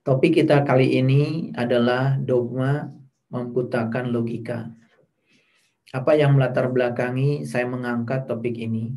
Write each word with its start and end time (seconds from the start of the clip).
Topik 0.00 0.40
kita 0.40 0.64
kali 0.64 0.96
ini 0.96 1.52
adalah 1.52 2.16
dogma 2.16 2.88
membutakan 3.28 4.08
logika. 4.08 4.72
Apa 5.92 6.16
yang 6.16 6.40
melatar 6.40 6.72
belakangi 6.72 7.44
saya 7.44 7.68
mengangkat 7.68 8.24
topik 8.24 8.56
ini? 8.56 8.96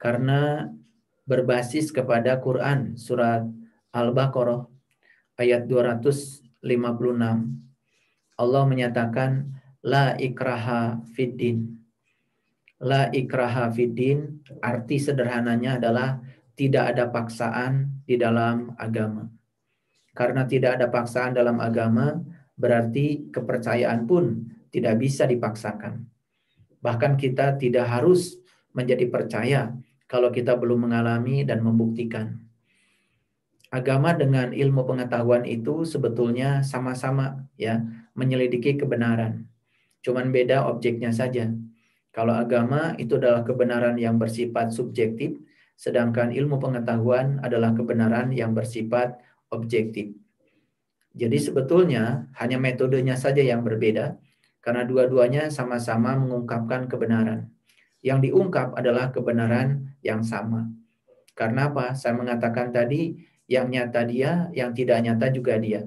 Karena 0.00 0.72
berbasis 1.28 1.92
kepada 1.92 2.40
Quran 2.40 2.96
surat 2.96 3.44
Al-Baqarah 3.92 4.64
ayat 5.36 5.68
256 5.68 6.64
Allah 8.40 8.62
menyatakan 8.64 9.52
la 9.84 10.16
ikraha 10.16 10.96
fiddin. 11.12 11.76
La 12.80 13.12
ikraha 13.12 13.68
fiddin 13.68 14.40
arti 14.64 14.96
sederhananya 14.96 15.76
adalah 15.76 16.24
tidak 16.56 16.96
ada 16.96 17.04
paksaan 17.12 18.00
di 18.08 18.16
dalam 18.16 18.72
agama. 18.80 19.35
Karena 20.16 20.48
tidak 20.48 20.80
ada 20.80 20.88
paksaan 20.88 21.36
dalam 21.36 21.60
agama, 21.60 22.16
berarti 22.56 23.28
kepercayaan 23.28 24.08
pun 24.08 24.48
tidak 24.72 24.96
bisa 24.96 25.28
dipaksakan. 25.28 26.08
Bahkan 26.80 27.20
kita 27.20 27.60
tidak 27.60 27.84
harus 27.84 28.40
menjadi 28.72 29.04
percaya 29.12 29.76
kalau 30.08 30.32
kita 30.32 30.56
belum 30.56 30.88
mengalami 30.88 31.44
dan 31.44 31.60
membuktikan. 31.60 32.40
Agama 33.68 34.14
dengan 34.14 34.54
ilmu 34.54 34.86
pengetahuan 34.86 35.42
itu 35.44 35.84
sebetulnya 35.84 36.62
sama-sama 36.64 37.44
ya 37.58 37.82
menyelidiki 38.14 38.78
kebenaran. 38.78 39.44
Cuman 40.00 40.30
beda 40.30 40.70
objeknya 40.70 41.10
saja. 41.10 41.50
Kalau 42.14 42.32
agama 42.32 42.96
itu 42.96 43.18
adalah 43.20 43.44
kebenaran 43.44 43.98
yang 44.00 44.16
bersifat 44.16 44.72
subjektif, 44.72 45.36
sedangkan 45.76 46.32
ilmu 46.32 46.56
pengetahuan 46.56 47.42
adalah 47.44 47.76
kebenaran 47.76 48.32
yang 48.32 48.56
bersifat 48.56 49.20
objektif. 49.50 50.14
Jadi 51.16 51.38
sebetulnya 51.40 52.28
hanya 52.36 52.60
metodenya 52.60 53.16
saja 53.16 53.40
yang 53.40 53.64
berbeda 53.64 54.20
karena 54.60 54.84
dua-duanya 54.84 55.48
sama-sama 55.48 56.18
mengungkapkan 56.18 56.90
kebenaran. 56.90 57.48
Yang 58.04 58.30
diungkap 58.30 58.76
adalah 58.76 59.14
kebenaran 59.14 59.96
yang 60.04 60.20
sama. 60.20 60.68
Karena 61.32 61.72
apa? 61.72 61.96
Saya 61.96 62.18
mengatakan 62.18 62.70
tadi 62.70 63.16
yang 63.48 63.70
nyata 63.72 64.04
dia, 64.04 64.50
yang 64.52 64.76
tidak 64.76 65.00
nyata 65.06 65.32
juga 65.32 65.56
dia. 65.56 65.86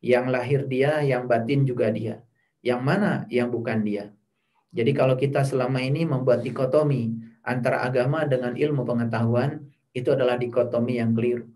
Yang 0.00 0.26
lahir 0.30 0.60
dia, 0.66 1.04
yang 1.04 1.28
batin 1.30 1.62
juga 1.68 1.90
dia. 1.92 2.24
Yang 2.64 2.80
mana 2.82 3.12
yang 3.30 3.52
bukan 3.52 3.86
dia. 3.86 4.10
Jadi 4.72 4.92
kalau 4.92 5.14
kita 5.16 5.46
selama 5.46 5.80
ini 5.80 6.04
membuat 6.04 6.44
dikotomi 6.44 7.16
antara 7.46 7.84
agama 7.86 8.28
dengan 8.28 8.52
ilmu 8.54 8.84
pengetahuan, 8.84 9.64
itu 9.96 10.12
adalah 10.12 10.36
dikotomi 10.36 11.00
yang 11.00 11.16
keliru. 11.16 11.48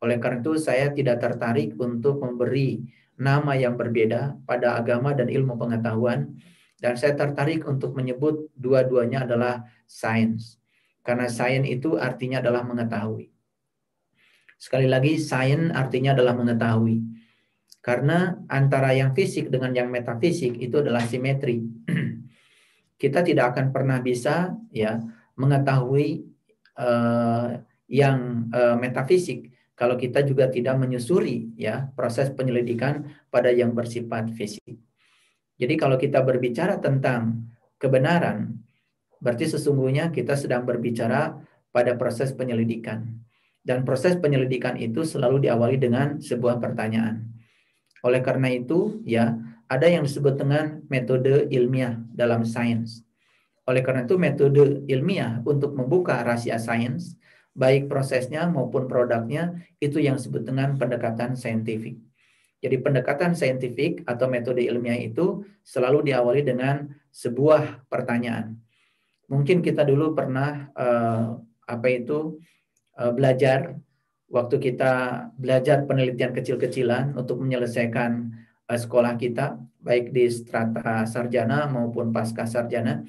Oleh 0.00 0.16
karena 0.16 0.40
itu 0.40 0.56
saya 0.56 0.88
tidak 0.92 1.20
tertarik 1.20 1.76
untuk 1.76 2.24
memberi 2.24 2.80
nama 3.20 3.52
yang 3.52 3.76
berbeda 3.76 4.40
pada 4.48 4.80
agama 4.80 5.12
dan 5.12 5.28
ilmu 5.28 5.60
pengetahuan 5.60 6.40
dan 6.80 6.96
saya 6.96 7.12
tertarik 7.12 7.68
untuk 7.68 7.92
menyebut 7.92 8.48
dua-duanya 8.56 9.28
adalah 9.28 9.68
sains. 9.84 10.56
Karena 11.04 11.28
sains 11.28 11.68
itu 11.68 12.00
artinya 12.00 12.40
adalah 12.40 12.64
mengetahui. 12.64 13.28
Sekali 14.56 14.88
lagi 14.88 15.20
sains 15.20 15.68
artinya 15.76 16.16
adalah 16.16 16.32
mengetahui. 16.32 17.04
Karena 17.84 18.36
antara 18.48 18.92
yang 18.96 19.12
fisik 19.12 19.52
dengan 19.52 19.72
yang 19.76 19.92
metafisik 19.92 20.56
itu 20.56 20.80
adalah 20.80 21.04
simetri. 21.04 21.64
Kita 23.00 23.24
tidak 23.24 23.56
akan 23.56 23.72
pernah 23.72 24.00
bisa 24.00 24.52
ya 24.72 25.00
mengetahui 25.36 26.28
uh, 26.76 27.56
yang 27.88 28.48
uh, 28.52 28.76
metafisik 28.76 29.49
kalau 29.80 29.96
kita 29.96 30.20
juga 30.28 30.52
tidak 30.52 30.76
menyusuri 30.76 31.56
ya 31.56 31.88
proses 31.96 32.28
penyelidikan 32.28 33.08
pada 33.32 33.48
yang 33.48 33.72
bersifat 33.72 34.28
fisik. 34.36 34.76
Jadi 35.56 35.74
kalau 35.80 35.96
kita 35.96 36.20
berbicara 36.20 36.76
tentang 36.76 37.48
kebenaran, 37.80 38.60
berarti 39.24 39.48
sesungguhnya 39.48 40.12
kita 40.12 40.36
sedang 40.36 40.68
berbicara 40.68 41.32
pada 41.72 41.96
proses 41.96 42.36
penyelidikan. 42.36 43.08
Dan 43.64 43.88
proses 43.88 44.20
penyelidikan 44.20 44.76
itu 44.76 45.00
selalu 45.00 45.48
diawali 45.48 45.80
dengan 45.80 46.20
sebuah 46.20 46.60
pertanyaan. 46.60 47.28
Oleh 48.04 48.20
karena 48.20 48.52
itu, 48.52 49.00
ya, 49.04 49.36
ada 49.68 49.84
yang 49.84 50.04
disebut 50.04 50.40
dengan 50.40 50.80
metode 50.88 51.48
ilmiah 51.52 52.00
dalam 52.12 52.44
sains. 52.44 53.04
Oleh 53.68 53.84
karena 53.84 54.08
itu, 54.08 54.16
metode 54.16 54.84
ilmiah 54.88 55.44
untuk 55.44 55.76
membuka 55.76 56.24
rahasia 56.24 56.56
sains 56.56 57.20
baik 57.60 57.92
prosesnya 57.92 58.48
maupun 58.48 58.88
produknya 58.88 59.60
itu 59.76 60.00
yang 60.00 60.16
disebut 60.16 60.48
dengan 60.48 60.80
pendekatan 60.80 61.36
saintifik. 61.36 62.00
Jadi 62.60 62.76
pendekatan 62.80 63.36
saintifik 63.36 64.04
atau 64.08 64.32
metode 64.32 64.64
ilmiah 64.64 64.96
itu 64.96 65.44
selalu 65.60 66.08
diawali 66.08 66.40
dengan 66.40 66.88
sebuah 67.12 67.84
pertanyaan. 67.92 68.56
Mungkin 69.28 69.60
kita 69.60 69.84
dulu 69.84 70.16
pernah 70.16 70.72
uh, 70.72 71.36
apa 71.68 71.86
itu 71.92 72.40
uh, 72.96 73.12
belajar 73.12 73.76
waktu 74.28 74.56
kita 74.60 74.92
belajar 75.36 75.84
penelitian 75.84 76.32
kecil-kecilan 76.32 77.16
untuk 77.16 77.40
menyelesaikan 77.40 78.32
uh, 78.68 78.78
sekolah 78.80 79.20
kita 79.20 79.60
baik 79.80 80.12
di 80.12 80.28
strata 80.28 81.08
sarjana 81.08 81.64
maupun 81.68 82.12
pasca 82.12 82.44
sarjana 82.44 83.04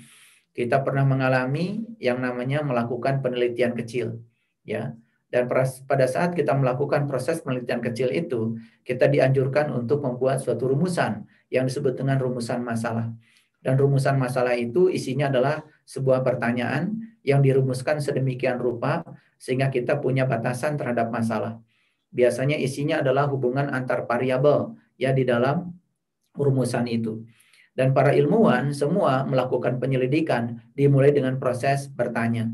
kita 0.55 0.79
pernah 0.83 1.03
mengalami 1.03 1.83
yang 1.99 2.23
namanya 2.23 2.63
melakukan 2.63 3.19
penelitian 3.19 3.75
kecil 3.75 4.23
ya. 4.65 4.93
Dan 5.31 5.47
pada 5.87 6.05
saat 6.11 6.35
kita 6.35 6.51
melakukan 6.51 7.07
proses 7.07 7.39
penelitian 7.39 7.79
kecil 7.79 8.11
itu, 8.11 8.59
kita 8.83 9.07
dianjurkan 9.07 9.71
untuk 9.71 10.03
membuat 10.03 10.43
suatu 10.43 10.67
rumusan 10.67 11.23
yang 11.47 11.63
disebut 11.63 11.95
dengan 11.95 12.19
rumusan 12.19 12.59
masalah. 12.59 13.15
Dan 13.63 13.79
rumusan 13.79 14.19
masalah 14.19 14.59
itu 14.59 14.91
isinya 14.91 15.31
adalah 15.31 15.63
sebuah 15.87 16.19
pertanyaan 16.27 16.99
yang 17.23 17.39
dirumuskan 17.39 18.03
sedemikian 18.03 18.59
rupa 18.59 19.07
sehingga 19.39 19.71
kita 19.71 20.03
punya 20.03 20.27
batasan 20.27 20.75
terhadap 20.75 21.07
masalah. 21.13 21.63
Biasanya 22.11 22.59
isinya 22.59 22.99
adalah 22.99 23.31
hubungan 23.31 23.71
antar 23.71 24.03
variabel 24.03 24.75
ya 24.99 25.15
di 25.15 25.23
dalam 25.23 25.71
rumusan 26.35 26.91
itu. 26.91 27.23
Dan 27.71 27.95
para 27.95 28.11
ilmuwan 28.11 28.75
semua 28.75 29.23
melakukan 29.23 29.79
penyelidikan 29.79 30.59
dimulai 30.75 31.15
dengan 31.15 31.39
proses 31.39 31.87
bertanya. 31.87 32.51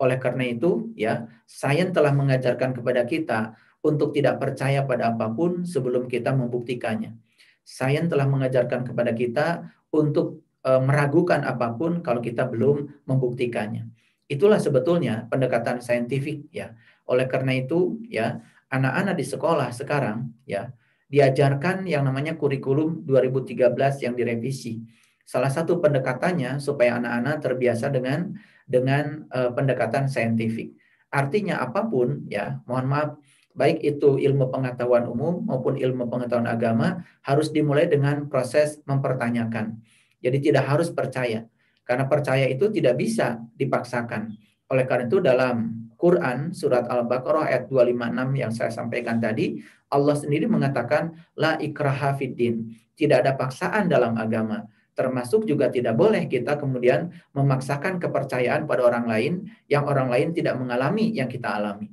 Oleh 0.00 0.16
karena 0.16 0.48
itu, 0.48 0.90
ya, 0.96 1.28
sains 1.44 1.92
telah 1.92 2.10
mengajarkan 2.16 2.72
kepada 2.72 3.04
kita 3.04 3.52
untuk 3.84 4.16
tidak 4.16 4.40
percaya 4.40 4.84
pada 4.84 5.12
apa 5.12 5.28
pun 5.28 5.68
sebelum 5.68 6.08
kita 6.08 6.32
membuktikannya. 6.32 7.16
Sains 7.60 8.08
telah 8.08 8.24
mengajarkan 8.24 8.88
kepada 8.88 9.12
kita 9.12 9.68
untuk 9.92 10.40
e, 10.64 10.70
meragukan 10.80 11.44
apa 11.44 11.76
pun 11.76 12.00
kalau 12.00 12.24
kita 12.24 12.48
belum 12.48 13.04
membuktikannya. 13.04 13.86
Itulah 14.26 14.56
sebetulnya 14.56 15.28
pendekatan 15.28 15.84
saintifik 15.84 16.48
ya. 16.48 16.72
Oleh 17.04 17.28
karena 17.28 17.60
itu, 17.60 18.00
ya, 18.08 18.40
anak-anak 18.70 19.14
di 19.18 19.26
sekolah 19.26 19.68
sekarang 19.74 20.30
ya 20.46 20.70
diajarkan 21.10 21.90
yang 21.90 22.06
namanya 22.06 22.38
kurikulum 22.38 23.02
2013 23.04 23.74
yang 24.06 24.14
direvisi. 24.14 24.78
Salah 25.26 25.50
satu 25.50 25.82
pendekatannya 25.82 26.62
supaya 26.62 26.98
anak-anak 27.02 27.42
terbiasa 27.42 27.90
dengan 27.90 28.34
dengan 28.70 29.26
uh, 29.34 29.50
pendekatan 29.50 30.06
saintifik. 30.06 30.78
Artinya 31.10 31.58
apa 31.58 31.90
pun 31.90 32.30
ya, 32.30 32.62
mohon 32.70 32.86
maaf, 32.86 33.18
baik 33.50 33.82
itu 33.82 34.14
ilmu 34.22 34.46
pengetahuan 34.46 35.10
umum 35.10 35.42
maupun 35.42 35.74
ilmu 35.74 36.06
pengetahuan 36.06 36.46
agama 36.46 37.02
harus 37.26 37.50
dimulai 37.50 37.90
dengan 37.90 38.30
proses 38.30 38.78
mempertanyakan. 38.86 39.82
Jadi 40.22 40.38
tidak 40.38 40.70
harus 40.70 40.94
percaya. 40.94 41.50
Karena 41.82 42.06
percaya 42.06 42.46
itu 42.46 42.70
tidak 42.70 42.94
bisa 43.02 43.42
dipaksakan. 43.58 44.30
Oleh 44.70 44.86
karena 44.86 45.10
itu 45.10 45.18
dalam 45.18 45.90
Quran 45.98 46.54
surat 46.54 46.86
Al-Baqarah 46.86 47.50
ayat 47.50 47.66
256 47.66 48.40
yang 48.40 48.52
saya 48.54 48.70
sampaikan 48.70 49.18
tadi, 49.18 49.58
Allah 49.90 50.14
sendiri 50.14 50.46
mengatakan 50.46 51.12
la 51.34 51.58
ikraha 51.58 52.14
fiddin. 52.14 52.70
Tidak 52.94 53.26
ada 53.26 53.34
paksaan 53.34 53.90
dalam 53.90 54.14
agama. 54.14 54.62
Termasuk 55.00 55.48
juga 55.48 55.72
tidak 55.72 55.96
boleh 55.96 56.28
kita 56.28 56.60
kemudian 56.60 57.08
memaksakan 57.32 57.96
kepercayaan 57.96 58.68
pada 58.68 58.84
orang 58.84 59.08
lain 59.08 59.32
yang 59.64 59.88
orang 59.88 60.12
lain 60.12 60.36
tidak 60.36 60.60
mengalami 60.60 61.08
yang 61.16 61.24
kita 61.24 61.56
alami. 61.56 61.88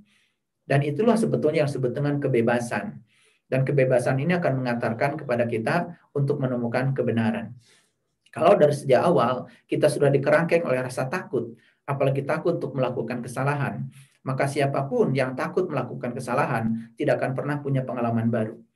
Dan 0.67 0.83
itulah 0.83 1.15
sebetulnya 1.15 1.63
yang 1.63 1.71
disebut 1.71 1.95
dengan 1.95 2.19
kebebasan. 2.19 2.99
Dan 3.47 3.63
kebebasan 3.63 4.19
ini 4.19 4.35
akan 4.35 4.59
mengantarkan 4.59 5.23
kepada 5.23 5.47
kita 5.47 5.95
untuk 6.11 6.43
menemukan 6.43 6.91
kebenaran. 6.91 7.55
Kalau 8.27 8.59
dari 8.59 8.75
sejak 8.75 8.99
awal 9.07 9.47
kita 9.71 9.87
sudah 9.87 10.11
dikerangkeng 10.11 10.67
oleh 10.67 10.83
rasa 10.83 11.07
takut, 11.07 11.55
apalagi 11.87 12.27
takut 12.27 12.59
untuk 12.59 12.75
melakukan 12.75 13.23
kesalahan, 13.23 13.87
maka 14.27 14.51
siapa 14.51 14.83
pun 14.91 15.15
yang 15.15 15.31
takut 15.31 15.63
melakukan 15.71 16.11
kesalahan 16.11 16.91
tidak 16.99 17.23
akan 17.23 17.31
pernah 17.39 17.55
punya 17.63 17.87
pengalaman 17.87 18.27
baru. 18.27 18.66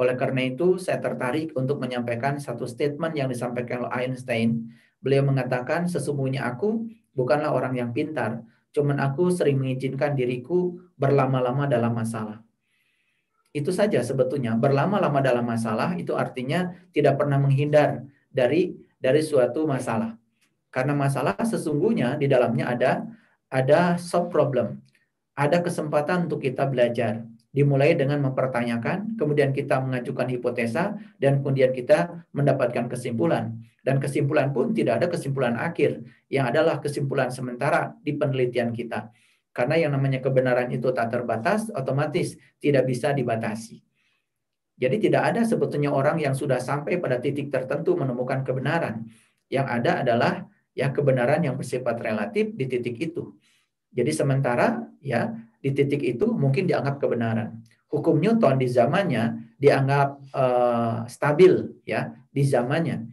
Oleh 0.00 0.16
karena 0.16 0.48
itu, 0.48 0.80
saya 0.80 0.96
tertarik 0.96 1.52
untuk 1.52 1.76
menyampaikan 1.76 2.40
satu 2.40 2.64
statement 2.64 3.12
yang 3.12 3.28
disampaikan 3.28 3.84
oleh 3.84 4.08
Einstein. 4.08 4.72
Beliau 5.04 5.28
mengatakan, 5.28 5.84
sesungguhnya 5.92 6.48
aku 6.48 6.88
bukanlah 7.12 7.52
orang 7.52 7.76
yang 7.76 7.92
pintar, 7.92 8.40
cuman 8.72 8.96
aku 8.96 9.28
sering 9.28 9.60
mengizinkan 9.60 10.16
diriku 10.16 10.80
berlama-lama 10.96 11.68
dalam 11.68 11.92
masalah. 11.92 12.40
Itu 13.52 13.76
saja 13.76 14.00
sebetulnya. 14.00 14.56
Berlama-lama 14.56 15.20
dalam 15.20 15.44
masalah 15.44 15.92
itu 16.00 16.16
artinya 16.16 16.72
tidak 16.96 17.20
pernah 17.20 17.36
menghindar 17.36 18.08
dari 18.32 18.72
dari 18.96 19.20
suatu 19.20 19.68
masalah. 19.68 20.16
Karena 20.70 20.94
masalah 20.94 21.34
sesungguhnya 21.42 22.14
di 22.16 22.30
dalamnya 22.30 22.70
ada 22.72 22.92
ada 23.50 23.98
sub 23.98 24.30
problem. 24.30 24.78
Ada 25.34 25.60
kesempatan 25.66 26.30
untuk 26.30 26.46
kita 26.46 26.62
belajar. 26.70 27.26
Dimulai 27.50 27.98
dengan 27.98 28.22
mempertanyakan, 28.30 29.18
kemudian 29.18 29.50
kita 29.50 29.82
mengajukan 29.82 30.30
hipotesa, 30.30 30.94
dan 31.18 31.42
kemudian 31.42 31.74
kita 31.74 32.22
mendapatkan 32.30 32.86
kesimpulan. 32.86 33.58
Dan 33.82 33.98
kesimpulan 33.98 34.54
pun 34.54 34.70
tidak 34.70 35.02
ada 35.02 35.06
kesimpulan 35.10 35.58
akhir, 35.58 35.98
yang 36.30 36.46
adalah 36.46 36.78
kesimpulan 36.78 37.34
sementara 37.34 37.98
di 38.06 38.14
penelitian 38.14 38.70
kita. 38.70 39.10
Karena 39.50 39.74
yang 39.82 39.90
namanya 39.98 40.22
kebenaran 40.22 40.70
itu 40.70 40.94
tak 40.94 41.10
terbatas, 41.10 41.74
otomatis 41.74 42.38
tidak 42.62 42.86
bisa 42.86 43.10
dibatasi. 43.10 43.82
Jadi 44.80 45.10
tidak 45.10 45.34
ada 45.34 45.42
sebetulnya 45.44 45.92
orang 45.92 46.22
yang 46.22 46.32
sudah 46.32 46.56
sampai 46.62 46.96
pada 47.02 47.20
titik 47.20 47.50
tertentu 47.50 47.98
menemukan 47.98 48.46
kebenaran. 48.46 49.10
Yang 49.50 49.66
ada 49.66 49.92
adalah 50.06 50.32
ya 50.72 50.88
kebenaran 50.94 51.42
yang 51.44 51.58
bersifat 51.58 52.00
relatif 52.00 52.54
di 52.54 52.64
titik 52.64 52.96
itu. 52.96 53.34
Jadi 53.90 54.10
sementara 54.14 54.86
ya 55.02 55.34
di 55.60 55.70
titik 55.74 56.00
itu 56.00 56.30
mungkin 56.30 56.66
dianggap 56.66 57.02
kebenaran. 57.02 57.60
Hukum 57.90 58.22
Newton 58.22 58.56
di 58.56 58.70
zamannya 58.70 59.54
dianggap 59.58 60.08
uh, 60.32 60.96
stabil 61.10 61.82
ya 61.82 62.14
di 62.30 62.42
zamannya. 62.46 63.10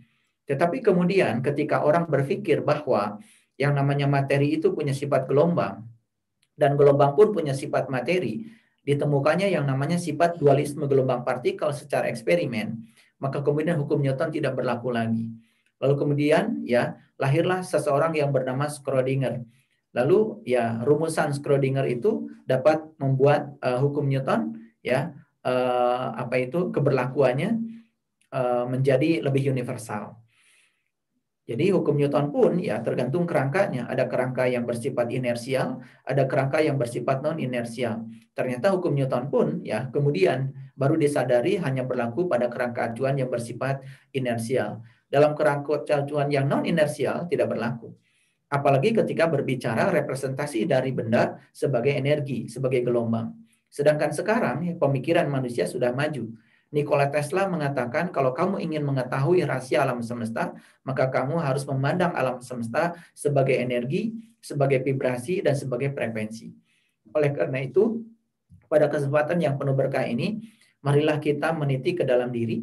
Tetapi 0.48 0.80
kemudian 0.80 1.44
ketika 1.44 1.84
orang 1.84 2.08
berpikir 2.08 2.64
bahwa 2.64 3.20
yang 3.58 3.74
namanya 3.74 4.06
materi 4.06 4.54
itu 4.56 4.72
punya 4.72 4.94
sifat 4.94 5.26
gelombang 5.26 5.84
dan 6.56 6.78
gelombang 6.78 7.18
pun 7.18 7.34
punya 7.34 7.58
sifat 7.58 7.90
materi, 7.90 8.48
ditemukannya 8.88 9.52
yang 9.52 9.68
namanya 9.68 10.00
sifat 10.00 10.40
dualisme 10.40 10.88
gelombang 10.88 11.28
partikel 11.28 11.70
secara 11.76 12.08
eksperimen, 12.08 12.88
maka 13.20 13.44
kemudian 13.44 13.76
hukum 13.78 14.00
Newton 14.00 14.32
tidak 14.32 14.56
berlaku 14.56 14.96
lagi. 14.96 15.28
Lalu 15.78 15.94
kemudian 16.00 16.64
ya 16.66 16.98
lahirlah 17.20 17.62
seseorang 17.62 18.16
yang 18.18 18.32
bernama 18.32 18.66
Schrödinger. 18.72 19.44
Lalu 19.98 20.46
ya 20.46 20.78
rumusan 20.86 21.34
Schrödinger 21.34 21.90
itu 21.90 22.30
dapat 22.46 22.86
membuat 23.02 23.58
uh, 23.66 23.82
hukum 23.82 24.06
Newton 24.06 24.54
ya 24.86 25.18
uh, 25.42 26.14
apa 26.14 26.38
itu 26.38 26.70
keberlakuannya 26.70 27.58
uh, 28.30 28.70
menjadi 28.70 29.26
lebih 29.26 29.50
universal. 29.50 30.22
Jadi 31.48 31.72
hukum 31.72 31.96
Newton 31.96 32.28
pun 32.30 32.60
ya 32.60 32.84
tergantung 32.84 33.24
kerangkanya. 33.24 33.88
Ada 33.88 34.06
kerangka 34.12 34.46
yang 34.52 34.68
bersifat 34.68 35.08
inersial, 35.16 35.80
ada 36.04 36.28
kerangka 36.28 36.60
yang 36.60 36.76
bersifat 36.76 37.24
non 37.24 37.40
inersial. 37.40 38.04
Ternyata 38.36 38.76
hukum 38.76 38.92
Newton 38.92 39.32
pun 39.32 39.48
ya 39.64 39.88
kemudian 39.90 40.52
baru 40.76 41.00
disadari 41.00 41.58
hanya 41.58 41.88
berlaku 41.88 42.28
pada 42.28 42.52
kerangka 42.52 42.92
acuan 42.94 43.16
yang 43.16 43.32
bersifat 43.32 43.80
inersial. 44.12 44.84
Dalam 45.08 45.34
kerangka 45.40 45.88
acuan 46.04 46.28
yang 46.28 46.52
non 46.52 46.68
inersial 46.68 47.32
tidak 47.32 47.48
berlaku. 47.50 47.96
Apalagi 48.48 48.96
ketika 48.96 49.28
berbicara 49.28 49.92
representasi 49.92 50.64
dari 50.64 50.96
benda 50.96 51.36
sebagai 51.52 51.92
energi, 51.92 52.48
sebagai 52.48 52.84
gelombang. 52.84 53.36
Sedangkan 53.68 54.16
sekarang 54.16 54.64
pemikiran 54.80 55.28
manusia 55.28 55.68
sudah 55.68 55.92
maju 55.92 56.32
Nikola 56.68 57.08
Tesla 57.08 57.48
mengatakan 57.48 58.12
kalau 58.12 58.36
kamu 58.36 58.60
ingin 58.60 58.84
mengetahui 58.84 59.40
rahasia 59.48 59.88
alam 59.88 60.04
semesta, 60.04 60.52
maka 60.84 61.08
kamu 61.08 61.40
harus 61.40 61.64
memandang 61.64 62.12
alam 62.12 62.44
semesta 62.44 62.92
sebagai 63.16 63.56
energi, 63.56 64.12
sebagai 64.44 64.84
vibrasi, 64.84 65.40
dan 65.40 65.56
sebagai 65.56 65.96
frekuensi. 65.96 66.52
Oleh 67.16 67.32
karena 67.32 67.64
itu, 67.64 68.04
pada 68.68 68.92
kesempatan 68.92 69.40
yang 69.40 69.56
penuh 69.56 69.72
berkah 69.72 70.04
ini, 70.04 70.44
marilah 70.84 71.24
kita 71.24 71.56
meniti 71.56 71.96
ke 71.96 72.04
dalam 72.04 72.36
diri 72.36 72.60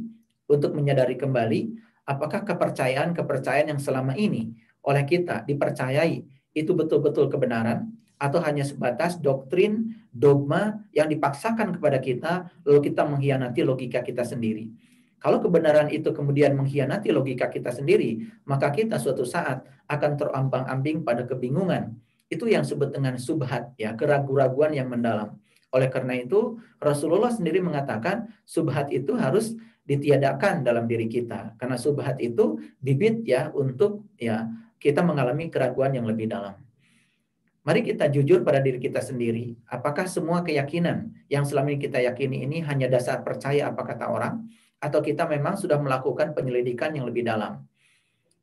untuk 0.53 0.77
menyadari 0.77 1.17
kembali 1.17 1.73
apakah 2.05 2.45
kepercayaan-kepercayaan 2.45 3.73
yang 3.73 3.81
selama 3.81 4.13
ini 4.21 4.53
oleh 4.85 5.05
kita 5.09 5.43
dipercayai 5.49 6.23
itu 6.55 6.73
betul-betul 6.77 7.27
kebenaran 7.33 7.91
atau 8.21 8.39
hanya 8.41 8.63
sebatas 8.63 9.19
doktrin, 9.19 9.91
dogma 10.15 10.81
yang 10.95 11.11
dipaksakan 11.11 11.77
kepada 11.77 11.99
kita, 11.99 12.33
lalu 12.63 12.89
kita 12.89 13.03
mengkhianati 13.03 13.61
logika 13.67 14.01
kita 14.01 14.23
sendiri. 14.23 14.71
Kalau 15.19 15.41
kebenaran 15.41 15.89
itu 15.89 16.13
kemudian 16.13 16.55
mengkhianati 16.55 17.11
logika 17.11 17.49
kita 17.51 17.73
sendiri, 17.73 18.23
maka 18.45 18.71
kita 18.71 19.01
suatu 19.01 19.25
saat 19.25 19.65
akan 19.89 20.21
terambang-ambing 20.21 21.03
pada 21.03 21.25
kebingungan. 21.25 21.97
Itu 22.29 22.45
yang 22.47 22.63
disebut 22.63 22.93
dengan 22.93 23.17
subhat, 23.17 23.73
ya, 23.81 23.97
keraguan-raguan 23.97 24.77
yang 24.77 24.89
mendalam. 24.93 25.41
Oleh 25.75 25.91
karena 25.91 26.15
itu, 26.15 26.61
Rasulullah 26.79 27.33
sendiri 27.33 27.59
mengatakan 27.59 28.31
subhat 28.47 28.93
itu 28.95 29.17
harus 29.19 29.57
ditiadakan 29.85 30.65
dalam 30.65 30.89
diri 30.89 31.11
kita. 31.11 31.57
Karena 31.59 31.77
subhat 31.77 32.21
itu 32.21 32.61
bibit 32.81 33.25
ya 33.27 33.53
untuk 33.53 34.07
ya 34.17 34.49
kita 34.79 35.01
mengalami 35.01 35.49
keraguan 35.49 35.95
yang 35.97 36.07
lebih 36.07 36.29
dalam. 36.31 36.55
Mari 37.65 37.81
kita 37.81 38.13
jujur 38.13 38.45
pada 38.45 38.61
diri 38.61 38.77
kita 38.77 39.01
sendiri. 39.01 39.57
Apakah 39.73 40.05
semua 40.05 40.45
keyakinan 40.45 41.17
yang 41.33 41.49
selama 41.49 41.73
ini 41.73 41.81
kita 41.81 41.97
yakini 41.97 42.45
ini 42.45 42.61
hanya 42.61 42.93
dasar 42.93 43.25
percaya 43.25 43.73
apa 43.73 43.89
kata 43.89 44.13
orang? 44.13 44.45
Atau 44.77 45.01
kita 45.01 45.25
memang 45.25 45.57
sudah 45.57 45.81
melakukan 45.81 46.37
penyelidikan 46.37 46.93
yang 46.93 47.09
lebih 47.09 47.25
dalam? 47.25 47.65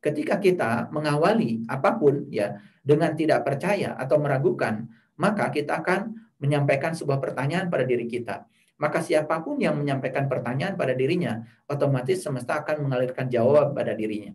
Ketika 0.01 0.41
kita 0.41 0.89
mengawali 0.89 1.69
apa 1.69 2.01
pun 2.01 2.25
ya 2.33 2.57
dengan 2.81 3.13
tidak 3.13 3.45
percaya 3.45 3.93
atau 3.93 4.17
meragukan, 4.17 4.89
maka 5.21 5.53
kita 5.53 5.85
akan 5.85 6.17
menyampaikan 6.41 6.97
sebuah 6.97 7.21
pertanyaan 7.21 7.69
pada 7.69 7.85
diri 7.85 8.09
kita. 8.09 8.49
Maka 8.81 9.05
siapa 9.05 9.45
pun 9.45 9.61
yang 9.61 9.77
menyampaikan 9.77 10.25
pertanyaan 10.25 10.73
pada 10.73 10.97
dirinya, 10.97 11.45
otomatis 11.69 12.25
semesta 12.25 12.65
akan 12.65 12.89
mengalirkan 12.89 13.29
jawab 13.29 13.77
pada 13.77 13.93
dirinya. 13.93 14.33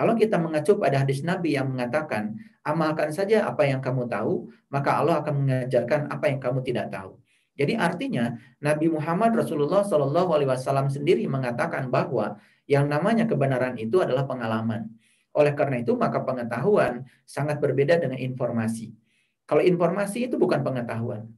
Kalau 0.00 0.16
kita 0.16 0.40
mengacu 0.40 0.80
pada 0.80 1.04
hadis 1.04 1.20
Nabi 1.20 1.60
yang 1.60 1.76
mengatakan, 1.76 2.40
amalkan 2.64 3.12
saja 3.12 3.44
apa 3.44 3.68
yang 3.68 3.84
kamu 3.84 4.08
tahu, 4.08 4.48
maka 4.72 4.96
Allah 4.96 5.20
akan 5.20 5.44
mengajarkan 5.44 6.08
apa 6.08 6.24
yang 6.32 6.40
kamu 6.40 6.64
tidak 6.64 6.88
tahu. 6.88 7.20
Jadi 7.60 7.76
artinya 7.76 8.32
Nabi 8.64 8.88
Muhammad 8.88 9.36
Rasulullah 9.36 9.84
Wasallam 9.84 10.88
sendiri 10.88 11.28
mengatakan 11.28 11.92
bahwa 11.92 12.40
yang 12.64 12.88
namanya 12.88 13.28
kebenaran 13.28 13.76
itu 13.76 14.00
adalah 14.00 14.24
pengalaman. 14.24 14.88
Oleh 15.36 15.52
karena 15.52 15.84
itu 15.84 15.92
maka 15.92 16.24
pengetahuan 16.24 17.04
sangat 17.28 17.60
berbeda 17.60 18.00
dengan 18.00 18.16
informasi. 18.16 18.96
Kalau 19.44 19.60
informasi 19.60 20.32
itu 20.32 20.40
bukan 20.40 20.64
pengetahuan. 20.64 21.28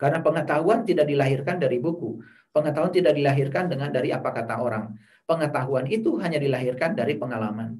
Karena 0.00 0.24
pengetahuan 0.24 0.88
tidak 0.88 1.12
dilahirkan 1.12 1.60
dari 1.60 1.76
buku. 1.76 2.24
Pengetahuan 2.56 2.88
tidak 2.88 3.12
dilahirkan 3.12 3.68
dengan 3.68 3.92
dari 3.92 4.08
apa 4.16 4.32
kata 4.32 4.64
orang. 4.64 4.96
Pengetahuan 5.24 5.86
itu 5.86 6.18
hanya 6.18 6.36
dilahirkan 6.42 6.98
dari 6.98 7.14
pengalaman. 7.16 7.78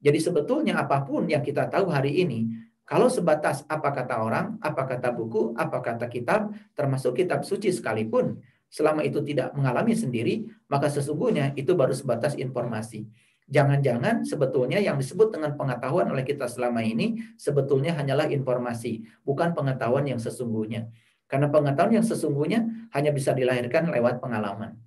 Jadi 0.00 0.16
sebetulnya 0.16 0.80
apa 0.80 1.04
pun 1.04 1.28
yang 1.28 1.44
kita 1.44 1.68
tahu 1.68 1.92
hari 1.92 2.24
ini, 2.24 2.48
kalau 2.88 3.06
sebatas 3.06 3.62
apa 3.70 3.94
kata 3.94 4.18
orang, 4.18 4.58
apa 4.58 4.82
kata 4.82 5.14
buku, 5.14 5.54
apa 5.54 5.78
kata 5.78 6.10
kitab, 6.10 6.50
termasuk 6.74 7.20
kitab 7.20 7.46
suci 7.46 7.70
sekalipun, 7.70 8.40
selama 8.66 9.06
itu 9.06 9.20
tidak 9.22 9.54
mengalami 9.54 9.92
sendiri, 9.94 10.48
maka 10.66 10.90
sesungguhnya 10.90 11.52
itu 11.54 11.76
baru 11.76 11.92
sebatas 11.92 12.34
informasi. 12.34 13.06
Jangan-jangan 13.50 14.22
sebetulnya 14.22 14.78
yang 14.78 14.94
disebut 14.94 15.34
dengan 15.34 15.58
pengetahuan 15.58 16.06
oleh 16.06 16.22
kita 16.22 16.46
selama 16.46 16.86
ini 16.86 17.18
sebetulnya 17.34 17.98
hanyalah 17.98 18.30
informasi, 18.30 19.02
bukan 19.26 19.54
pengetahuan 19.54 20.06
yang 20.06 20.22
sesungguhnya. 20.22 20.86
Karena 21.26 21.50
pengetahuan 21.50 21.98
yang 21.98 22.06
sesungguhnya 22.06 22.90
hanya 22.94 23.10
bisa 23.10 23.34
dilahirkan 23.34 23.90
lewat 23.90 24.22
pengalaman. 24.22 24.78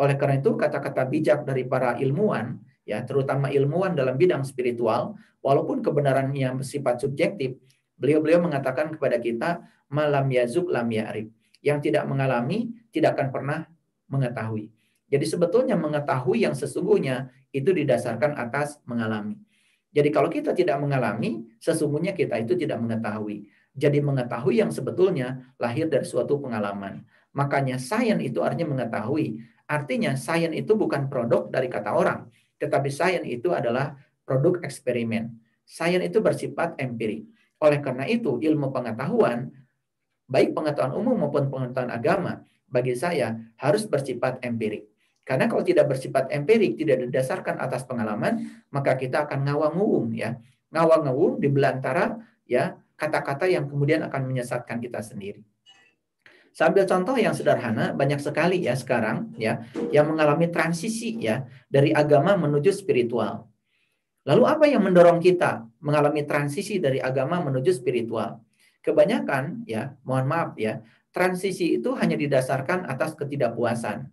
Oleh 0.00 0.16
karena 0.16 0.40
itu 0.40 0.56
kata-kata 0.56 1.04
bijak 1.04 1.44
dari 1.44 1.68
para 1.68 2.00
ilmuwan, 2.00 2.56
ya 2.88 3.04
terutama 3.04 3.52
ilmuwan 3.52 3.92
dalam 3.92 4.16
bidang 4.16 4.40
spiritual, 4.48 5.20
walaupun 5.44 5.84
kebenaran 5.84 6.32
yang 6.32 6.56
bersifat 6.56 7.04
subjektif, 7.04 7.60
beliau-beliau 8.00 8.40
mengatakan 8.40 8.96
kepada 8.96 9.20
kita 9.20 9.60
malam 9.92 10.24
yazuk 10.32 10.72
lam 10.72 10.88
ya'rif. 10.88 11.28
Yang 11.60 11.92
tidak 11.92 12.08
mengalami 12.08 12.72
tidak 12.88 13.20
akan 13.20 13.28
pernah 13.28 13.58
mengetahui. 14.08 14.72
Jadi 15.12 15.26
sebetulnya 15.28 15.76
mengetahui 15.76 16.48
yang 16.48 16.56
sesungguhnya 16.56 17.28
itu 17.52 17.68
didasarkan 17.68 18.40
atas 18.40 18.80
mengalami. 18.88 19.36
Jadi 19.90 20.08
kalau 20.14 20.30
kita 20.30 20.54
tidak 20.54 20.78
mengalami, 20.78 21.44
sesungguhnya 21.58 22.14
kita 22.14 22.38
itu 22.38 22.54
tidak 22.54 22.78
mengetahui. 22.78 23.50
Jadi 23.74 23.98
mengetahui 23.98 24.62
yang 24.62 24.70
sebetulnya 24.70 25.54
lahir 25.58 25.90
dari 25.90 26.06
suatu 26.06 26.38
pengalaman. 26.38 27.02
Makanya 27.34 27.78
sains 27.78 28.22
itu 28.22 28.38
artinya 28.42 28.70
mengetahui. 28.70 29.42
Artinya 29.70 30.18
sains 30.18 30.50
itu 30.50 30.74
bukan 30.74 31.06
produk 31.06 31.46
dari 31.46 31.70
kata 31.70 31.94
orang, 31.94 32.26
tetapi 32.58 32.90
sains 32.90 33.22
itu 33.22 33.54
adalah 33.54 33.94
produk 34.26 34.58
eksperimen. 34.66 35.30
Sains 35.62 36.02
itu 36.02 36.18
bersifat 36.18 36.74
empirik. 36.82 37.30
Oleh 37.62 37.78
karena 37.78 38.02
itu, 38.10 38.42
ilmu 38.42 38.74
pengetahuan, 38.74 39.46
baik 40.26 40.58
pengetahuan 40.58 40.98
umum 40.98 41.22
maupun 41.22 41.46
pengetahuan 41.46 41.94
agama, 41.94 42.42
bagi 42.66 42.98
saya 42.98 43.38
harus 43.62 43.86
bersifat 43.86 44.42
empirik. 44.42 44.90
Karena 45.22 45.46
kalau 45.46 45.62
tidak 45.62 45.86
bersifat 45.94 46.34
empirik, 46.34 46.74
tidak 46.74 47.06
didasarkan 47.06 47.62
atas 47.62 47.86
pengalaman, 47.86 48.50
maka 48.74 48.98
kita 48.98 49.30
akan 49.30 49.46
ngawang-ngawung 49.46 50.10
ya. 50.18 50.34
Ngawang-ngawung 50.74 51.38
di 51.38 51.46
belantara 51.46 52.18
ya 52.42 52.74
kata-kata 52.98 53.46
yang 53.46 53.70
kemudian 53.70 54.02
akan 54.06 54.26
menyesatkan 54.26 54.82
kita 54.82 54.98
sendiri. 54.98 55.46
Sambil 56.50 56.82
contoh 56.82 57.14
yang 57.14 57.30
sederhana, 57.30 57.94
banyak 57.94 58.18
sekali 58.18 58.66
ya 58.66 58.74
sekarang 58.74 59.32
ya 59.38 59.62
yang 59.94 60.10
mengalami 60.10 60.50
transisi 60.50 61.14
ya 61.22 61.46
dari 61.70 61.94
agama 61.94 62.34
menuju 62.34 62.74
spiritual. 62.74 63.46
Lalu 64.26 64.42
apa 64.44 64.64
yang 64.68 64.82
mendorong 64.84 65.22
kita 65.22 65.64
mengalami 65.80 66.26
transisi 66.26 66.82
dari 66.82 66.98
agama 66.98 67.40
menuju 67.40 67.70
spiritual? 67.72 68.42
Kebanyakan 68.82 69.64
ya, 69.64 69.96
mohon 70.04 70.26
maaf 70.28 70.58
ya, 70.60 70.82
transisi 71.14 71.78
itu 71.80 71.94
hanya 71.96 72.18
didasarkan 72.18 72.84
atas 72.84 73.16
ketidakpuasan. 73.16 74.10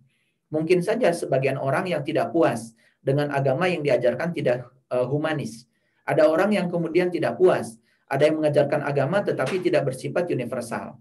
Mungkin 0.48 0.79
saja 0.79 1.12
sebagian 1.12 1.60
orang 1.60 1.91
yang 1.91 2.06
tidak 2.08 2.32
puas 2.32 2.72
dengan 3.03 3.34
agama 3.36 3.67
yang 3.67 3.84
diajarkan 3.84 4.32
tidak 4.32 4.67
uh, 4.94 5.03
humanis. 5.03 5.67
Ada 6.08 6.24
orang 6.24 6.56
yang 6.56 6.72
kemudian 6.72 7.12
tidak 7.12 7.36
puas, 7.36 7.75
ada 8.08 8.24
yang 8.24 8.39
mengajarkan 8.39 8.88
agama 8.88 9.20
tetapi 9.20 9.60
tidak 9.60 9.91
bersifat 9.91 10.32
universal. 10.32 10.96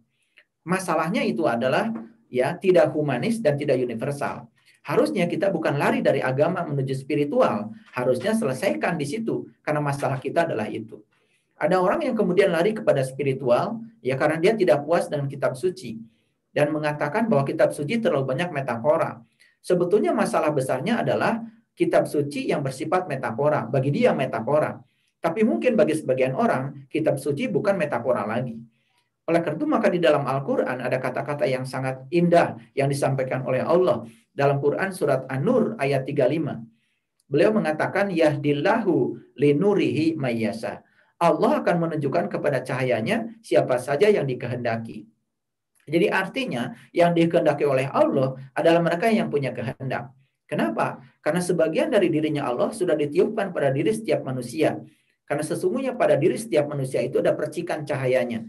Masalahnya 0.67 1.23
itu 1.23 1.47
adalah 1.47 1.95
ya 2.27 2.59
tidak 2.59 2.91
humanis 2.91 3.39
dan 3.39 3.55
tidak 3.55 3.79
universal. 3.79 4.51
Harusnya 4.83 5.31
kita 5.31 5.51
bukan 5.51 5.79
lari 5.79 6.03
dari 6.03 6.19
agama 6.19 6.63
menuju 6.67 6.95
spiritual, 6.95 7.71
harusnya 7.95 8.35
selesaikan 8.35 8.99
di 8.99 9.07
situ 9.07 9.47
karena 9.63 9.79
masalah 9.79 10.19
kita 10.19 10.43
adalah 10.47 10.67
itu. 10.67 11.03
Ada 11.55 11.79
orang 11.79 12.03
yang 12.03 12.19
kemudian 12.19 12.51
lari 12.51 12.75
kepada 12.75 13.03
spiritual 13.07 13.79
ya 14.03 14.19
karena 14.19 14.43
dia 14.43 14.53
tidak 14.59 14.83
puas 14.83 15.07
dengan 15.07 15.31
kitab 15.31 15.55
suci 15.55 16.03
dan 16.51 16.75
mengatakan 16.75 17.31
bahwa 17.31 17.47
kitab 17.47 17.71
suci 17.71 18.03
terlalu 18.03 18.27
banyak 18.27 18.51
metafora. 18.51 19.23
Sebetulnya 19.63 20.11
masalah 20.15 20.51
besarnya 20.51 21.03
adalah 21.03 21.43
kitab 21.75 22.11
suci 22.11 22.51
yang 22.51 22.63
bersifat 22.63 23.07
metafora. 23.07 23.67
Bagi 23.67 23.91
dia 23.91 24.15
metafora. 24.15 24.79
Tapi 25.19 25.43
mungkin 25.43 25.75
bagi 25.75 25.95
sebagian 25.99 26.35
orang 26.35 26.87
kitab 26.87 27.19
suci 27.19 27.51
bukan 27.51 27.75
metafora 27.75 28.23
lagi. 28.23 28.55
Oleh 29.27 29.43
karena 29.43 29.59
itu 29.59 29.67
maka 29.67 29.89
di 29.91 29.99
dalam 29.99 30.23
Al-Quran 30.23 30.79
ada 30.79 31.03
kata-kata 31.03 31.51
yang 31.51 31.67
sangat 31.67 32.07
indah 32.15 32.55
yang 32.79 32.87
disampaikan 32.87 33.43
oleh 33.43 33.59
Allah 33.59 34.07
dalam 34.31 34.63
Quran 34.63 34.95
surat 34.95 35.27
An-Nur 35.27 35.75
ayat 35.83 36.07
35. 36.07 37.27
Beliau 37.27 37.51
mengatakan 37.51 38.15
yahdillahu 38.15 39.19
linurihi 39.35 40.15
mayyasa. 40.15 40.87
Allah 41.19 41.65
akan 41.65 41.77
menunjukkan 41.89 42.39
kepada 42.39 42.63
cahayanya 42.63 43.35
siapa 43.43 43.83
saja 43.83 44.07
yang 44.07 44.31
dikehendaki. 44.31 45.11
Jadi 45.87 46.07
artinya 46.07 46.75
yang 46.95 47.11
dikehendaki 47.11 47.67
oleh 47.67 47.91
Allah 47.91 48.39
adalah 48.55 48.79
mereka 48.79 49.11
yang 49.11 49.27
punya 49.27 49.51
kehendak. 49.51 50.11
Kenapa? 50.47 51.03
Karena 51.19 51.43
sebagian 51.43 51.91
dari 51.91 52.07
dirinya 52.07 52.47
Allah 52.47 52.71
sudah 52.71 52.95
ditiupkan 52.95 53.51
pada 53.51 53.75
diri 53.75 53.91
setiap 53.91 54.23
manusia. 54.23 54.79
Karena 55.27 55.43
sesungguhnya 55.43 55.99
pada 55.99 56.15
diri 56.15 56.39
setiap 56.39 56.71
manusia 56.71 57.03
itu 57.03 57.19
ada 57.19 57.35
percikan 57.35 57.83
cahayanya. 57.83 58.47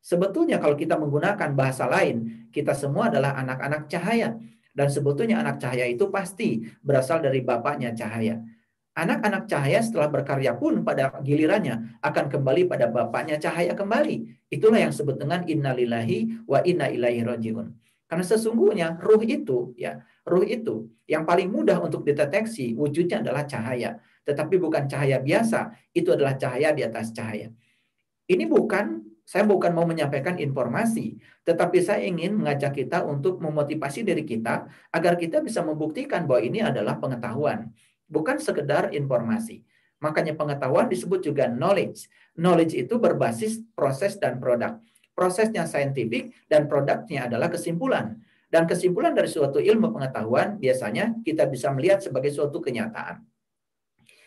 Sebetulnya 0.00 0.56
kalau 0.56 0.76
kita 0.76 0.96
menggunakan 0.96 1.52
bahasa 1.52 1.84
lain, 1.84 2.48
kita 2.48 2.72
semua 2.72 3.12
adalah 3.12 3.36
anak-anak 3.36 3.86
cahaya. 3.86 4.36
Dan 4.72 4.88
sebetulnya 4.88 5.44
anak 5.44 5.60
cahaya 5.60 5.84
itu 5.84 6.08
pasti 6.08 6.64
berasal 6.80 7.20
dari 7.20 7.44
bapaknya 7.44 7.92
cahaya. 7.92 8.40
Anak-anak 8.96 9.46
cahaya 9.46 9.80
setelah 9.84 10.10
berkarya 10.10 10.56
pun 10.58 10.82
pada 10.82 11.14
gilirannya 11.22 12.00
akan 12.02 12.26
kembali 12.26 12.66
pada 12.66 12.90
bapaknya 12.90 13.38
cahaya 13.38 13.76
kembali. 13.76 14.48
Itulah 14.50 14.82
yang 14.82 14.90
disebut 14.90 15.20
dengan 15.20 15.46
innalillahi 15.46 16.48
wa 16.48 16.58
inna 16.66 16.90
ilaihi 16.90 17.22
rajiun. 17.22 17.70
Karena 18.10 18.24
sesungguhnya 18.26 18.98
ruh 18.98 19.22
itu 19.22 19.70
ya, 19.78 20.02
ruh 20.26 20.42
itu 20.42 20.90
yang 21.06 21.22
paling 21.22 21.46
mudah 21.46 21.78
untuk 21.78 22.02
dideteksi 22.02 22.74
wujudnya 22.74 23.22
adalah 23.22 23.46
cahaya, 23.46 24.02
tetapi 24.26 24.58
bukan 24.58 24.90
cahaya 24.90 25.22
biasa, 25.22 25.70
itu 25.94 26.10
adalah 26.10 26.34
cahaya 26.34 26.74
di 26.74 26.82
atas 26.82 27.14
cahaya. 27.14 27.54
Ini 28.26 28.50
bukan 28.50 29.09
saya 29.30 29.46
bukan 29.46 29.70
mau 29.70 29.86
menyampaikan 29.86 30.34
informasi, 30.42 31.14
tetapi 31.46 31.78
saya 31.78 32.02
ingin 32.02 32.34
mengajak 32.34 32.74
kita 32.74 33.06
untuk 33.06 33.38
memotivasi 33.38 34.02
diri 34.02 34.26
kita 34.26 34.66
agar 34.90 35.14
kita 35.14 35.38
bisa 35.38 35.62
membuktikan 35.62 36.26
bahwa 36.26 36.42
ini 36.42 36.58
adalah 36.66 36.98
pengetahuan, 36.98 37.70
bukan 38.10 38.42
sekedar 38.42 38.90
informasi. 38.90 39.62
Makanya 40.02 40.34
pengetahuan 40.34 40.90
disebut 40.90 41.22
juga 41.22 41.46
knowledge. 41.46 42.10
Knowledge 42.34 42.74
itu 42.74 42.98
berbasis 42.98 43.62
proses 43.70 44.18
dan 44.18 44.42
produk. 44.42 44.82
Prosesnya 45.14 45.62
saintifik 45.62 46.34
dan 46.50 46.66
produknya 46.66 47.30
adalah 47.30 47.54
kesimpulan. 47.54 48.18
Dan 48.50 48.66
kesimpulan 48.66 49.14
dari 49.14 49.30
suatu 49.30 49.62
ilmu 49.62 49.94
pengetahuan 49.94 50.58
biasanya 50.58 51.22
kita 51.22 51.46
bisa 51.46 51.70
melihat 51.70 52.02
sebagai 52.02 52.34
suatu 52.34 52.58
kenyataan. 52.58 53.22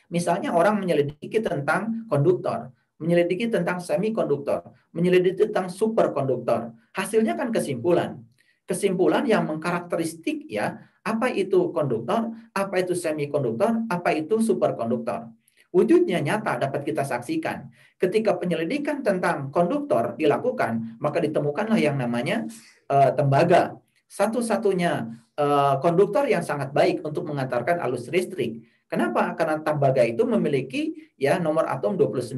Misalnya 0.07 0.55
orang 0.55 0.79
menyelidiki 0.79 1.43
tentang 1.43 2.07
konduktor 2.07 2.71
menyelidiki 3.03 3.51
tentang 3.51 3.83
semikonduktor, 3.83 4.71
menyelidiki 4.95 5.51
tentang 5.51 5.67
superkonduktor. 5.67 6.71
Hasilnya 6.95 7.35
kan 7.35 7.51
kesimpulan. 7.51 8.23
Kesimpulan 8.63 9.27
yang 9.27 9.43
mengkarakteristik 9.43 10.47
ya, 10.47 10.79
apa 11.03 11.27
itu 11.27 11.75
konduktor, 11.75 12.31
apa 12.55 12.75
itu 12.79 12.95
semikonduktor, 12.95 13.83
apa 13.91 14.15
itu 14.15 14.39
superkonduktor. 14.39 15.27
Wujudnya 15.73 16.23
nyata 16.23 16.55
dapat 16.63 16.85
kita 16.87 17.03
saksikan. 17.03 17.67
Ketika 17.99 18.39
penyelidikan 18.39 19.03
tentang 19.03 19.51
konduktor 19.51 20.15
dilakukan, 20.15 21.01
maka 21.01 21.19
ditemukanlah 21.19 21.81
yang 21.81 21.99
namanya 21.99 22.47
uh, 22.87 23.11
tembaga. 23.11 23.75
Satu-satunya 24.07 25.11
uh, 25.35 25.75
konduktor 25.81 26.29
yang 26.29 26.45
sangat 26.45 26.71
baik 26.71 27.01
untuk 27.01 27.25
mengantarkan 27.25 27.81
alus 27.81 28.07
listrik. 28.13 28.63
Kenapa? 28.85 29.33
Karena 29.33 29.57
tembaga 29.65 30.05
itu 30.05 30.21
memiliki 30.21 30.93
ya 31.17 31.41
nomor 31.41 31.65
atom 31.65 31.97
29. 31.97 32.37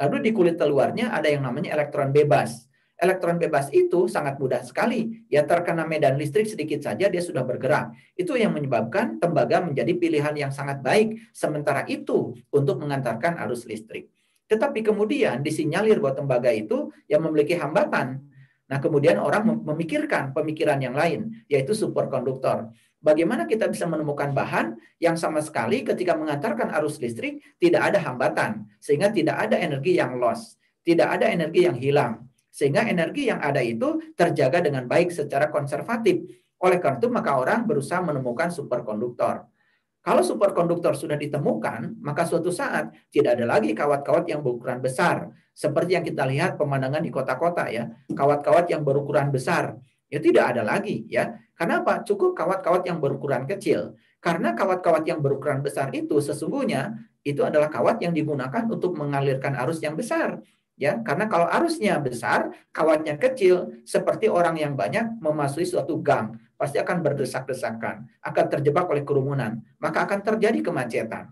Lalu 0.00 0.16
di 0.26 0.30
kulit 0.34 0.58
luarnya 0.58 1.14
ada 1.14 1.30
yang 1.30 1.46
namanya 1.46 1.74
elektron 1.74 2.10
bebas. 2.10 2.66
Elektron 2.94 3.42
bebas 3.42 3.74
itu 3.74 4.06
sangat 4.06 4.38
mudah 4.38 4.62
sekali. 4.62 5.26
Ya 5.26 5.42
terkena 5.42 5.82
medan 5.82 6.14
listrik 6.14 6.46
sedikit 6.46 6.78
saja 6.82 7.10
dia 7.10 7.22
sudah 7.22 7.42
bergerak. 7.42 7.90
Itu 8.14 8.38
yang 8.38 8.54
menyebabkan 8.54 9.18
tembaga 9.18 9.58
menjadi 9.62 9.92
pilihan 9.98 10.34
yang 10.38 10.52
sangat 10.54 10.78
baik. 10.78 11.18
Sementara 11.34 11.82
itu 11.90 12.38
untuk 12.54 12.78
mengantarkan 12.78 13.34
arus 13.46 13.66
listrik. 13.66 14.10
Tetapi 14.46 14.86
kemudian 14.86 15.42
disinyalir 15.42 15.98
bahwa 15.98 16.22
tembaga 16.22 16.54
itu 16.54 16.94
yang 17.10 17.26
memiliki 17.26 17.58
hambatan. 17.58 18.22
Nah 18.70 18.78
kemudian 18.80 19.20
orang 19.20 19.60
memikirkan 19.62 20.32
pemikiran 20.32 20.80
yang 20.80 20.96
lain, 20.96 21.44
yaitu 21.50 21.76
superkonduktor. 21.76 22.72
Bagaimana 23.04 23.44
kita 23.44 23.68
bisa 23.68 23.84
menemukan 23.84 24.32
bahan 24.32 24.80
yang 24.96 25.20
sama 25.20 25.44
sekali 25.44 25.84
ketika 25.84 26.16
mengantarkan 26.16 26.72
arus 26.80 26.96
listrik 26.96 27.36
tidak 27.60 27.92
ada 27.92 28.00
hambatan, 28.00 28.64
sehingga 28.80 29.12
tidak 29.12 29.36
ada 29.44 29.60
energi 29.60 30.00
yang 30.00 30.16
loss, 30.16 30.56
tidak 30.80 31.20
ada 31.20 31.28
energi 31.28 31.68
yang 31.68 31.76
hilang, 31.76 32.24
sehingga 32.48 32.88
energi 32.88 33.28
yang 33.28 33.44
ada 33.44 33.60
itu 33.60 34.00
terjaga 34.16 34.64
dengan 34.64 34.88
baik 34.88 35.12
secara 35.12 35.52
konservatif. 35.52 36.24
Oleh 36.64 36.80
karena 36.80 36.96
itu, 36.96 37.12
maka 37.12 37.36
orang 37.36 37.68
berusaha 37.68 38.00
menemukan 38.00 38.48
superkonduktor. 38.48 39.52
Kalau 40.00 40.24
superkonduktor 40.24 40.96
sudah 40.96 41.20
ditemukan, 41.20 42.00
maka 42.00 42.24
suatu 42.24 42.48
saat 42.48 42.88
tidak 43.12 43.36
ada 43.36 43.44
lagi 43.44 43.76
kawat-kawat 43.76 44.32
yang 44.32 44.40
berukuran 44.40 44.80
besar. 44.80 45.28
Seperti 45.52 46.00
yang 46.00 46.04
kita 46.08 46.24
lihat 46.24 46.56
pemandangan 46.56 47.04
di 47.04 47.12
kota-kota 47.12 47.68
ya, 47.68 47.92
kawat-kawat 48.16 48.72
yang 48.72 48.80
berukuran 48.80 49.28
besar 49.28 49.76
ya 50.08 50.18
tidak 50.20 50.56
ada 50.56 50.62
lagi 50.64 51.04
ya. 51.08 51.38
Karena 51.54 51.80
apa? 51.86 52.02
Cukup 52.02 52.34
kawat-kawat 52.34 52.82
yang 52.88 52.98
berukuran 52.98 53.46
kecil. 53.46 53.94
Karena 54.18 54.56
kawat-kawat 54.56 55.06
yang 55.06 55.22
berukuran 55.22 55.60
besar 55.62 55.92
itu 55.94 56.18
sesungguhnya 56.18 56.96
itu 57.22 57.40
adalah 57.40 57.70
kawat 57.70 58.02
yang 58.02 58.12
digunakan 58.12 58.64
untuk 58.66 58.96
mengalirkan 58.96 59.54
arus 59.64 59.80
yang 59.80 59.94
besar. 59.94 60.42
Ya, 60.74 60.98
karena 61.06 61.30
kalau 61.30 61.46
arusnya 61.46 62.02
besar, 62.02 62.50
kawatnya 62.74 63.14
kecil, 63.14 63.78
seperti 63.86 64.26
orang 64.26 64.58
yang 64.58 64.74
banyak 64.74 65.22
memasuki 65.22 65.62
suatu 65.62 66.02
gang, 66.02 66.34
pasti 66.58 66.82
akan 66.82 66.98
berdesak-desakan, 66.98 68.10
akan 68.18 68.44
terjebak 68.50 68.90
oleh 68.90 69.06
kerumunan, 69.06 69.62
maka 69.78 70.02
akan 70.02 70.18
terjadi 70.26 70.58
kemacetan. 70.66 71.30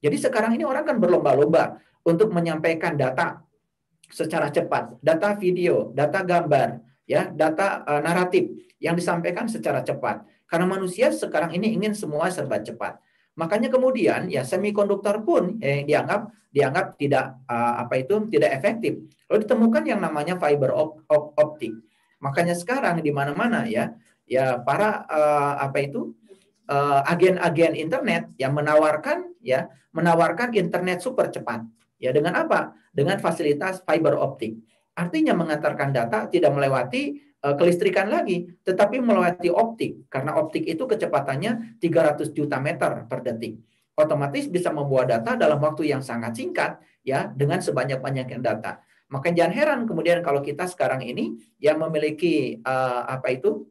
Jadi 0.00 0.16
sekarang 0.16 0.56
ini 0.56 0.64
orang 0.64 0.88
kan 0.88 0.96
berlomba-lomba 0.96 1.76
untuk 2.00 2.32
menyampaikan 2.32 2.96
data 2.96 3.44
secara 4.08 4.48
cepat, 4.48 4.96
data 5.04 5.36
video, 5.36 5.92
data 5.92 6.24
gambar, 6.24 6.80
ya 7.08 7.32
data 7.32 7.82
uh, 7.88 8.00
naratif 8.04 8.52
yang 8.78 8.94
disampaikan 8.94 9.48
secara 9.48 9.80
cepat. 9.80 10.22
Karena 10.44 10.68
manusia 10.68 11.08
sekarang 11.08 11.56
ini 11.56 11.72
ingin 11.72 11.96
semua 11.96 12.28
serba 12.28 12.60
cepat. 12.60 13.00
Makanya 13.40 13.72
kemudian 13.72 14.28
ya 14.28 14.44
semikonduktor 14.44 15.24
pun 15.24 15.56
eh, 15.62 15.86
dianggap 15.88 16.28
dianggap 16.52 16.98
tidak 16.98 17.38
uh, 17.48 17.80
apa 17.86 18.04
itu 18.04 18.28
tidak 18.28 18.50
efektif. 18.60 18.98
Lalu 19.30 19.38
ditemukan 19.44 19.82
yang 19.88 20.00
namanya 20.02 20.36
fiber 20.36 20.74
op, 20.74 21.06
op, 21.08 21.36
optik. 21.38 21.72
Makanya 22.18 22.52
sekarang 22.58 23.00
di 23.00 23.14
mana-mana 23.14 23.64
ya 23.64 23.94
ya 24.28 24.60
para 24.60 25.08
uh, 25.08 25.54
apa 25.64 25.78
itu 25.80 26.12
agen-agen 27.08 27.72
uh, 27.72 27.80
internet 27.80 28.28
yang 28.36 28.52
menawarkan 28.52 29.32
ya 29.40 29.72
menawarkan 29.94 30.52
internet 30.52 31.00
super 31.00 31.32
cepat. 31.32 31.64
Ya 31.96 32.12
dengan 32.12 32.36
apa? 32.36 32.74
Dengan 32.92 33.22
fasilitas 33.22 33.80
fiber 33.86 34.18
optik. 34.18 34.58
Artinya 34.98 35.30
mengantarkan 35.38 35.94
data 35.94 36.26
tidak 36.26 36.50
melewati 36.50 37.22
uh, 37.46 37.54
kelistrikan 37.54 38.10
lagi, 38.10 38.50
tetapi 38.66 38.98
melewati 38.98 39.46
optik. 39.46 40.10
Karena 40.10 40.34
optik 40.34 40.66
itu 40.66 40.82
kecepatannya 40.90 41.78
300 41.78 42.34
juta 42.34 42.58
meter 42.58 43.06
per 43.06 43.22
detik. 43.22 43.62
Otomatis 43.94 44.50
bisa 44.50 44.74
membawa 44.74 45.06
data 45.06 45.38
dalam 45.38 45.58
waktu 45.62 45.90
yang 45.90 46.02
sangat 46.02 46.34
singkat 46.34 46.82
ya 47.06 47.30
dengan 47.30 47.62
sebanyak-banyaknya 47.62 48.38
data. 48.42 48.82
Maka 49.08 49.32
jangan 49.32 49.54
heran 49.54 49.80
kemudian 49.86 50.20
kalau 50.20 50.42
kita 50.42 50.66
sekarang 50.66 51.00
ini 51.00 51.38
yang 51.62 51.78
memiliki 51.78 52.58
uh, 52.62 53.06
apa 53.06 53.32
itu 53.34 53.66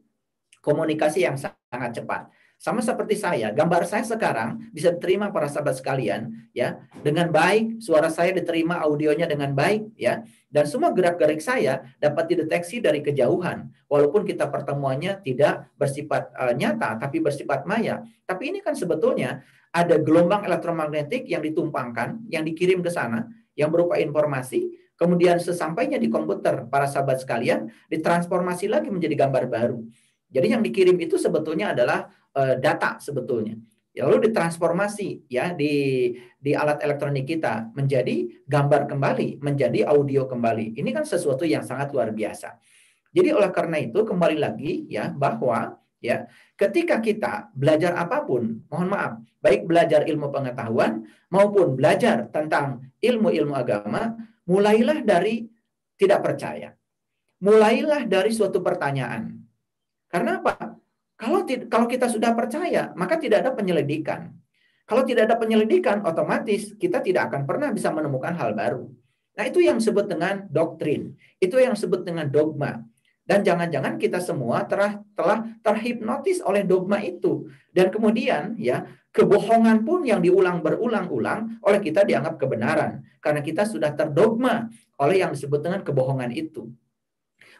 komunikasi 0.63 1.23
yang 1.23 1.35
sangat 1.35 1.91
cepat. 1.95 2.27
Sama 2.57 2.81
seperti 2.81 3.13
saya, 3.13 3.53
gambar 3.53 3.85
saya 3.85 4.01
sekarang 4.01 4.73
bisa 4.73 4.89
diterima 4.89 5.29
para 5.29 5.45
sahabat 5.45 5.77
sekalian 5.77 6.49
ya 6.57 6.81
dengan 7.05 7.29
baik, 7.29 7.77
suara 7.77 8.09
saya 8.09 8.33
diterima 8.33 8.81
audionya 8.81 9.29
dengan 9.29 9.53
baik 9.53 9.93
ya 9.93 10.25
dan 10.49 10.65
semua 10.65 10.89
gerak-gerik 10.89 11.37
saya 11.37 11.85
dapat 12.01 12.33
dideteksi 12.33 12.81
dari 12.81 13.05
kejauhan 13.05 13.69
walaupun 13.85 14.25
kita 14.25 14.49
pertemuannya 14.49 15.21
tidak 15.21 15.69
bersifat 15.77 16.33
uh, 16.33 16.49
nyata 16.57 16.97
tapi 16.97 17.21
bersifat 17.21 17.69
maya. 17.69 18.01
Tapi 18.25 18.49
ini 18.49 18.65
kan 18.65 18.73
sebetulnya 18.73 19.45
ada 19.69 20.01
gelombang 20.01 20.41
elektromagnetik 20.49 21.29
yang 21.29 21.45
ditumpangkan, 21.45 22.25
yang 22.25 22.41
dikirim 22.41 22.81
ke 22.81 22.89
sana 22.89 23.29
yang 23.53 23.69
berupa 23.69 24.01
informasi 24.01 24.87
kemudian 24.97 25.37
sesampainya 25.37 26.01
di 26.01 26.09
komputer 26.09 26.65
para 26.67 26.89
sahabat 26.89 27.21
sekalian 27.21 27.69
ditransformasi 27.85 28.65
lagi 28.65 28.89
menjadi 28.89 29.13
gambar 29.29 29.45
baru. 29.45 29.79
Jadi 30.27 30.47
yang 30.51 30.65
dikirim 30.65 30.97
itu 30.99 31.15
sebetulnya 31.15 31.71
adalah 31.71 32.11
data 32.61 33.01
sebetulnya. 33.01 33.57
Ya, 33.97 34.05
lalu 34.05 34.29
ditransformasi 34.29 35.25
ya 35.25 35.57
di 35.57 36.13
di 36.37 36.53
alat 36.53 36.85
elektronik 36.85 37.25
kita 37.25 37.73
menjadi 37.73 38.29
gambar 38.45 38.85
kembali, 38.85 39.41
menjadi 39.41 39.89
audio 39.89 40.29
kembali. 40.29 40.77
Ini 40.77 40.89
kan 40.93 41.01
sesuatu 41.01 41.49
yang 41.49 41.65
sangat 41.65 41.89
luar 41.89 42.13
biasa. 42.13 42.61
Jadi 43.09 43.33
oleh 43.33 43.49
karena 43.49 43.81
itu 43.81 44.05
kembali 44.05 44.37
lagi 44.37 44.85
ya 44.85 45.09
bahwa 45.09 45.81
ya 45.97 46.29
ketika 46.53 47.01
kita 47.01 47.49
belajar 47.57 47.97
apa 47.97 48.21
pun, 48.21 48.61
mohon 48.69 48.93
maaf, 48.93 49.17
baik 49.41 49.65
belajar 49.65 50.05
ilmu 50.05 50.29
pengetahuan 50.29 51.01
maupun 51.33 51.73
belajar 51.73 52.29
tentang 52.29 52.85
ilmu-ilmu 53.01 53.57
agama, 53.57 54.13
mulailah 54.45 55.01
dari 55.01 55.49
tidak 55.97 56.21
percaya. 56.21 56.77
Mulailah 57.41 58.05
dari 58.05 58.29
suatu 58.29 58.61
pertanyaan. 58.61 59.41
Karena 60.05 60.37
apa? 60.37 60.77
Kalau 61.17 61.43
kalau 61.65 61.89
kita 61.89 62.05
sudah 62.07 62.37
percaya, 62.37 62.93
maka 62.93 63.17
tidak 63.17 63.41
ada 63.41 63.51
penyelidikan. 63.57 64.37
Kalau 64.87 65.03
tidak 65.03 65.27
ada 65.27 65.35
penyelidikan, 65.35 66.05
otomatis 66.05 66.71
kita 66.77 67.03
tidak 67.03 67.33
akan 67.33 67.43
pernah 67.43 67.73
bisa 67.73 67.91
menemukan 67.91 68.31
hal 68.37 68.55
baru. 68.55 68.87
Nah, 69.35 69.43
itu 69.45 69.59
yang 69.59 69.81
disebut 69.81 70.07
dengan 70.07 70.45
doktrin. 70.47 71.13
Itu 71.37 71.59
yang 71.59 71.75
disebut 71.75 72.07
dengan 72.07 72.29
dogma. 72.31 72.81
Dan 73.27 73.43
jangan-jangan 73.43 73.99
kita 73.99 74.23
semua 74.23 74.63
telah 74.63 75.03
telah 75.11 75.43
terhipnotis 75.59 76.39
oleh 76.39 76.63
dogma 76.63 77.03
itu. 77.03 77.51
Dan 77.75 77.91
kemudian 77.91 78.55
ya, 78.55 78.87
kebohongan 79.11 79.83
pun 79.83 80.07
yang 80.07 80.23
diulang 80.23 80.63
berulang-ulang 80.63 81.59
oleh 81.59 81.79
kita 81.83 82.07
dianggap 82.07 82.39
kebenaran 82.39 83.03
karena 83.19 83.43
kita 83.43 83.67
sudah 83.67 83.91
terdogma 83.91 84.71
oleh 84.95 85.19
yang 85.25 85.35
disebut 85.35 85.59
dengan 85.59 85.83
kebohongan 85.83 86.31
itu. 86.31 86.71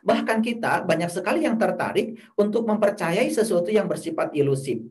Bahkan 0.04 0.44
kita 0.46 0.84
banyak 0.86 1.10
sekali 1.10 1.46
yang 1.46 1.56
tertarik 1.56 2.18
untuk 2.38 2.68
mempercayai 2.68 3.30
sesuatu 3.30 3.72
yang 3.72 3.86
bersifat 3.90 4.34
ilusif. 4.36 4.84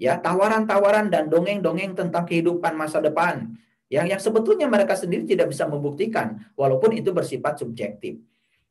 Ya, 0.00 0.16
tawaran-tawaran 0.16 1.12
dan 1.12 1.28
dongeng-dongeng 1.28 1.92
tentang 1.92 2.24
kehidupan 2.24 2.72
masa 2.72 3.04
depan 3.04 3.52
yang 3.92 4.06
yang 4.08 4.22
sebetulnya 4.22 4.70
mereka 4.70 4.96
sendiri 4.96 5.26
tidak 5.26 5.52
bisa 5.52 5.66
membuktikan 5.66 6.40
walaupun 6.56 6.96
itu 6.96 7.12
bersifat 7.12 7.60
subjektif. 7.60 8.16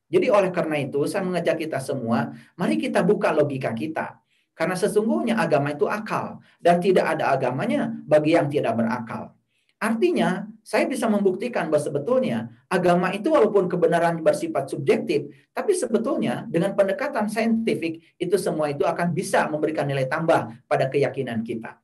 Jadi 0.10 0.26
oleh 0.34 0.50
karena 0.50 0.82
itu 0.82 1.06
saya 1.06 1.22
mengajak 1.22 1.70
kita 1.70 1.78
semua, 1.78 2.34
mari 2.58 2.82
kita 2.82 3.06
buka 3.06 3.30
logika 3.30 3.70
kita. 3.78 4.18
Karena 4.58 4.76
sesungguhnya 4.76 5.38
agama 5.38 5.72
itu 5.72 5.86
akal 5.86 6.42
dan 6.58 6.82
tidak 6.82 7.16
ada 7.16 7.32
agamanya 7.32 7.94
bagi 8.10 8.34
yang 8.36 8.50
tidak 8.50 8.76
berakal. 8.76 9.32
Artinya, 9.80 10.49
saya 10.64 10.86
bisa 10.86 11.10
membuktikan 11.10 11.68
bahwa 11.68 11.82
sebetulnya 11.82 12.52
agama 12.70 13.10
itu 13.12 13.32
walaupun 13.34 13.66
kebenaran 13.66 14.22
bersifat 14.22 14.70
subjektif, 14.70 15.32
tapi 15.52 15.74
sebetulnya 15.74 16.46
dengan 16.48 16.78
pendekatan 16.78 17.28
saintifik 17.28 18.16
itu 18.22 18.36
semua 18.38 18.70
itu 18.70 18.86
akan 18.86 19.12
bisa 19.12 19.50
memberikan 19.50 19.90
nilai 19.90 20.06
tambah 20.06 20.54
pada 20.70 20.86
keyakinan 20.88 21.42
kita. 21.42 21.80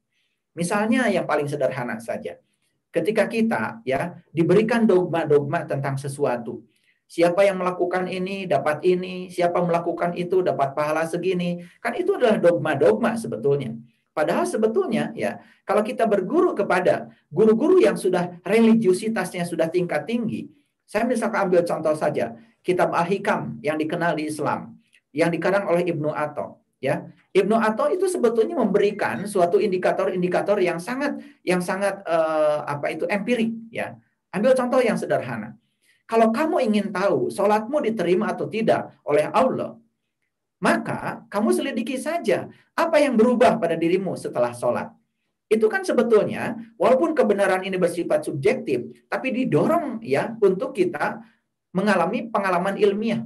Misalnya 0.56 1.12
yang 1.12 1.28
paling 1.28 1.52
sederhana 1.52 2.00
saja. 2.00 2.40
Ketika 2.94 3.28
kita 3.28 3.84
ya 3.84 4.16
diberikan 4.32 4.88
dogma-dogma 4.88 5.68
tentang 5.68 6.00
sesuatu, 6.00 6.64
siapa 7.06 7.44
yang 7.44 7.60
melakukan 7.60 8.08
ini 8.08 8.48
dapat 8.48 8.80
ini, 8.88 9.28
siapa 9.28 9.60
melakukan 9.60 10.16
itu 10.16 10.40
dapat 10.40 10.72
pahala 10.72 11.04
segini, 11.04 11.60
kan 11.84 11.92
itu 12.00 12.16
adalah 12.16 12.40
dogma-dogma 12.40 13.20
sebetulnya. 13.20 13.76
Padahal 14.16 14.48
sebetulnya 14.48 15.12
ya 15.12 15.44
kalau 15.68 15.84
kita 15.84 16.08
berguru 16.08 16.56
kepada 16.56 17.12
guru-guru 17.28 17.84
yang 17.84 18.00
sudah 18.00 18.40
religiusitasnya 18.48 19.44
sudah 19.44 19.68
tingkat 19.68 20.08
tinggi, 20.08 20.48
saya 20.88 21.04
misalkan 21.04 21.52
ambil 21.52 21.68
contoh 21.68 21.92
saja 22.00 22.32
kitab 22.64 22.96
Al-Hikam 22.96 23.60
yang 23.60 23.76
dikenal 23.76 24.16
di 24.16 24.32
Islam 24.32 24.80
yang 25.12 25.28
dikarang 25.28 25.68
oleh 25.68 25.84
Ibnu 25.84 26.16
Atho 26.16 26.64
ya. 26.80 27.04
Ibnu 27.36 27.60
Atho 27.60 27.92
itu 27.92 28.08
sebetulnya 28.08 28.56
memberikan 28.56 29.28
suatu 29.28 29.60
indikator-indikator 29.60 30.64
yang 30.64 30.80
sangat 30.80 31.20
yang 31.44 31.60
sangat 31.60 32.00
uh, 32.08 32.64
apa 32.64 32.96
itu 32.96 33.04
empirik 33.12 33.52
ya. 33.68 34.00
Ambil 34.32 34.56
contoh 34.56 34.80
yang 34.80 34.96
sederhana. 34.96 35.60
Kalau 36.08 36.32
kamu 36.32 36.72
ingin 36.72 36.88
tahu 36.96 37.28
sholatmu 37.28 37.84
diterima 37.84 38.32
atau 38.32 38.48
tidak 38.48 38.96
oleh 39.04 39.28
Allah, 39.28 39.76
maka 40.66 41.22
kamu 41.30 41.54
selidiki 41.54 41.94
saja 42.02 42.50
apa 42.74 42.98
yang 42.98 43.14
berubah 43.14 43.62
pada 43.62 43.78
dirimu 43.78 44.18
setelah 44.18 44.50
sholat. 44.50 44.90
Itu 45.46 45.70
kan 45.70 45.86
sebetulnya, 45.86 46.58
walaupun 46.74 47.14
kebenaran 47.14 47.62
ini 47.62 47.78
bersifat 47.78 48.26
subjektif, 48.26 49.06
tapi 49.06 49.30
didorong 49.30 50.02
ya 50.02 50.34
untuk 50.42 50.74
kita 50.74 51.22
mengalami 51.70 52.26
pengalaman 52.34 52.82
ilmiah. 52.82 53.22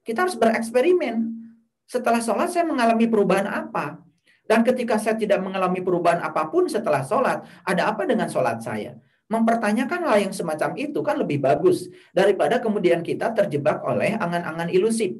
Kita 0.00 0.24
harus 0.24 0.32
bereksperimen. 0.40 1.44
Setelah 1.84 2.24
sholat 2.24 2.48
saya 2.48 2.64
mengalami 2.64 3.04
perubahan 3.04 3.44
apa? 3.44 4.00
Dan 4.48 4.64
ketika 4.64 4.96
saya 4.96 5.20
tidak 5.20 5.44
mengalami 5.44 5.84
perubahan 5.84 6.24
apa 6.24 6.48
pun 6.48 6.72
setelah 6.72 7.04
sholat, 7.04 7.44
ada 7.68 7.92
apa 7.92 8.08
dengan 8.08 8.32
sholat 8.32 8.64
saya? 8.64 8.96
Mempertanyakan 9.28 10.08
hal 10.08 10.18
yang 10.24 10.32
semacam 10.32 10.72
itu 10.76 11.00
kan 11.04 11.20
lebih 11.20 11.40
bagus 11.40 11.88
daripada 12.16 12.60
kemudian 12.64 13.04
kita 13.04 13.32
terjebak 13.36 13.84
oleh 13.84 14.16
angan-angan 14.16 14.72
ilusif. 14.72 15.16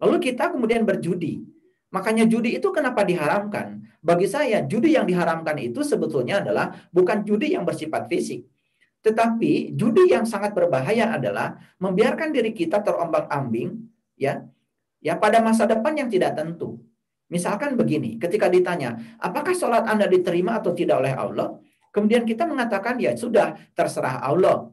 Lalu 0.00 0.16
kita 0.32 0.48
kemudian 0.50 0.88
berjudi. 0.88 1.44
Makanya 1.92 2.24
judi 2.24 2.56
itu 2.56 2.68
kenapa 2.72 3.04
diharamkan? 3.04 3.84
Bagi 4.00 4.24
saya, 4.24 4.64
judi 4.64 4.96
yang 4.96 5.04
diharamkan 5.04 5.60
itu 5.60 5.84
sebetulnya 5.84 6.40
adalah 6.40 6.72
bukan 6.88 7.20
judi 7.26 7.52
yang 7.52 7.68
bersifat 7.68 8.08
fisik. 8.08 8.48
Tetapi 9.04 9.76
judi 9.76 10.12
yang 10.12 10.24
sangat 10.24 10.56
berbahaya 10.56 11.12
adalah 11.12 11.56
membiarkan 11.80 12.32
diri 12.32 12.52
kita 12.52 12.80
terombang-ambing 12.80 13.76
ya, 14.16 14.44
ya 15.04 15.16
pada 15.20 15.44
masa 15.44 15.68
depan 15.68 15.96
yang 15.96 16.08
tidak 16.08 16.36
tentu. 16.36 16.80
Misalkan 17.30 17.78
begini, 17.78 18.18
ketika 18.18 18.50
ditanya, 18.50 18.98
apakah 19.20 19.54
sholat 19.54 19.86
Anda 19.86 20.10
diterima 20.10 20.58
atau 20.58 20.74
tidak 20.74 21.00
oleh 21.00 21.14
Allah? 21.14 21.48
Kemudian 21.90 22.26
kita 22.26 22.46
mengatakan, 22.46 22.98
ya 22.98 23.14
sudah, 23.14 23.54
terserah 23.74 24.22
Allah. 24.22 24.70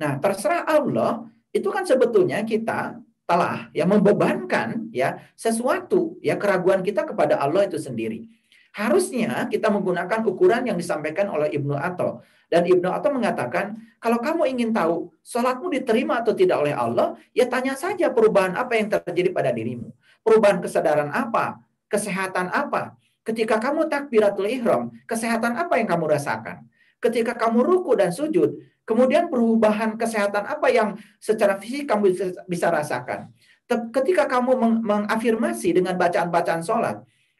Nah, 0.00 0.16
terserah 0.20 0.64
Allah, 0.68 1.28
itu 1.52 1.68
kan 1.68 1.84
sebetulnya 1.84 2.40
kita 2.48 2.96
telah 3.32 3.72
yang 3.72 3.88
membebankan 3.88 4.92
ya 4.92 5.16
sesuatu 5.32 6.20
ya 6.20 6.36
keraguan 6.36 6.84
kita 6.84 7.08
kepada 7.08 7.40
Allah 7.40 7.64
itu 7.64 7.80
sendiri. 7.80 8.28
Harusnya 8.76 9.48
kita 9.48 9.72
menggunakan 9.72 10.20
ukuran 10.28 10.68
yang 10.68 10.76
disampaikan 10.76 11.32
oleh 11.32 11.48
Ibnu 11.48 11.72
Atho. 11.72 12.20
Dan 12.52 12.68
Ibnu 12.68 12.92
Atho 12.92 13.08
mengatakan, 13.08 13.80
kalau 13.96 14.20
kamu 14.20 14.52
ingin 14.52 14.76
tahu 14.76 15.08
sholatmu 15.24 15.72
diterima 15.72 16.20
atau 16.20 16.36
tidak 16.36 16.60
oleh 16.60 16.76
Allah, 16.76 17.16
ya 17.32 17.48
tanya 17.48 17.72
saja 17.72 18.12
perubahan 18.12 18.52
apa 18.52 18.76
yang 18.76 18.92
terjadi 18.92 19.32
pada 19.32 19.48
dirimu. 19.52 19.92
Perubahan 20.20 20.60
kesadaran 20.60 21.08
apa? 21.08 21.60
Kesehatan 21.88 22.52
apa? 22.52 22.96
Ketika 23.24 23.56
kamu 23.60 23.88
takbiratul 23.88 24.48
ihram, 24.48 24.92
kesehatan 25.08 25.56
apa 25.56 25.80
yang 25.80 25.88
kamu 25.88 26.08
rasakan? 26.08 26.64
Ketika 27.00 27.36
kamu 27.36 27.64
ruku 27.64 27.92
dan 27.96 28.12
sujud, 28.12 28.60
Kemudian 28.82 29.30
perubahan 29.30 29.94
kesehatan 29.94 30.42
apa 30.42 30.66
yang 30.66 30.98
secara 31.22 31.54
fisik 31.54 31.86
kamu 31.86 32.18
bisa, 32.50 32.68
rasakan? 32.68 33.30
Ketika 33.70 34.26
kamu 34.26 34.58
meng 34.58 34.74
mengafirmasi 34.82 35.78
dengan 35.78 35.94
bacaan-bacaan 35.94 36.66
sholat, 36.66 36.98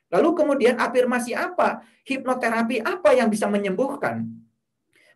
lalu 0.08 0.28
kemudian 0.38 0.78
afirmasi 0.78 1.34
apa? 1.34 1.82
Hipnoterapi 2.06 2.80
apa 2.80 3.10
yang 3.12 3.26
bisa 3.26 3.50
menyembuhkan? 3.50 4.22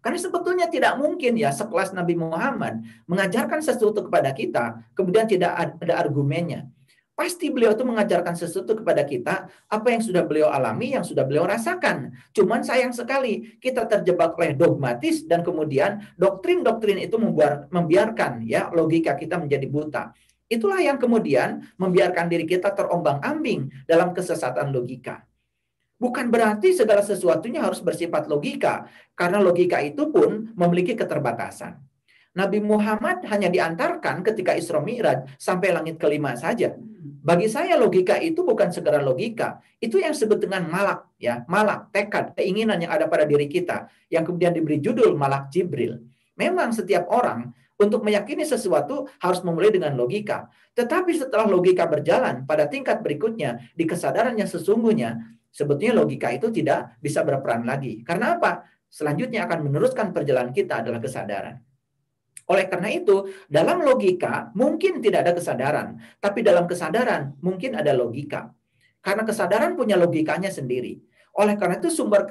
Karena 0.03 0.19
sebetulnya 0.23 0.67
tidak 0.71 0.99
mungkin 1.03 1.35
ya 1.35 1.51
sekelas 1.51 1.91
Nabi 1.91 2.15
Muhammad 2.15 2.79
mengajarkan 3.11 3.59
sesuatu 3.59 4.07
kepada 4.07 4.31
kita, 4.31 4.83
kemudian 4.95 5.27
tidak 5.27 5.51
ada 5.57 5.95
argumennya. 5.99 6.67
Pasti 7.16 7.48
beliau 7.48 7.72
itu 7.72 7.81
mengajarkan 7.81 8.37
sesuatu 8.37 8.76
kepada 8.76 9.00
kita 9.00 9.48
apa 9.72 9.88
yang 9.88 10.05
sudah 10.05 10.20
beliau 10.29 10.52
alami, 10.52 10.92
yang 10.92 11.00
sudah 11.00 11.24
beliau 11.24 11.48
rasakan. 11.48 12.12
Cuman 12.37 12.61
sayang 12.61 12.92
sekali 12.92 13.57
kita 13.57 13.88
terjebak 13.88 14.37
oleh 14.37 14.52
dogmatis 14.52 15.24
dan 15.24 15.40
kemudian 15.40 16.05
doktrin-doktrin 16.20 17.00
itu 17.00 17.16
membiarkan 17.72 18.44
ya 18.44 18.68
logika 18.68 19.16
kita 19.16 19.40
menjadi 19.40 19.64
buta. 19.64 20.12
Itulah 20.44 20.85
yang 20.85 21.00
kemudian 21.00 21.64
membiarkan 21.81 22.29
diri 22.29 22.44
kita 22.44 22.76
terombang-ambing 22.76 23.88
dalam 23.88 24.12
kesesatan 24.12 24.68
logika. 24.68 25.24
Bukan 25.96 26.29
berarti 26.29 26.76
segala 26.76 27.00
sesuatunya 27.00 27.64
harus 27.64 27.81
bersifat 27.81 28.29
logika, 28.29 28.85
karena 29.16 29.40
logika 29.40 29.81
itu 29.81 30.12
pun 30.12 30.52
memiliki 30.52 30.92
keterbatasan. 30.92 31.81
Nabi 32.37 32.61
Muhammad 32.61 33.25
hanya 33.33 33.49
diantarkan 33.49 34.20
ketika 34.20 34.53
Isra 34.53 34.85
Mi'raj 34.85 35.25
sampai 35.40 35.72
langit 35.72 35.96
kelima 35.96 36.37
saja. 36.37 36.77
Bagi 37.27 37.49
saya 37.49 37.81
logika 37.81 38.20
itu 38.20 38.44
bukan 38.44 38.68
segera 38.70 39.01
logika. 39.01 39.59
Itu 39.81 39.96
yang 39.96 40.12
disebut 40.12 40.44
dengan 40.44 40.68
malak, 40.68 41.16
ya, 41.16 41.42
malak, 41.49 41.90
tekad, 41.90 42.37
keinginan 42.37 42.79
yang 42.79 42.92
ada 42.92 43.09
pada 43.09 43.25
diri 43.25 43.49
kita, 43.51 43.88
yang 44.12 44.22
kemudian 44.22 44.53
diberi 44.53 44.79
judul 44.79 45.16
malak 45.16 45.51
Jibril. 45.51 45.99
Memang 46.37 46.70
setiap 46.70 47.09
orang 47.11 47.51
untuk 47.81 48.05
meyakini 48.05 48.44
sesuatu 48.44 49.09
harus 49.18 49.40
memulai 49.40 49.72
dengan 49.72 49.96
logika. 49.96 50.46
Tetapi 50.77 51.16
setelah 51.16 51.49
logika 51.49 51.88
berjalan 51.88 52.46
pada 52.46 52.68
tingkat 52.68 53.01
berikutnya 53.01 53.72
di 53.72 53.88
kesadaran 53.88 54.37
yang 54.37 54.46
sesungguhnya, 54.46 55.40
sebetulnya 55.51 55.99
logika 55.99 56.31
itu 56.31 56.53
tidak 56.55 57.01
bisa 57.01 57.25
berperan 57.25 57.64
lagi. 57.64 58.05
Karena 58.05 58.38
apa? 58.38 58.62
Selanjutnya 58.87 59.51
akan 59.51 59.66
meneruskan 59.66 60.14
perjalanan 60.14 60.55
kita 60.55 60.85
adalah 60.85 61.03
kesadaran. 61.03 61.65
Oleh 62.47 62.71
karena 62.71 62.95
itu, 62.95 63.27
dalam 63.51 63.83
logika 63.83 64.55
mungkin 64.55 65.03
tidak 65.03 65.27
ada 65.27 65.33
kesadaran, 65.35 65.99
tapi 66.23 66.47
dalam 66.47 66.71
kesadaran 66.71 67.35
mungkin 67.43 67.75
ada 67.75 67.91
logika. 67.91 68.55
Karena 69.03 69.27
kesadaran 69.27 69.75
punya 69.75 69.99
logikanya 69.99 70.51
sendiri. 70.51 70.99
Oleh 71.37 71.59
karena 71.61 71.77
itu 71.77 71.93
sumber 71.93 72.25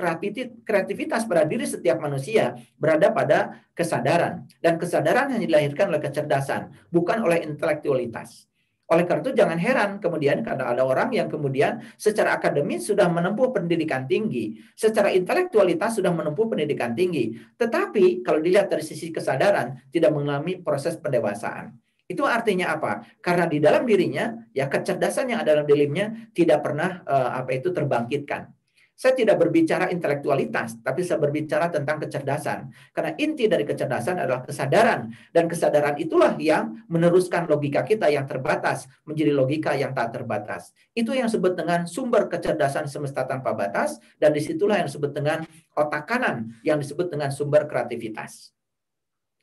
kreativitas 0.66 1.30
pada 1.30 1.46
diri 1.46 1.70
setiap 1.70 2.02
manusia 2.02 2.58
berada 2.74 3.14
pada 3.14 3.62
kesadaran. 3.78 4.50
Dan 4.58 4.82
kesadaran 4.82 5.30
hanya 5.30 5.46
dilahirkan 5.46 5.94
oleh 5.94 6.02
kecerdasan, 6.02 6.74
bukan 6.90 7.22
oleh 7.22 7.46
intelektualitas. 7.46 8.50
Oleh 8.86 9.02
karena 9.10 9.26
itu 9.26 9.34
jangan 9.34 9.58
heran 9.58 9.92
kemudian 9.98 10.46
karena 10.46 10.70
ada 10.70 10.86
orang 10.86 11.10
yang 11.10 11.26
kemudian 11.26 11.82
secara 11.98 12.38
akademis 12.38 12.86
sudah 12.86 13.10
menempuh 13.10 13.50
pendidikan 13.50 14.06
tinggi, 14.06 14.62
secara 14.78 15.10
intelektualitas 15.10 15.98
sudah 15.98 16.14
menempuh 16.14 16.46
pendidikan 16.46 16.94
tinggi, 16.94 17.34
tetapi 17.58 18.22
kalau 18.22 18.38
dilihat 18.38 18.70
dari 18.70 18.86
sisi 18.86 19.10
kesadaran 19.10 19.90
tidak 19.90 20.14
mengalami 20.14 20.62
proses 20.62 21.02
pendewasaan. 21.02 21.74
Itu 22.06 22.30
artinya 22.30 22.78
apa? 22.78 23.02
Karena 23.18 23.50
di 23.50 23.58
dalam 23.58 23.82
dirinya 23.90 24.38
ya 24.54 24.70
kecerdasan 24.70 25.34
yang 25.34 25.42
ada 25.42 25.58
dalam 25.58 25.66
dirinya 25.66 26.14
tidak 26.38 26.62
pernah 26.62 27.02
uh, 27.02 27.42
apa 27.42 27.58
itu 27.58 27.74
terbangkitkan. 27.74 28.55
Saya 28.96 29.12
tidak 29.12 29.44
berbicara 29.44 29.92
intelektualitas, 29.92 30.80
tapi 30.80 31.04
saya 31.04 31.20
berbicara 31.20 31.68
tentang 31.68 32.00
kecerdasan. 32.00 32.72
Karena 32.96 33.12
inti 33.20 33.44
dari 33.44 33.68
kecerdasan 33.68 34.24
adalah 34.24 34.48
kesadaran. 34.48 35.12
Dan 35.36 35.52
kesadaran 35.52 36.00
itulah 36.00 36.40
yang 36.40 36.88
meneruskan 36.88 37.44
logika 37.44 37.84
kita 37.84 38.08
yang 38.08 38.24
terbatas 38.24 38.88
menjadi 39.04 39.36
logika 39.36 39.76
yang 39.76 39.92
tak 39.92 40.16
terbatas. 40.16 40.72
Itu 40.96 41.12
yang 41.12 41.28
disebut 41.28 41.60
dengan 41.60 41.84
sumber 41.92 42.32
kecerdasan 42.32 42.88
semesta 42.88 43.28
tanpa 43.28 43.52
batas. 43.52 44.00
Dan 44.16 44.32
di 44.32 44.40
situlah 44.40 44.80
yang 44.80 44.88
disebut 44.88 45.12
dengan 45.12 45.44
otak 45.76 46.08
kanan, 46.08 46.56
yang 46.64 46.80
disebut 46.80 47.12
dengan 47.12 47.36
sumber 47.36 47.68
kreativitas. 47.68 48.56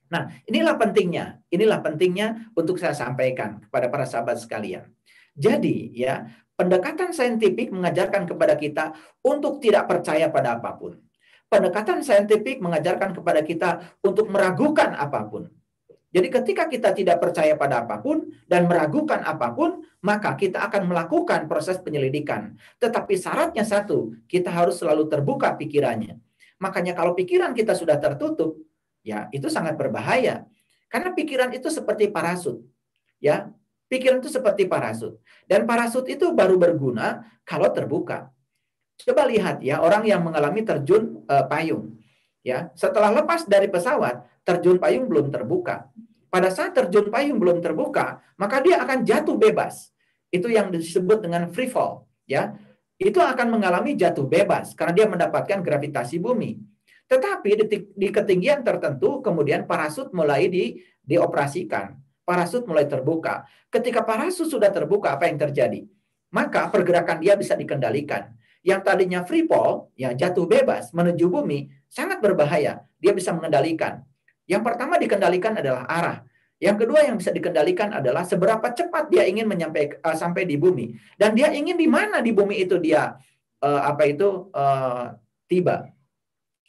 Nah, 0.09 0.33
inilah 0.49 0.81
pentingnya. 0.81 1.45
Inilah 1.53 1.85
pentingnya 1.85 2.49
untuk 2.57 2.81
saya 2.81 2.97
sampaikan 2.97 3.61
kepada 3.69 3.93
para 3.93 4.09
sahabat 4.09 4.41
sekalian. 4.41 4.88
Jadi, 5.33 5.97
ya, 5.97 6.29
Pendekatan 6.53 7.17
saintifik 7.17 7.73
mengajarkan 7.73 8.29
kepada 8.29 8.55
kita 8.61 8.93
untuk 9.25 9.59
tidak 9.59 9.88
percaya 9.88 10.29
pada 10.29 10.61
apa 10.61 10.77
pun. 10.77 11.01
Pendekatan 11.49 12.01
saintifik 12.05 12.61
mengajarkan 12.61 13.12
kepada 13.12 13.41
kita 13.45 14.01
untuk 14.05 14.29
meragukan 14.29 14.97
apa 14.97 15.25
pun. 15.29 15.49
Jadi 16.12 16.29
ketika 16.29 16.69
kita 16.69 16.93
tidak 16.93 17.25
percaya 17.25 17.57
pada 17.57 17.88
apa 17.88 17.97
pun 17.97 18.29
dan 18.45 18.69
meragukan 18.69 19.25
apa 19.25 19.49
pun, 19.57 19.81
maka 20.05 20.37
kita 20.37 20.61
akan 20.69 20.85
melakukan 20.85 21.49
proses 21.49 21.81
penyelidikan. 21.81 22.53
Tetapi 22.77 23.17
syaratnya 23.17 23.65
satu, 23.65 24.12
kita 24.29 24.53
harus 24.53 24.77
selalu 24.77 25.09
terbuka 25.09 25.57
pikirannya. 25.57 26.21
Makanya 26.61 26.93
kalau 26.93 27.17
pikiran 27.17 27.57
kita 27.57 27.73
sudah 27.73 27.97
tertutup, 27.97 28.61
ya 29.01 29.33
itu 29.33 29.49
sangat 29.49 29.81
berbahaya. 29.81 30.45
Karena 30.93 31.17
pikiran 31.17 31.49
itu 31.57 31.73
seperti 31.73 32.12
parasut. 32.12 32.61
Ya, 33.17 33.49
Pikiran 33.92 34.24
itu 34.24 34.33
seperti 34.33 34.64
parasut. 34.64 35.20
Dan 35.44 35.68
parasut 35.68 36.09
itu 36.09 36.33
baru 36.33 36.57
berguna 36.57 37.28
kalau 37.44 37.68
terbuka. 37.68 38.33
Coba 38.96 39.28
lihat 39.28 39.61
ya, 39.61 39.85
orang 39.85 40.09
yang 40.09 40.24
mengalami 40.24 40.64
terjun 40.64 41.20
uh, 41.28 41.44
payung. 41.44 42.00
Ya, 42.40 42.72
setelah 42.72 43.12
lepas 43.12 43.44
dari 43.44 43.68
pesawat, 43.68 44.24
terjun 44.48 44.81
payung 44.81 45.12
belum 45.12 45.28
terbuka. 45.28 45.92
Pada 46.33 46.48
saat 46.48 46.72
terjun 46.72 47.12
payung 47.12 47.37
belum 47.37 47.61
terbuka, 47.61 48.24
maka 48.40 48.64
dia 48.64 48.81
akan 48.81 49.05
jatuh 49.05 49.37
bebas. 49.37 49.92
Itu 50.33 50.48
yang 50.48 50.72
disebut 50.72 51.20
dengan 51.20 51.52
free 51.52 51.68
fall, 51.68 52.09
ya. 52.24 52.57
Itu 52.96 53.20
akan 53.20 53.61
mengalami 53.61 53.92
jatuh 53.92 54.24
bebas 54.24 54.72
karena 54.72 54.96
dia 54.96 55.05
mendapatkan 55.05 55.61
gravitasi 55.61 56.16
bumi. 56.16 56.57
Tetapi 57.12 57.68
di, 57.68 57.78
di 57.92 58.09
ketinggian 58.09 58.64
tertentu 58.64 59.20
kemudian 59.20 59.68
parasut 59.68 60.09
mulai 60.16 60.48
di, 60.48 60.81
dioperasikan 61.05 61.92
parasut 62.33 62.64
mulai 62.64 62.88
terbuka. 62.88 63.45
Ketika 63.68 64.01
parasut 64.09 64.49
sudah 64.49 64.73
terbuka, 64.73 65.12
apa 65.12 65.29
yang 65.29 65.37
terjadi? 65.37 65.85
Maka 66.33 66.73
pergerakan 66.73 67.21
dia 67.21 67.37
bisa 67.37 67.53
dikendalikan. 67.53 68.33
Yang 68.64 68.81
tadinya 68.88 69.21
free 69.21 69.45
fall, 69.45 69.92
ya 69.92 70.16
jatuh 70.16 70.49
bebas 70.49 70.97
menuju 70.97 71.29
bumi, 71.29 71.68
sangat 71.92 72.25
berbahaya. 72.25 72.88
Dia 72.97 73.12
bisa 73.12 73.37
mengendalikan. 73.37 74.01
Yang 74.49 74.62
pertama 74.64 74.97
dikendalikan 74.97 75.61
adalah 75.61 75.85
arah. 75.85 76.25
Yang 76.57 76.87
kedua 76.87 77.05
yang 77.05 77.21
bisa 77.21 77.35
dikendalikan 77.35 77.90
adalah 77.92 78.23
seberapa 78.25 78.64
cepat 78.73 79.11
dia 79.12 79.27
ingin 79.27 79.51
menyampai 79.51 79.99
uh, 79.99 80.14
sampai 80.14 80.47
di 80.47 80.55
bumi 80.55 80.95
dan 81.18 81.35
dia 81.35 81.51
ingin 81.51 81.75
di 81.75 81.90
mana 81.90 82.23
di 82.23 82.31
bumi 82.31 82.62
itu 82.62 82.79
dia 82.79 83.18
uh, 83.66 83.83
apa 83.83 84.07
itu 84.07 84.47
uh, 84.55 85.11
tiba. 85.51 85.90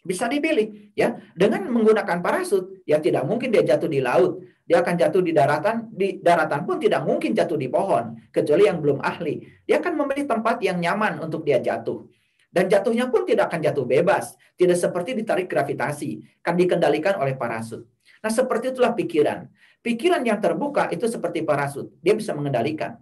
Bisa 0.02 0.26
dipilih 0.26 0.91
ya 0.97 1.13
dengan 1.38 1.69
menggunakan 1.69 2.26
parasut 2.26 2.82
ya 2.89 2.97
tidak 2.97 3.21
mungkin 3.30 3.54
dia 3.54 3.62
jatuh 3.62 3.86
di 3.86 4.02
laut 4.02 4.41
dia 4.63 4.80
akan 4.80 4.95
jatuh 4.95 5.19
di 5.19 5.36
daratan, 5.36 5.91
di 5.91 6.23
daratan 6.23 6.63
pun 6.63 6.80
tidak 6.80 7.04
mungkin 7.04 7.36
jatuh 7.36 7.60
di 7.60 7.67
pohon, 7.67 8.15
kecuali 8.32 8.63
yang 8.63 8.80
belum 8.80 9.04
ahli. 9.04 9.43
Dia 9.67 9.84
akan 9.84 9.93
memilih 9.99 10.23
tempat 10.23 10.63
yang 10.63 10.80
nyaman 10.80 11.19
untuk 11.19 11.43
dia 11.43 11.60
jatuh. 11.60 12.08
Dan 12.54 12.69
jatuhnya 12.71 13.12
pun 13.12 13.28
tidak 13.28 13.52
akan 13.52 13.60
jatuh 13.60 13.84
bebas, 13.84 14.39
tidak 14.56 14.78
seperti 14.80 15.17
ditarik 15.17 15.52
gravitasi, 15.52 16.23
kan 16.39 16.56
dikendalikan 16.56 17.19
oleh 17.19 17.36
parasut. 17.36 17.84
Nah, 18.23 18.32
seperti 18.32 18.71
itulah 18.71 18.95
pikiran. 18.95 19.52
Pikiran 19.84 20.23
yang 20.23 20.39
terbuka 20.39 20.88
itu 20.93 21.12
seperti 21.12 21.43
parasut, 21.43 21.91
dia 21.99 22.15
bisa 22.15 22.32
mengendalikan. 22.32 22.95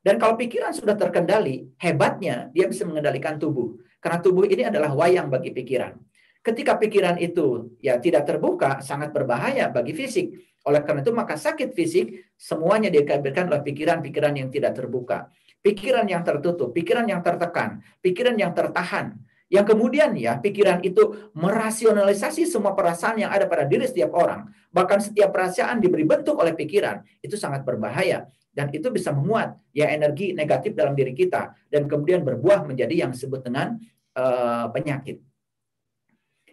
Dan 0.00 0.16
kalau 0.16 0.38
pikiran 0.38 0.70
sudah 0.70 0.94
terkendali, 0.94 1.74
hebatnya 1.80 2.54
dia 2.54 2.70
bisa 2.70 2.86
mengendalikan 2.86 3.34
tubuh. 3.40 3.76
Karena 3.98 4.22
tubuh 4.22 4.46
ini 4.46 4.64
adalah 4.64 4.94
wayang 4.94 5.28
bagi 5.28 5.52
pikiran. 5.52 5.92
Ketika 6.40 6.80
pikiran 6.80 7.20
itu 7.20 7.76
ya 7.84 8.00
tidak 8.00 8.24
terbuka, 8.24 8.80
sangat 8.80 9.12
berbahaya 9.12 9.68
bagi 9.68 9.92
fisik. 9.92 10.32
Oleh 10.64 10.80
karena 10.84 11.00
itu 11.04 11.12
maka 11.12 11.36
sakit 11.36 11.72
fisik 11.72 12.32
semuanya 12.36 12.88
dikabarkan 12.88 13.48
oleh 13.52 13.60
pikiran-pikiran 13.64 14.32
yang 14.36 14.48
tidak 14.48 14.76
terbuka. 14.76 15.28
Pikiran 15.60 16.08
yang 16.08 16.24
tertutup, 16.24 16.72
pikiran 16.72 17.04
yang 17.04 17.20
tertekan, 17.20 17.84
pikiran 18.00 18.36
yang 18.40 18.56
tertahan. 18.56 19.20
Yang 19.50 19.76
kemudian 19.76 20.16
ya 20.16 20.40
pikiran 20.40 20.80
itu 20.80 21.32
merasionalisasi 21.36 22.48
semua 22.48 22.72
perasaan 22.72 23.20
yang 23.20 23.34
ada 23.34 23.44
pada 23.44 23.68
diri 23.68 23.84
setiap 23.84 24.16
orang. 24.16 24.48
Bahkan 24.72 25.12
setiap 25.12 25.34
perasaan 25.34 25.82
diberi 25.82 26.08
bentuk 26.08 26.38
oleh 26.40 26.56
pikiran. 26.56 27.04
Itu 27.20 27.36
sangat 27.36 27.66
berbahaya. 27.66 28.30
Dan 28.48 28.72
itu 28.72 28.88
bisa 28.88 29.12
memuat 29.12 29.58
ya 29.74 29.90
energi 29.92 30.32
negatif 30.32 30.72
dalam 30.72 30.96
diri 30.96 31.12
kita. 31.12 31.52
Dan 31.68 31.90
kemudian 31.90 32.24
berbuah 32.24 32.64
menjadi 32.64 33.04
yang 33.04 33.10
disebut 33.10 33.42
dengan 33.42 33.74
uh, 34.16 34.70
penyakit. 34.70 35.29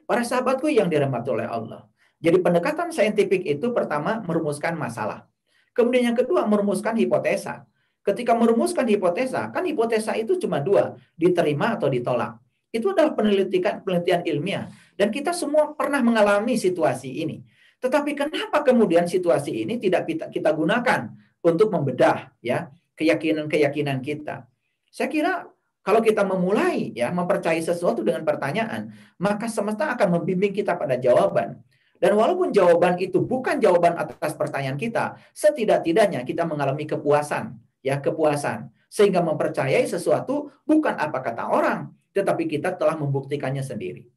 Para 0.07 0.23
sahabatku 0.23 0.71
yang 0.71 0.87
dirahmati 0.87 1.27
oleh 1.27 1.45
Allah. 1.45 1.83
Jadi 2.17 2.39
pendekatan 2.39 2.89
saintifik 2.95 3.43
itu 3.43 3.75
pertama 3.75 4.23
merumuskan 4.23 4.73
masalah. 4.73 5.27
Kemudian 5.75 6.09
yang 6.09 6.17
kedua 6.17 6.47
merumuskan 6.47 6.95
hipotesa. 6.97 7.67
Ketika 8.01 8.31
merumuskan 8.33 8.87
hipotesa, 8.87 9.51
kan 9.51 9.67
hipotesa 9.67 10.15
itu 10.15 10.39
cuma 10.39 10.63
dua, 10.63 10.95
diterima 11.19 11.75
atau 11.75 11.91
ditolak. 11.91 12.39
Itu 12.71 12.95
adalah 12.95 13.11
penelitian 13.11 13.83
penelitian 13.83 14.21
ilmiah 14.23 14.71
dan 14.95 15.11
kita 15.11 15.35
semua 15.35 15.75
pernah 15.75 15.99
mengalami 15.99 16.55
situasi 16.55 17.23
ini. 17.23 17.43
Tetapi 17.77 18.17
kenapa 18.17 18.65
kemudian 18.65 19.05
situasi 19.05 19.67
ini 19.67 19.77
tidak 19.77 20.09
kita, 20.09 20.49
gunakan 20.55 21.13
untuk 21.45 21.69
membedah 21.69 22.33
ya 22.41 22.73
keyakinan-keyakinan 22.97 24.01
kita? 24.01 24.49
Saya 24.89 25.09
kira 25.11 25.45
kalau 25.87 26.03
kita 26.03 26.27
memulai 26.27 26.91
ya 26.91 27.15
mempercayai 27.15 27.63
sesuatu 27.63 28.03
dengan 28.03 28.27
pertanyaan, 28.27 28.91
maka 29.15 29.47
semesta 29.47 29.87
akan 29.95 30.19
membimbing 30.19 30.51
kita 30.51 30.75
pada 30.75 30.99
jawaban. 30.99 31.63
Dan 31.95 32.19
walaupun 32.19 32.51
jawaban 32.51 32.99
itu 32.99 33.23
bukan 33.23 33.55
jawaban 33.63 33.95
atas 33.95 34.35
pertanyaan 34.35 34.75
kita, 34.75 35.15
setidak-tidaknya 35.31 36.27
kita 36.27 36.43
mengalami 36.43 36.83
kepuasan, 36.83 37.55
ya 37.79 38.03
kepuasan, 38.03 38.67
sehingga 38.91 39.23
mempercayai 39.23 39.87
sesuatu 39.87 40.51
bukan 40.67 40.91
apa 40.91 41.23
kata 41.23 41.47
orang, 41.55 41.95
tetapi 42.11 42.51
kita 42.51 42.75
telah 42.75 42.99
membuktikannya 42.99 43.63
sendiri. 43.63 44.11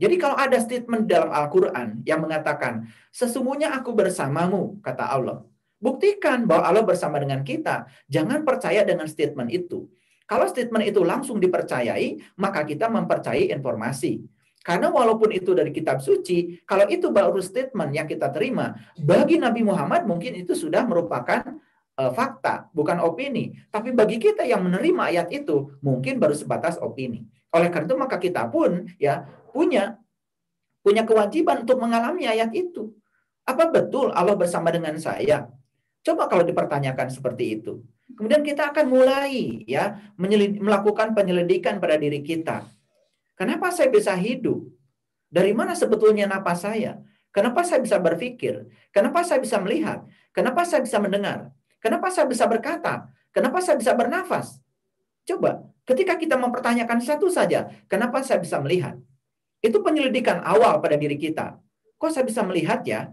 Jadi 0.00 0.16
kalau 0.16 0.40
ada 0.40 0.56
statement 0.56 1.04
dalam 1.04 1.28
Al-Quran 1.28 2.08
yang 2.08 2.24
mengatakan, 2.24 2.88
sesungguhnya 3.12 3.76
aku 3.76 3.92
bersamamu, 3.92 4.80
kata 4.80 5.12
Allah. 5.12 5.44
Buktikan 5.76 6.48
bahwa 6.48 6.64
Allah 6.64 6.84
bersama 6.88 7.20
dengan 7.20 7.44
kita. 7.44 7.84
Jangan 8.08 8.48
percaya 8.48 8.80
dengan 8.80 9.04
statement 9.04 9.52
itu. 9.52 9.92
Kalau 10.26 10.46
statement 10.50 10.82
itu 10.82 11.06
langsung 11.06 11.38
dipercayai, 11.38 12.36
maka 12.42 12.66
kita 12.66 12.90
mempercayai 12.90 13.54
informasi. 13.54 14.26
Karena 14.66 14.90
walaupun 14.90 15.30
itu 15.30 15.54
dari 15.54 15.70
kitab 15.70 16.02
suci, 16.02 16.58
kalau 16.66 16.90
itu 16.90 17.14
baru 17.14 17.38
statement 17.38 17.94
yang 17.94 18.10
kita 18.10 18.34
terima, 18.34 18.74
bagi 18.98 19.38
Nabi 19.38 19.62
Muhammad 19.62 20.02
mungkin 20.10 20.34
itu 20.34 20.58
sudah 20.58 20.82
merupakan 20.82 21.54
uh, 21.94 22.10
fakta, 22.10 22.66
bukan 22.74 22.98
opini. 22.98 23.54
Tapi 23.70 23.94
bagi 23.94 24.18
kita 24.18 24.42
yang 24.42 24.66
menerima 24.66 25.14
ayat 25.14 25.28
itu, 25.30 25.70
mungkin 25.78 26.18
baru 26.18 26.34
sebatas 26.34 26.82
opini. 26.82 27.22
Oleh 27.54 27.70
karena 27.70 27.86
itu 27.86 27.96
maka 27.96 28.18
kita 28.18 28.50
pun 28.50 28.90
ya 28.98 29.22
punya 29.54 30.02
punya 30.82 31.06
kewajiban 31.06 31.62
untuk 31.62 31.78
mengalami 31.78 32.26
ayat 32.26 32.50
itu. 32.50 32.90
Apa 33.46 33.70
betul 33.70 34.10
Allah 34.10 34.34
bersama 34.34 34.74
dengan 34.74 34.98
saya? 34.98 35.46
Coba 36.02 36.26
kalau 36.26 36.42
dipertanyakan 36.42 37.06
seperti 37.10 37.62
itu. 37.62 37.86
Kemudian 38.06 38.46
kita 38.46 38.70
akan 38.70 38.86
mulai 38.86 39.66
ya 39.66 39.98
melakukan 40.14 41.10
penyelidikan 41.12 41.82
pada 41.82 41.98
diri 41.98 42.22
kita 42.22 42.76
Kenapa 43.36 43.68
saya 43.68 43.92
bisa 43.92 44.16
hidup? 44.16 44.64
Dari 45.28 45.52
mana 45.52 45.76
sebetulnya 45.76 46.24
napas 46.24 46.64
saya? 46.64 47.04
Kenapa 47.28 47.60
saya 47.68 47.84
bisa 47.84 48.00
berpikir? 48.00 48.64
Kenapa 48.88 49.20
saya 49.20 49.44
bisa 49.44 49.60
melihat? 49.60 50.08
Kenapa 50.32 50.64
saya 50.64 50.80
bisa 50.80 50.96
mendengar? 50.96 51.52
Kenapa 51.76 52.08
saya 52.08 52.24
bisa 52.24 52.48
berkata? 52.48 53.12
Kenapa 53.36 53.60
saya 53.60 53.76
bisa 53.76 53.92
bernafas? 53.92 54.56
Coba, 55.28 55.68
ketika 55.84 56.16
kita 56.16 56.40
mempertanyakan 56.40 56.96
satu 57.04 57.28
saja, 57.28 57.68
kenapa 57.92 58.24
saya 58.24 58.40
bisa 58.40 58.56
melihat? 58.64 58.96
Itu 59.60 59.84
penyelidikan 59.84 60.40
awal 60.40 60.80
pada 60.80 60.96
diri 60.96 61.20
kita. 61.20 61.60
Kok 62.00 62.08
saya 62.08 62.24
bisa 62.24 62.40
melihat 62.40 62.80
ya? 62.88 63.12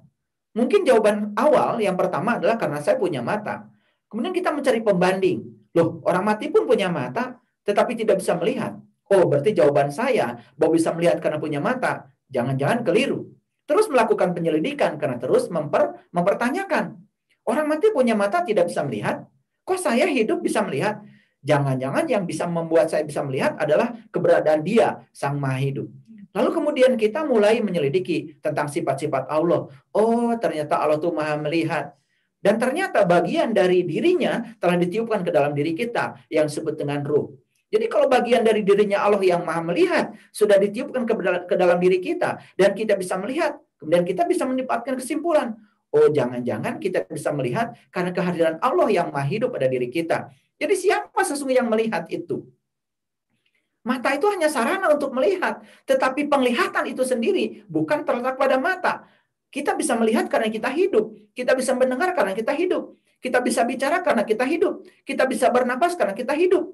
Mungkin 0.56 0.88
jawaban 0.88 1.36
awal 1.36 1.84
yang 1.84 2.00
pertama 2.00 2.40
adalah 2.40 2.56
karena 2.56 2.80
saya 2.80 2.96
punya 2.96 3.20
mata. 3.20 3.68
Kemudian 4.14 4.30
kita 4.30 4.54
mencari 4.54 4.86
pembanding. 4.86 5.42
Loh, 5.74 5.98
orang 6.06 6.22
mati 6.22 6.54
pun 6.54 6.70
punya 6.70 6.94
mata, 6.94 7.42
tetapi 7.66 7.98
tidak 7.98 8.22
bisa 8.22 8.38
melihat. 8.38 8.78
Oh, 9.10 9.26
berarti 9.26 9.58
jawaban 9.58 9.90
saya 9.90 10.38
bahwa 10.54 10.78
bisa 10.78 10.94
melihat 10.94 11.18
karena 11.18 11.42
punya 11.42 11.58
mata, 11.58 12.06
jangan-jangan 12.30 12.86
keliru. 12.86 13.26
Terus 13.66 13.90
melakukan 13.90 14.38
penyelidikan 14.38 15.02
karena 15.02 15.18
terus 15.18 15.50
memper, 15.50 16.06
mempertanyakan. 16.14 17.02
Orang 17.42 17.66
mati 17.66 17.90
punya 17.90 18.14
mata 18.14 18.46
tidak 18.46 18.70
bisa 18.70 18.86
melihat, 18.86 19.26
kok 19.66 19.82
saya 19.82 20.06
hidup 20.06 20.46
bisa 20.46 20.62
melihat? 20.62 21.02
Jangan-jangan 21.42 22.06
yang 22.06 22.24
bisa 22.30 22.46
membuat 22.46 22.94
saya 22.94 23.02
bisa 23.02 23.26
melihat 23.26 23.58
adalah 23.58 23.98
keberadaan 24.14 24.62
dia, 24.62 25.10
Sang 25.10 25.42
Maha 25.42 25.58
Hidup. 25.58 25.90
Lalu 26.34 26.50
kemudian 26.50 26.94
kita 26.98 27.26
mulai 27.26 27.62
menyelidiki 27.62 28.42
tentang 28.42 28.66
sifat-sifat 28.70 29.30
Allah. 29.30 29.70
Oh, 29.94 30.34
ternyata 30.42 30.82
Allah 30.82 30.98
itu 30.98 31.10
maha 31.14 31.38
melihat. 31.38 31.94
Dan 32.44 32.60
ternyata 32.60 33.08
bagian 33.08 33.56
dari 33.56 33.88
dirinya 33.88 34.44
telah 34.60 34.76
ditiupkan 34.76 35.24
ke 35.24 35.32
dalam 35.32 35.56
diri 35.56 35.72
kita 35.72 36.28
yang 36.28 36.52
disebut 36.52 36.76
dengan 36.76 37.00
ruh. 37.00 37.32
Jadi 37.72 37.88
kalau 37.88 38.12
bagian 38.12 38.44
dari 38.44 38.68
dirinya 38.68 39.02
Allah 39.02 39.24
yang 39.24 39.48
maha 39.48 39.64
melihat 39.64 40.12
sudah 40.30 40.60
ditiupkan 40.60 41.08
ke, 41.08 41.56
dalam 41.56 41.80
diri 41.80 42.04
kita 42.04 42.38
dan 42.60 42.76
kita 42.76 43.00
bisa 43.00 43.16
melihat, 43.16 43.58
kemudian 43.80 44.04
kita 44.04 44.28
bisa 44.28 44.44
mendapatkan 44.44 45.00
kesimpulan. 45.00 45.56
Oh 45.90 46.12
jangan-jangan 46.12 46.84
kita 46.84 47.08
bisa 47.08 47.32
melihat 47.32 47.74
karena 47.90 48.12
kehadiran 48.12 48.56
Allah 48.60 48.92
yang 48.92 49.08
maha 49.10 49.26
hidup 49.26 49.56
pada 49.56 49.72
diri 49.72 49.88
kita. 49.88 50.30
Jadi 50.60 50.76
siapa 50.76 51.24
sesungguhnya 51.24 51.64
yang 51.64 51.72
melihat 51.72 52.06
itu? 52.12 52.44
Mata 53.84 54.16
itu 54.16 54.28
hanya 54.32 54.48
sarana 54.48 54.92
untuk 54.92 55.12
melihat, 55.12 55.60
tetapi 55.84 56.32
penglihatan 56.32 56.88
itu 56.88 57.04
sendiri 57.04 57.68
bukan 57.68 58.04
terletak 58.08 58.40
pada 58.40 58.56
mata. 58.56 59.04
Kita 59.54 59.78
bisa 59.78 59.94
melihat 59.94 60.26
karena 60.26 60.50
kita 60.50 60.74
hidup, 60.74 61.14
kita 61.38 61.54
bisa 61.54 61.78
mendengar 61.78 62.18
karena 62.18 62.34
kita 62.34 62.58
hidup, 62.58 62.98
kita 63.22 63.38
bisa 63.38 63.62
bicara 63.62 64.02
karena 64.02 64.26
kita 64.26 64.42
hidup, 64.50 64.82
kita 65.06 65.30
bisa 65.30 65.54
bernapas 65.54 65.94
karena 65.94 66.18
kita 66.18 66.34
hidup. 66.34 66.74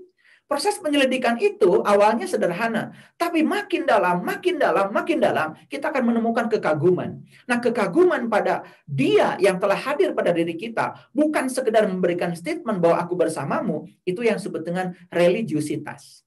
Proses 0.50 0.82
penyelidikan 0.82 1.38
itu 1.38 1.86
awalnya 1.86 2.26
sederhana, 2.26 2.90
tapi 3.22 3.46
makin 3.46 3.86
dalam, 3.86 4.26
makin 4.26 4.58
dalam, 4.58 4.90
makin 4.90 5.22
dalam, 5.22 5.54
kita 5.70 5.94
akan 5.94 6.10
menemukan 6.10 6.50
kekaguman. 6.50 7.22
Nah, 7.46 7.62
kekaguman 7.62 8.26
pada 8.26 8.66
Dia 8.88 9.38
yang 9.38 9.62
telah 9.62 9.78
hadir 9.78 10.10
pada 10.18 10.34
diri 10.34 10.58
kita, 10.58 11.06
bukan 11.14 11.54
sekedar 11.54 11.86
memberikan 11.86 12.34
statement 12.34 12.82
bahwa 12.82 12.98
aku 12.98 13.14
bersamamu, 13.14 13.86
itu 14.02 14.26
yang 14.26 14.42
disebut 14.42 14.66
dengan 14.66 14.98
religiusitas. 15.14 16.26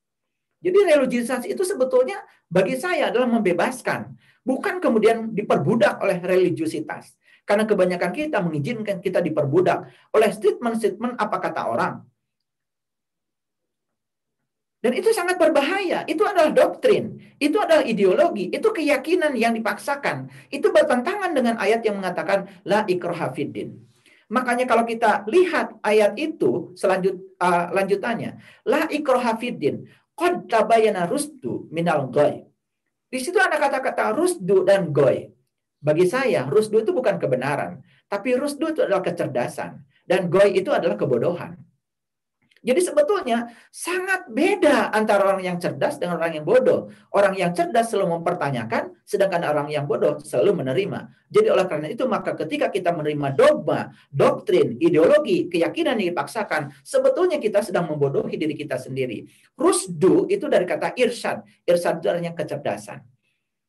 Jadi 0.63 0.79
religiusitas 0.87 1.43
itu 1.51 1.67
sebetulnya 1.67 2.23
bagi 2.47 2.79
saya 2.79 3.11
adalah 3.11 3.27
membebaskan, 3.27 4.15
bukan 4.43 4.83
kemudian 4.83 5.31
diperbudak 5.33 6.03
oleh 6.03 6.19
religiusitas. 6.23 7.15
Karena 7.43 7.67
kebanyakan 7.67 8.11
kita 8.15 8.39
mengizinkan 8.39 9.03
kita 9.03 9.19
diperbudak 9.19 9.91
oleh 10.15 10.31
statement-statement 10.31 11.19
apa 11.19 11.37
kata 11.43 11.63
orang, 11.67 11.95
dan 14.83 14.99
itu 14.99 15.15
sangat 15.15 15.39
berbahaya. 15.39 16.03
Itu 16.11 16.27
adalah 16.27 16.51
doktrin. 16.51 17.15
Itu 17.39 17.63
adalah 17.63 17.87
ideologi. 17.87 18.51
Itu 18.51 18.75
keyakinan 18.75 19.39
yang 19.39 19.55
dipaksakan. 19.55 20.27
Itu 20.51 20.75
bertentangan 20.75 21.31
dengan 21.31 21.55
ayat 21.63 21.87
yang 21.87 22.03
mengatakan 22.03 22.51
la 22.67 22.83
ikroha 22.91 23.31
fiddin. 23.31 23.79
Makanya 24.27 24.67
kalau 24.67 24.83
kita 24.83 25.23
lihat 25.31 25.79
ayat 25.87 26.19
itu 26.19 26.75
selanjut 26.75 27.15
uh, 27.39 27.71
lanjutannya, 27.71 28.43
la 28.67 28.91
ikroha 28.91 29.39
fiddin. 29.39 29.87
Qad 30.19 30.51
tabayana 30.51 31.07
rusdu 31.07 31.71
minal 31.71 32.11
goy. 32.11 32.43
Di 33.13 33.21
situ 33.21 33.37
ada 33.37 33.61
kata-kata 33.61 34.17
rusdu 34.17 34.65
dan 34.65 34.89
goy. 34.89 35.29
Bagi 35.85 36.09
saya, 36.09 36.49
rusdu 36.49 36.81
itu 36.81 36.97
bukan 36.97 37.21
kebenaran. 37.21 37.85
Tapi 38.09 38.33
rusdu 38.41 38.73
itu 38.73 38.81
adalah 38.81 39.05
kecerdasan. 39.05 39.85
Dan 40.09 40.33
goy 40.33 40.57
itu 40.57 40.73
adalah 40.73 40.97
kebodohan. 40.97 41.61
Jadi 42.63 42.79
sebetulnya 42.79 43.51
sangat 43.75 44.31
beda 44.31 44.95
antara 44.95 45.35
orang 45.35 45.43
yang 45.43 45.59
cerdas 45.59 45.99
dengan 45.99 46.23
orang 46.23 46.39
yang 46.39 46.47
bodoh. 46.47 46.95
Orang 47.11 47.35
yang 47.35 47.51
cerdas 47.51 47.91
selalu 47.91 48.23
mempertanyakan, 48.23 48.95
sedangkan 49.03 49.43
orang 49.51 49.67
yang 49.67 49.83
bodoh 49.83 50.23
selalu 50.23 50.63
menerima. 50.63 51.11
Jadi 51.27 51.51
oleh 51.51 51.67
karena 51.67 51.91
itu 51.91 52.07
maka 52.07 52.39
ketika 52.39 52.71
kita 52.71 52.95
menerima 52.95 53.35
dogma, 53.35 53.91
doktrin, 54.15 54.79
ideologi, 54.79 55.51
keyakinan 55.51 55.99
yang 55.99 56.15
dipaksakan, 56.15 56.71
sebetulnya 56.87 57.43
kita 57.43 57.67
sedang 57.67 57.91
membodohi 57.91 58.39
diri 58.39 58.55
kita 58.55 58.79
sendiri. 58.79 59.27
Rusdu 59.59 60.31
itu 60.31 60.47
dari 60.47 60.63
kata 60.63 60.95
irsyad. 60.95 61.43
Irsyad 61.67 61.99
itu 61.99 62.07
artinya 62.15 62.31
kecerdasan. 62.31 63.03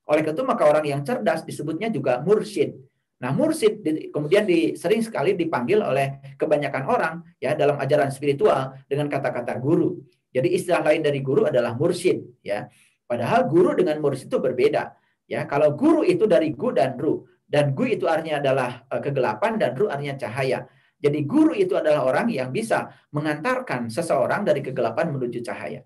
Oleh 0.06 0.22
itu 0.22 0.44
maka 0.46 0.70
orang 0.70 0.86
yang 0.86 1.02
cerdas 1.02 1.42
disebutnya 1.42 1.90
juga 1.90 2.22
mursyid. 2.22 2.93
Nah, 3.24 3.32
mursid 3.32 3.80
kemudian 4.12 4.44
di, 4.44 4.76
sering 4.76 5.00
sekali 5.00 5.32
dipanggil 5.40 5.80
oleh 5.80 6.36
kebanyakan 6.36 6.84
orang 6.84 7.16
ya 7.40 7.56
dalam 7.56 7.80
ajaran 7.80 8.12
spiritual 8.12 8.76
dengan 8.84 9.08
kata-kata 9.08 9.56
guru. 9.64 9.96
Jadi 10.28 10.52
istilah 10.52 10.84
lain 10.84 11.00
dari 11.00 11.24
guru 11.24 11.48
adalah 11.48 11.72
mursid 11.72 12.20
ya. 12.44 12.68
Padahal 13.08 13.48
guru 13.48 13.80
dengan 13.80 14.04
mursid 14.04 14.28
itu 14.28 14.44
berbeda. 14.44 14.92
Ya, 15.24 15.48
kalau 15.48 15.72
guru 15.72 16.04
itu 16.04 16.28
dari 16.28 16.52
gu 16.52 16.76
dan 16.76 17.00
ru 17.00 17.24
dan 17.48 17.72
gu 17.72 17.96
itu 17.96 18.12
artinya 18.12 18.44
adalah 18.44 18.84
uh, 18.92 19.00
kegelapan 19.00 19.56
dan 19.56 19.72
ru 19.72 19.88
artinya 19.88 20.20
cahaya. 20.20 20.68
Jadi 21.00 21.24
guru 21.24 21.56
itu 21.56 21.80
adalah 21.80 22.04
orang 22.04 22.28
yang 22.28 22.52
bisa 22.52 22.92
mengantarkan 23.16 23.88
seseorang 23.88 24.44
dari 24.44 24.60
kegelapan 24.60 25.16
menuju 25.16 25.40
cahaya. 25.48 25.80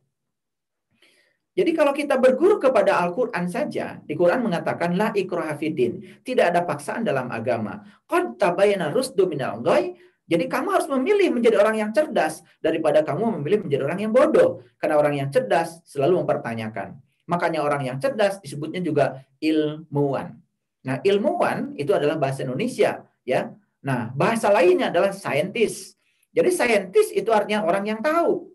Jadi 1.57 1.73
kalau 1.73 1.89
kita 1.89 2.21
berguru 2.21 2.61
kepada 2.61 3.01
Al-Quran 3.01 3.49
saja, 3.49 3.97
di 4.05 4.13
Quran 4.13 4.45
mengatakan 4.45 4.93
la 4.93 5.09
Tidak 5.09 6.45
ada 6.45 6.61
paksaan 6.61 7.01
dalam 7.01 7.33
agama. 7.33 7.81
Qad 8.05 8.37
tabayyana 8.37 8.93
rusdu 8.93 9.25
minal. 9.25 9.65
Jadi 10.27 10.45
kamu 10.45 10.69
harus 10.69 10.85
memilih 10.85 11.33
menjadi 11.33 11.57
orang 11.57 11.81
yang 11.81 11.89
cerdas 11.89 12.45
daripada 12.61 13.01
kamu 13.01 13.41
memilih 13.41 13.65
menjadi 13.65 13.89
orang 13.89 13.99
yang 14.05 14.13
bodoh. 14.13 14.61
Karena 14.77 15.01
orang 15.01 15.17
yang 15.17 15.33
cerdas 15.33 15.81
selalu 15.89 16.21
mempertanyakan. 16.21 16.93
Makanya 17.25 17.65
orang 17.65 17.81
yang 17.89 17.97
cerdas 17.97 18.37
disebutnya 18.37 18.77
juga 18.79 19.25
ilmuwan. 19.41 20.37
Nah, 20.85 21.01
ilmuwan 21.01 21.73
itu 21.73 21.89
adalah 21.91 22.21
bahasa 22.21 22.45
Indonesia, 22.45 23.01
ya. 23.25 23.49
Nah, 23.81 24.13
bahasa 24.13 24.53
lainnya 24.53 24.93
adalah 24.93 25.09
scientist. 25.09 25.97
Jadi 26.31 26.49
scientist 26.53 27.11
itu 27.17 27.33
artinya 27.33 27.65
orang 27.65 27.83
yang 27.87 27.99
tahu. 27.99 28.45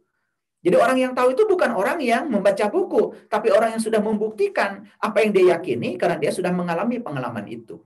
Jadi 0.62 0.77
orang 0.79 0.94
yang 0.94 1.12
tahu 1.12 1.35
itu 1.35 1.42
bukan 1.42 1.75
orang 1.75 1.98
yang 1.98 2.31
membaca 2.31 2.70
buku, 2.70 3.18
tapi 3.27 3.51
orang 3.51 3.75
yang 3.75 3.83
sudah 3.83 3.98
membuktikan 3.98 4.87
apa 5.03 5.27
yang 5.27 5.35
dia 5.35 5.59
yakini 5.59 5.98
karena 5.98 6.16
dia 6.22 6.31
sudah 6.31 6.55
mengalami 6.55 7.03
pengalaman 7.03 7.42
itu. 7.51 7.83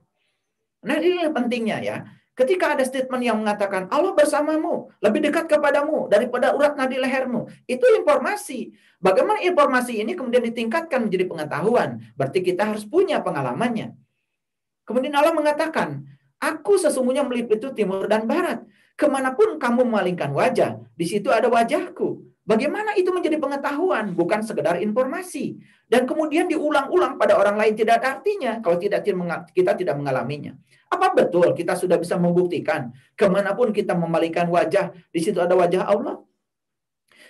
Nah 0.85 1.01
ini 1.01 1.25
pentingnya 1.33 1.77
ya. 1.81 1.97
Ketika 2.37 2.77
ada 2.77 2.85
statement 2.85 3.25
yang 3.25 3.41
mengatakan 3.41 3.89
Allah 3.89 4.13
bersamamu, 4.13 4.93
lebih 5.01 5.25
dekat 5.25 5.49
kepadamu 5.49 6.05
daripada 6.05 6.53
urat 6.53 6.77
nadi 6.77 7.01
lehermu, 7.01 7.49
itu 7.65 7.81
informasi. 7.97 8.77
Bagaimana 9.01 9.41
informasi 9.41 9.97
ini 10.05 10.13
kemudian 10.13 10.45
ditingkatkan 10.45 11.09
menjadi 11.09 11.25
pengetahuan? 11.25 11.97
Berarti 12.13 12.45
kita 12.45 12.69
harus 12.69 12.85
punya 12.85 13.25
pengalamannya. 13.25 13.97
Kemudian 14.85 15.17
Allah 15.17 15.33
mengatakan, 15.33 16.05
Aku 16.37 16.77
sesungguhnya 16.77 17.25
meliputi 17.25 17.73
timur 17.73 18.05
dan 18.05 18.29
barat. 18.29 18.61
Ke 18.93 19.09
mana 19.09 19.33
pun 19.33 19.57
kamu 19.57 19.89
memalingkan 19.89 20.29
wajah, 20.29 20.77
di 20.93 21.05
situ 21.09 21.33
ada 21.33 21.49
wajahku. 21.49 22.21
Bagaimana 22.47 22.95
itu 22.95 23.11
menjadi 23.11 23.35
pengetahuan, 23.43 24.15
bukan 24.15 24.39
sekedar 24.39 24.79
informasi. 24.79 25.59
Dan 25.83 26.07
kemudian 26.07 26.47
diulang-ulang 26.47 27.19
pada 27.19 27.35
orang 27.35 27.59
lain 27.59 27.75
tidak 27.75 27.99
ada 27.99 28.19
artinya 28.19 28.63
kalau 28.63 28.79
tidak 28.79 29.03
kita 29.51 29.75
tidak 29.75 29.95
mengalaminya. 29.99 30.55
Apa 30.87 31.11
betul 31.11 31.51
kita 31.51 31.75
sudah 31.75 31.99
bisa 31.99 32.15
membuktikan 32.15 32.95
ke 33.19 33.27
mana 33.27 33.51
pun 33.51 33.75
kita 33.75 33.91
memalingkan 33.91 34.47
wajah, 34.47 34.95
di 35.11 35.19
situ 35.19 35.43
ada 35.43 35.59
wajah 35.59 35.91
Allah? 35.91 36.23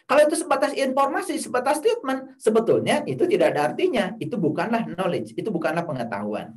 Kalau 0.05 0.21
itu 0.21 0.37
sebatas 0.37 0.77
informasi, 0.77 1.41
sebatas 1.41 1.81
statement, 1.81 2.37
sebetulnya 2.37 3.01
itu 3.09 3.25
tidak 3.25 3.57
ada 3.57 3.73
artinya. 3.73 4.13
Itu 4.21 4.37
bukanlah 4.37 4.85
knowledge, 4.85 5.33
itu 5.33 5.49
bukanlah 5.49 5.81
pengetahuan. 5.83 6.53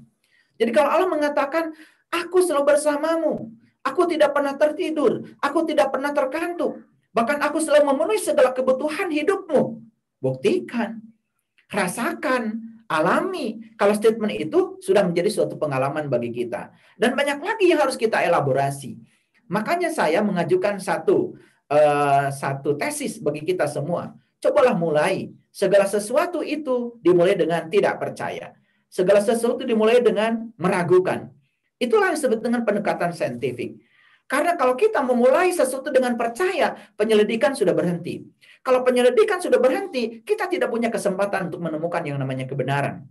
Jadi 0.60 0.70
kalau 0.70 0.92
Allah 0.92 1.08
mengatakan, 1.08 1.72
aku 2.12 2.44
selalu 2.44 2.76
bersamamu, 2.76 3.48
aku 3.80 4.04
tidak 4.04 4.36
pernah 4.36 4.54
tertidur, 4.54 5.24
aku 5.40 5.64
tidak 5.64 5.88
pernah 5.88 6.12
terkantuk, 6.12 6.84
bahkan 7.10 7.38
aku 7.42 7.58
selalu 7.58 7.90
memenuhi 7.90 8.20
segala 8.22 8.54
kebutuhan 8.54 9.10
hidupmu. 9.10 9.82
Buktikan, 10.20 11.00
rasakan, 11.72 12.60
alami. 12.90 13.62
Kalau 13.78 13.94
statement 13.94 14.34
itu 14.34 14.76
sudah 14.82 15.06
menjadi 15.06 15.30
suatu 15.30 15.54
pengalaman 15.54 16.10
bagi 16.10 16.34
kita. 16.34 16.74
Dan 16.98 17.14
banyak 17.14 17.38
lagi 17.40 17.70
yang 17.70 17.80
harus 17.80 17.94
kita 17.94 18.20
elaborasi. 18.20 18.98
Makanya 19.50 19.90
saya 19.90 20.20
mengajukan 20.20 20.78
satu 20.78 21.38
uh, 21.70 22.28
satu 22.28 22.74
tesis 22.74 23.22
bagi 23.22 23.46
kita 23.46 23.70
semua. 23.70 24.14
Cobalah 24.42 24.74
mulai. 24.74 25.30
Segala 25.50 25.86
sesuatu 25.90 26.46
itu 26.46 26.98
dimulai 27.02 27.34
dengan 27.34 27.66
tidak 27.66 27.98
percaya. 27.98 28.54
Segala 28.86 29.18
sesuatu 29.18 29.66
dimulai 29.66 29.98
dengan 29.98 30.50
meragukan. 30.54 31.30
Itulah 31.80 32.12
yang 32.12 32.16
disebut 32.18 32.38
dengan 32.44 32.62
pendekatan 32.62 33.10
saintifik. 33.10 33.78
Karena 34.30 34.54
kalau 34.54 34.78
kita 34.78 35.02
memulai 35.02 35.50
sesuatu 35.50 35.90
dengan 35.90 36.14
percaya, 36.14 36.78
penyelidikan 36.94 37.50
sudah 37.50 37.74
berhenti. 37.74 38.22
Kalau 38.62 38.86
penyelidikan 38.86 39.42
sudah 39.42 39.58
berhenti, 39.58 40.22
kita 40.22 40.46
tidak 40.46 40.70
punya 40.70 40.86
kesempatan 40.86 41.50
untuk 41.50 41.58
menemukan 41.58 41.98
yang 42.06 42.14
namanya 42.22 42.46
kebenaran. 42.46 43.10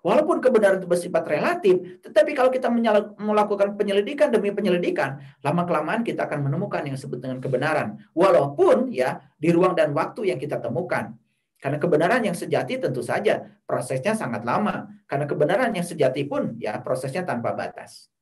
Walaupun 0.00 0.40
kebenaran 0.40 0.80
itu 0.80 0.88
bersifat 0.88 1.24
relatif, 1.28 2.00
tetapi 2.00 2.32
kalau 2.32 2.48
kita 2.48 2.72
melakukan 3.20 3.76
penyelidikan 3.76 4.32
demi 4.32 4.52
penyelidikan, 4.56 5.20
lama-kelamaan 5.44 6.00
kita 6.00 6.24
akan 6.24 6.48
menemukan 6.48 6.80
yang 6.84 6.96
disebut 6.96 7.20
dengan 7.20 7.44
kebenaran. 7.44 8.00
Walaupun 8.16 8.88
ya 8.88 9.20
di 9.36 9.52
ruang 9.52 9.76
dan 9.76 9.92
waktu 9.92 10.32
yang 10.32 10.40
kita 10.40 10.64
temukan. 10.64 11.12
Karena 11.60 11.80
kebenaran 11.80 12.20
yang 12.24 12.36
sejati 12.36 12.80
tentu 12.80 13.00
saja 13.00 13.40
prosesnya 13.64 14.12
sangat 14.12 14.44
lama. 14.44 14.88
Karena 15.08 15.24
kebenaran 15.28 15.72
yang 15.72 15.84
sejati 15.84 16.24
pun 16.28 16.56
ya 16.60 16.80
prosesnya 16.84 17.24
tanpa 17.24 17.56
batas. 17.56 18.13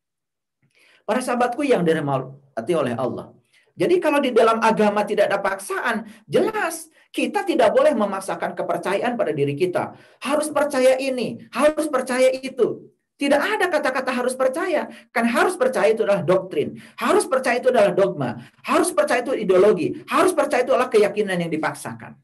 Para 1.02 1.20
sahabatku 1.20 1.66
yang 1.66 1.82
dirahmati 1.82 2.72
oleh 2.74 2.94
Allah. 2.94 3.34
Jadi 3.72 3.96
kalau 3.98 4.20
di 4.20 4.30
dalam 4.30 4.60
agama 4.60 5.00
tidak 5.02 5.32
ada 5.32 5.40
paksaan, 5.40 6.04
jelas 6.28 6.92
kita 7.08 7.44
tidak 7.44 7.72
boleh 7.72 7.96
memaksakan 7.96 8.52
kepercayaan 8.52 9.16
pada 9.16 9.32
diri 9.32 9.56
kita. 9.56 9.96
Harus 10.20 10.52
percaya 10.52 11.00
ini, 11.00 11.40
harus 11.52 11.88
percaya 11.88 12.28
itu. 12.32 12.92
Tidak 13.16 13.38
ada 13.38 13.70
kata-kata 13.70 14.10
harus 14.10 14.34
percaya. 14.34 14.90
Kan 15.14 15.30
harus 15.30 15.54
percaya 15.54 15.94
itu 15.94 16.02
adalah 16.02 16.26
doktrin. 16.26 16.74
Harus 16.98 17.22
percaya 17.22 17.62
itu 17.62 17.70
adalah 17.70 17.94
dogma. 17.94 18.34
Harus 18.66 18.90
percaya 18.90 19.22
itu 19.22 19.30
ideologi. 19.38 20.02
Harus 20.10 20.34
percaya 20.34 20.66
itu 20.66 20.74
adalah 20.74 20.90
keyakinan 20.90 21.38
yang 21.38 21.52
dipaksakan. 21.52 22.18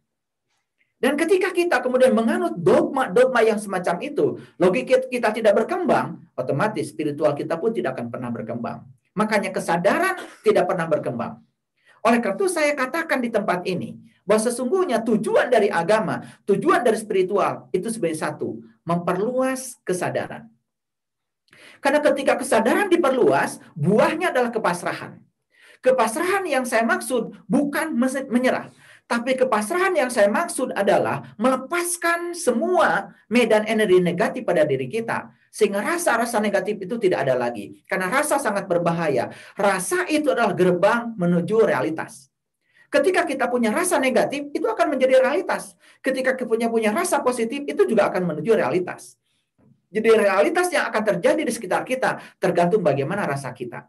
Dan 0.99 1.15
ketika 1.15 1.55
kita 1.55 1.79
kemudian 1.79 2.11
menganut 2.11 2.59
dogma-dogma 2.59 3.47
yang 3.47 3.63
semacam 3.63 4.03
itu, 4.03 4.43
logika 4.59 4.99
kita 5.07 5.31
tidak 5.31 5.55
berkembang, 5.55 6.27
otomatis 6.35 6.91
spiritual 6.91 7.39
kita 7.39 7.55
pun 7.55 7.71
tidak 7.71 7.95
akan 7.95 8.11
pernah 8.11 8.35
berkembang. 8.35 8.83
Makanya 9.15 9.55
kesadaran 9.55 10.19
tidak 10.43 10.67
pernah 10.67 10.91
berkembang. 10.91 11.39
Oleh 12.03 12.19
karena 12.19 12.39
itu 12.39 12.47
saya 12.51 12.75
katakan 12.75 13.23
di 13.23 13.31
tempat 13.31 13.63
ini, 13.71 13.95
bahwa 14.27 14.43
sesungguhnya 14.43 14.99
tujuan 15.07 15.49
dari 15.49 15.73
agama, 15.73 16.21
tujuan 16.45 16.83
dari 16.83 16.99
spiritual 17.01 17.71
itu 17.73 17.89
sebagai 17.89 18.19
satu, 18.19 18.61
memperluas 18.83 19.79
kesadaran. 19.87 20.51
Karena 21.79 22.03
ketika 22.03 22.37
kesadaran 22.37 22.91
diperluas, 22.91 23.63
buahnya 23.73 24.35
adalah 24.35 24.51
kepasrahan. 24.51 25.17
Kepasrahan 25.79 26.43
yang 26.45 26.67
saya 26.67 26.83
maksud 26.83 27.39
bukan 27.47 27.95
menyerah, 28.29 28.69
tapi 29.09 29.41
kepasrahan 29.41 29.97
yang 29.97 30.13
saya 30.13 30.29
maksud 30.29 30.77
adalah 30.77 31.33
melepaskan 31.41 32.37
semua 32.37 33.17
medan 33.33 33.65
energi 33.65 34.05
negatif 34.05 34.45
pada 34.45 34.69
diri 34.69 34.85
kita. 34.85 35.33
Sehingga 35.49 35.81
rasa-rasa 35.81 36.37
negatif 36.45 36.77
itu 36.77 37.01
tidak 37.01 37.25
ada 37.25 37.33
lagi. 37.33 37.81
Karena 37.89 38.13
rasa 38.13 38.37
sangat 38.37 38.69
berbahaya. 38.69 39.33
Rasa 39.57 40.05
itu 40.13 40.29
adalah 40.29 40.53
gerbang 40.53 41.17
menuju 41.17 41.57
realitas. 41.65 42.29
Ketika 42.93 43.25
kita 43.25 43.49
punya 43.49 43.73
rasa 43.73 43.97
negatif, 43.97 44.53
itu 44.53 44.69
akan 44.69 44.93
menjadi 44.93 45.25
realitas. 45.25 45.73
Ketika 46.05 46.37
kita 46.37 46.45
punya 46.45 46.69
punya 46.69 46.93
rasa 46.93 47.25
positif, 47.25 47.65
itu 47.65 47.89
juga 47.89 48.13
akan 48.13 48.29
menuju 48.29 48.61
realitas. 48.61 49.17
Jadi 49.89 50.09
realitas 50.21 50.69
yang 50.69 50.85
akan 50.93 51.17
terjadi 51.17 51.49
di 51.49 51.53
sekitar 51.53 51.81
kita 51.89 52.21
tergantung 52.37 52.85
bagaimana 52.85 53.25
rasa 53.25 53.57
kita. 53.57 53.89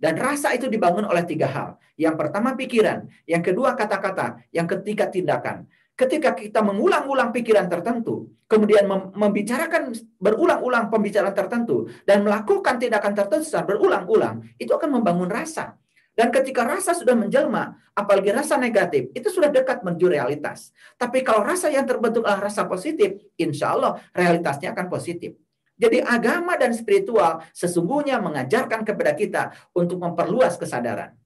Dan 0.00 0.16
rasa 0.16 0.56
itu 0.56 0.64
dibangun 0.72 1.04
oleh 1.04 1.28
tiga 1.28 1.44
hal. 1.52 1.68
Yang 2.00 2.16
pertama 2.16 2.56
pikiran, 2.56 3.04
yang 3.28 3.44
kedua 3.44 3.76
kata-kata, 3.76 4.40
yang 4.48 4.64
ketiga 4.64 5.12
tindakan. 5.12 5.68
Ketika 5.92 6.32
kita 6.32 6.64
mengulang-ulang 6.64 7.28
pikiran 7.28 7.68
tertentu, 7.68 8.32
kemudian 8.48 8.88
membicarakan 9.12 9.92
berulang-ulang 10.16 10.88
pembicaraan 10.88 11.36
tertentu, 11.36 11.92
dan 12.08 12.24
melakukan 12.24 12.80
tindakan 12.80 13.12
tertentu 13.12 13.44
secara 13.44 13.68
berulang-ulang, 13.68 14.40
itu 14.56 14.72
akan 14.72 14.96
membangun 14.96 15.28
rasa. 15.28 15.76
Dan 16.16 16.32
ketika 16.32 16.64
rasa 16.64 16.96
sudah 16.96 17.12
menjelma, 17.12 17.76
apalagi 17.92 18.32
rasa 18.32 18.56
negatif, 18.56 19.12
itu 19.12 19.28
sudah 19.28 19.52
dekat 19.52 19.84
menuju 19.84 20.08
realitas. 20.08 20.72
Tapi 20.96 21.20
kalau 21.20 21.44
rasa 21.44 21.68
yang 21.68 21.84
terbentuk 21.84 22.24
adalah 22.24 22.48
rasa 22.48 22.64
positif, 22.64 23.20
insya 23.36 23.76
Allah 23.76 24.00
realitasnya 24.16 24.72
akan 24.72 24.88
positif. 24.88 25.36
Jadi 25.80 26.04
agama 26.04 26.60
dan 26.60 26.76
spiritual 26.76 27.40
sesungguhnya 27.56 28.20
mengajarkan 28.20 28.84
kepada 28.84 29.16
kita 29.16 29.42
untuk 29.72 29.96
memperluas 29.96 30.60
kesadaran. 30.60 31.16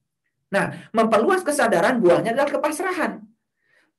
Nah, 0.47 0.87
memperluas 0.95 1.43
kesadaran 1.43 1.99
buahnya 1.99 2.31
adalah 2.31 2.47
kepasrahan. 2.47 3.19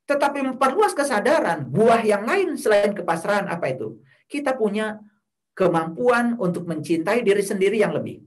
Tetapi 0.08 0.38
memperluas 0.40 0.96
kesadaran, 0.96 1.68
buah 1.68 2.00
yang 2.06 2.24
lain 2.24 2.56
selain 2.56 2.96
kepasrahan 2.96 3.52
apa 3.52 3.68
itu? 3.68 4.00
Kita 4.24 4.56
punya 4.56 4.96
kemampuan 5.52 6.40
untuk 6.40 6.64
mencintai 6.64 7.20
diri 7.20 7.42
sendiri 7.44 7.76
yang 7.76 7.92
lebih. 7.92 8.24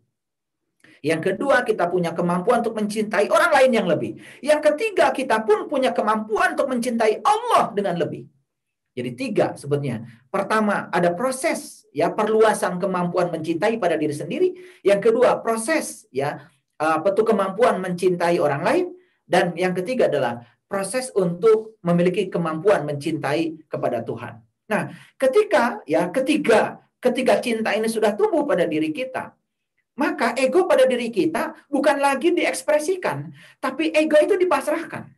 Yang 0.99 1.31
kedua, 1.31 1.63
kita 1.63 1.87
punya 1.87 2.11
kemampuan 2.11 2.59
untuk 2.59 2.75
mencintai 2.75 3.31
orang 3.31 3.51
lain 3.55 3.71
yang 3.71 3.87
lebih. 3.87 4.19
Yang 4.43 4.61
ketiga, 4.71 5.15
kita 5.15 5.47
pun 5.47 5.71
punya 5.71 5.95
kemampuan 5.95 6.59
untuk 6.59 6.67
mencintai 6.67 7.23
Allah 7.23 7.71
dengan 7.71 7.95
lebih. 7.95 8.27
Jadi 8.91 9.15
tiga 9.15 9.55
sebetulnya. 9.55 10.03
Pertama, 10.27 10.91
ada 10.91 11.15
proses 11.15 11.78
ya 11.93 12.13
perluasan 12.13 12.77
kemampuan 12.77 13.33
mencintai 13.33 13.77
pada 13.81 13.95
diri 13.97 14.13
sendiri. 14.15 14.49
Yang 14.85 15.11
kedua, 15.11 15.41
proses 15.41 16.09
ya 16.13 16.49
petu 16.77 17.27
kemampuan 17.27 17.81
mencintai 17.83 18.39
orang 18.39 18.61
lain. 18.63 18.85
Dan 19.29 19.53
yang 19.53 19.77
ketiga 19.77 20.09
adalah 20.09 20.41
proses 20.65 21.13
untuk 21.13 21.77
memiliki 21.85 22.29
kemampuan 22.29 22.85
mencintai 22.85 23.69
kepada 23.69 24.01
Tuhan. 24.01 24.41
Nah, 24.69 24.89
ketika 25.17 25.81
ya 25.85 26.09
ketiga, 26.09 26.81
ketika 26.97 27.41
cinta 27.41 27.73
ini 27.73 27.89
sudah 27.89 28.13
tumbuh 28.13 28.45
pada 28.45 28.69
diri 28.69 28.93
kita, 28.93 29.33
maka 29.97 30.33
ego 30.37 30.65
pada 30.65 30.85
diri 30.85 31.09
kita 31.13 31.53
bukan 31.67 32.01
lagi 32.01 32.33
diekspresikan, 32.33 33.33
tapi 33.61 33.91
ego 33.93 34.17
itu 34.17 34.37
dipasrahkan. 34.37 35.09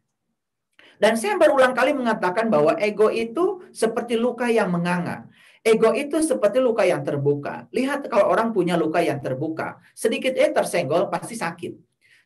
Dan 1.02 1.18
saya 1.18 1.34
berulang 1.40 1.74
kali 1.74 1.98
mengatakan 1.98 2.48
bahwa 2.52 2.78
ego 2.78 3.10
itu 3.10 3.66
seperti 3.74 4.16
luka 4.20 4.52
yang 4.52 4.70
menganga. 4.70 5.26
Ego 5.62 5.94
itu 5.94 6.18
seperti 6.26 6.58
luka 6.58 6.82
yang 6.82 7.06
terbuka. 7.06 7.70
Lihat 7.70 8.10
kalau 8.10 8.34
orang 8.34 8.50
punya 8.50 8.74
luka 8.74 8.98
yang 8.98 9.22
terbuka, 9.22 9.78
sedikit 9.94 10.34
eh 10.34 10.50
tersenggol 10.50 11.06
pasti 11.06 11.38
sakit. 11.38 11.74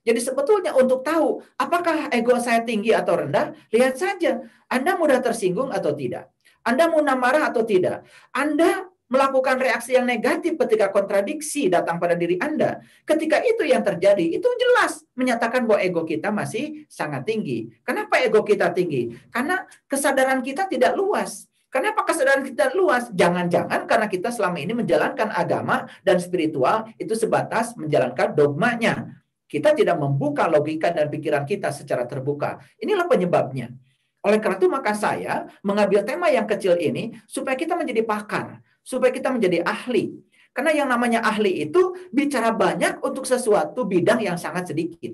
Jadi 0.05 0.19
sebetulnya 0.21 0.71
untuk 0.77 1.03
tahu 1.03 1.43
apakah 1.59 2.07
ego 2.15 2.37
saya 2.39 2.63
tinggi 2.63 2.95
atau 2.95 3.19
rendah, 3.19 3.51
lihat 3.75 3.99
saja 3.99 4.39
Anda 4.71 4.95
mudah 4.95 5.19
tersinggung 5.19 5.73
atau 5.73 5.91
tidak. 5.91 6.31
Anda 6.63 6.87
mudah 6.87 7.17
marah 7.17 7.51
atau 7.51 7.67
tidak. 7.67 8.07
Anda 8.31 8.87
melakukan 9.05 9.61
reaksi 9.61 9.93
yang 9.93 10.07
negatif 10.07 10.57
ketika 10.57 10.89
kontradiksi 10.89 11.69
datang 11.69 12.01
pada 12.01 12.17
diri 12.17 12.41
Anda. 12.41 12.81
Ketika 13.05 13.37
itu 13.43 13.61
yang 13.67 13.85
terjadi, 13.85 14.25
itu 14.33 14.47
jelas 14.57 15.05
menyatakan 15.13 15.69
bahwa 15.69 15.81
ego 15.83 16.01
kita 16.07 16.33
masih 16.33 16.87
sangat 16.89 17.25
tinggi. 17.27 17.69
Kenapa 17.85 18.17
ego 18.21 18.41
kita 18.41 18.73
tinggi? 18.73 19.13
Karena 19.29 19.61
kesadaran 19.85 20.41
kita 20.41 20.65
tidak 20.65 20.97
luas. 20.97 21.45
Kenapa 21.75 22.07
kesadaran 22.07 22.39
kita 22.47 22.71
luas? 22.71 23.11
Jangan-jangan 23.11 23.83
karena 23.83 24.07
kita 24.07 24.31
selama 24.31 24.63
ini 24.63 24.71
menjalankan 24.71 25.27
agama 25.27 25.83
dan 26.07 26.23
spiritual 26.23 26.87
itu 26.95 27.11
sebatas 27.19 27.75
menjalankan 27.75 28.31
dogmanya. 28.31 29.11
Kita 29.43 29.75
tidak 29.75 29.99
membuka 29.99 30.47
logika 30.47 30.95
dan 30.95 31.11
pikiran 31.11 31.43
kita 31.43 31.75
secara 31.75 32.07
terbuka. 32.07 32.63
Inilah 32.79 33.11
penyebabnya. 33.11 33.75
Oleh 34.23 34.39
karena 34.39 34.55
itu 34.55 34.71
maka 34.71 34.95
saya 34.95 35.51
mengambil 35.67 36.07
tema 36.07 36.31
yang 36.31 36.47
kecil 36.47 36.79
ini 36.79 37.11
supaya 37.27 37.59
kita 37.59 37.75
menjadi 37.75 38.07
pakar 38.07 38.63
supaya 38.85 39.11
kita 39.11 39.33
menjadi 39.33 39.65
ahli. 39.65 40.13
Karena 40.55 40.71
yang 40.71 40.87
namanya 40.87 41.25
ahli 41.27 41.67
itu 41.67 41.97
bicara 42.15 42.55
banyak 42.55 43.03
untuk 43.03 43.27
sesuatu 43.27 43.83
bidang 43.83 44.23
yang 44.23 44.39
sangat 44.39 44.71
sedikit. 44.71 45.11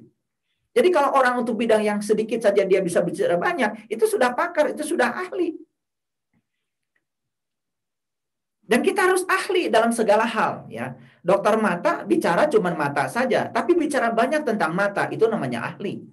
Jadi 0.78 0.90
kalau 0.94 1.18
orang 1.18 1.42
untuk 1.42 1.58
bidang 1.58 1.82
yang 1.82 2.00
sedikit 2.06 2.46
saja 2.46 2.62
dia 2.70 2.86
bisa 2.86 3.02
bicara 3.02 3.34
banyak, 3.40 3.90
itu 3.90 4.06
sudah 4.06 4.38
pakar, 4.38 4.78
itu 4.78 4.86
sudah 4.86 5.10
ahli. 5.10 5.58
Dan 8.72 8.80
kita 8.88 9.04
harus 9.04 9.28
ahli 9.28 9.68
dalam 9.68 9.92
segala 9.92 10.24
hal, 10.24 10.64
ya. 10.72 10.96
Dokter 11.20 11.60
mata 11.60 12.08
bicara 12.08 12.48
cuma 12.48 12.72
mata 12.72 13.12
saja, 13.12 13.52
tapi 13.52 13.76
bicara 13.76 14.16
banyak 14.16 14.48
tentang 14.48 14.72
mata 14.72 15.12
itu 15.12 15.28
namanya 15.28 15.76
ahli. 15.76 16.08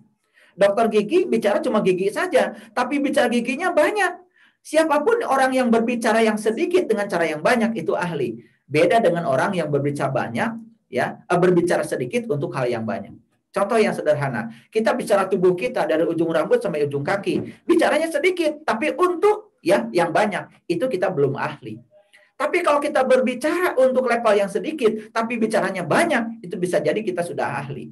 Dokter 0.58 0.90
gigi 0.90 1.22
bicara 1.22 1.62
cuma 1.62 1.78
gigi 1.86 2.10
saja, 2.10 2.58
tapi 2.74 2.98
bicara 2.98 3.30
giginya 3.30 3.70
banyak. 3.70 4.10
Siapa 4.58 5.06
pun 5.06 5.22
orang 5.22 5.54
yang 5.54 5.70
berbicara 5.70 6.18
yang 6.18 6.34
sedikit 6.34 6.90
dengan 6.90 7.06
cara 7.06 7.30
yang 7.30 7.38
banyak 7.38 7.78
itu 7.78 7.94
ahli. 7.94 8.42
Beda 8.66 8.98
dengan 8.98 9.30
orang 9.30 9.54
yang 9.54 9.70
berbicara 9.70 10.10
banyak, 10.10 10.58
ya, 10.90 11.14
eh, 11.30 11.38
berbicara 11.38 11.86
sedikit 11.86 12.26
untuk 12.26 12.50
hal 12.58 12.66
yang 12.66 12.82
banyak. 12.82 13.14
Contoh 13.54 13.78
yang 13.78 13.94
sederhana, 13.94 14.50
kita 14.68 14.98
bicara 14.98 15.30
tubuh 15.30 15.54
kita 15.54 15.86
dari 15.86 16.02
ujung 16.04 16.28
rambut 16.28 16.58
sampai 16.58 16.84
ujung 16.84 17.06
kaki, 17.06 17.64
bicaranya 17.64 18.10
sedikit, 18.10 18.66
tapi 18.66 18.92
untuk 18.98 19.56
ya 19.62 19.86
yang 19.94 20.10
banyak 20.10 20.68
itu 20.68 20.84
kita 20.84 21.08
belum 21.08 21.38
ahli. 21.38 21.87
Tapi 22.38 22.62
kalau 22.62 22.78
kita 22.78 23.02
berbicara 23.02 23.74
untuk 23.74 24.06
level 24.06 24.34
yang 24.38 24.46
sedikit, 24.46 25.10
tapi 25.10 25.34
bicaranya 25.34 25.82
banyak, 25.82 26.38
itu 26.46 26.54
bisa 26.54 26.78
jadi 26.78 27.02
kita 27.02 27.26
sudah 27.26 27.58
ahli. 27.58 27.90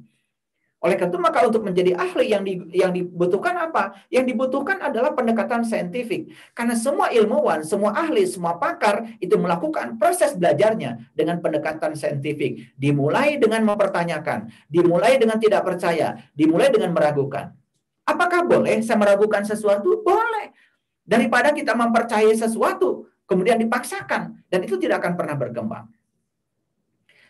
Oleh 0.77 0.93
karena 0.93 1.09
itu 1.09 1.19
maka 1.19 1.41
untuk 1.41 1.65
menjadi 1.65 1.97
ahli 1.97 2.31
yang 2.31 2.45
di, 2.45 2.61
yang 2.69 2.93
dibutuhkan 2.93 3.57
apa? 3.57 3.97
Yang 4.13 4.31
dibutuhkan 4.31 4.77
adalah 4.77 5.11
pendekatan 5.17 5.65
saintifik. 5.65 6.29
Karena 6.53 6.77
semua 6.77 7.09
ilmuwan, 7.09 7.65
semua 7.65 7.97
ahli, 7.97 8.29
semua 8.29 8.61
pakar 8.61 9.09
itu 9.17 9.33
melakukan 9.41 9.97
proses 9.97 10.37
belajarnya 10.37 11.11
dengan 11.17 11.41
pendekatan 11.41 11.97
saintifik. 11.97 12.77
Dimulai 12.77 13.41
dengan 13.41 13.65
mempertanyakan, 13.65 14.53
dimulai 14.69 15.17
dengan 15.17 15.41
tidak 15.41 15.65
percaya, 15.65 16.23
dimulai 16.37 16.69
dengan 16.69 16.93
meragukan. 16.93 17.57
Apakah 18.05 18.45
boleh 18.45 18.79
saya 18.85 19.01
meragukan 19.01 19.43
sesuatu? 19.43 20.05
Boleh. 20.05 20.53
Daripada 21.03 21.57
kita 21.57 21.73
mempercayai 21.73 22.37
sesuatu, 22.37 23.09
kemudian 23.27 23.59
dipaksakan. 23.59 24.47
Dan 24.47 24.65
itu 24.65 24.79
tidak 24.79 25.03
akan 25.03 25.13
pernah 25.19 25.35
berkembang. 25.35 25.85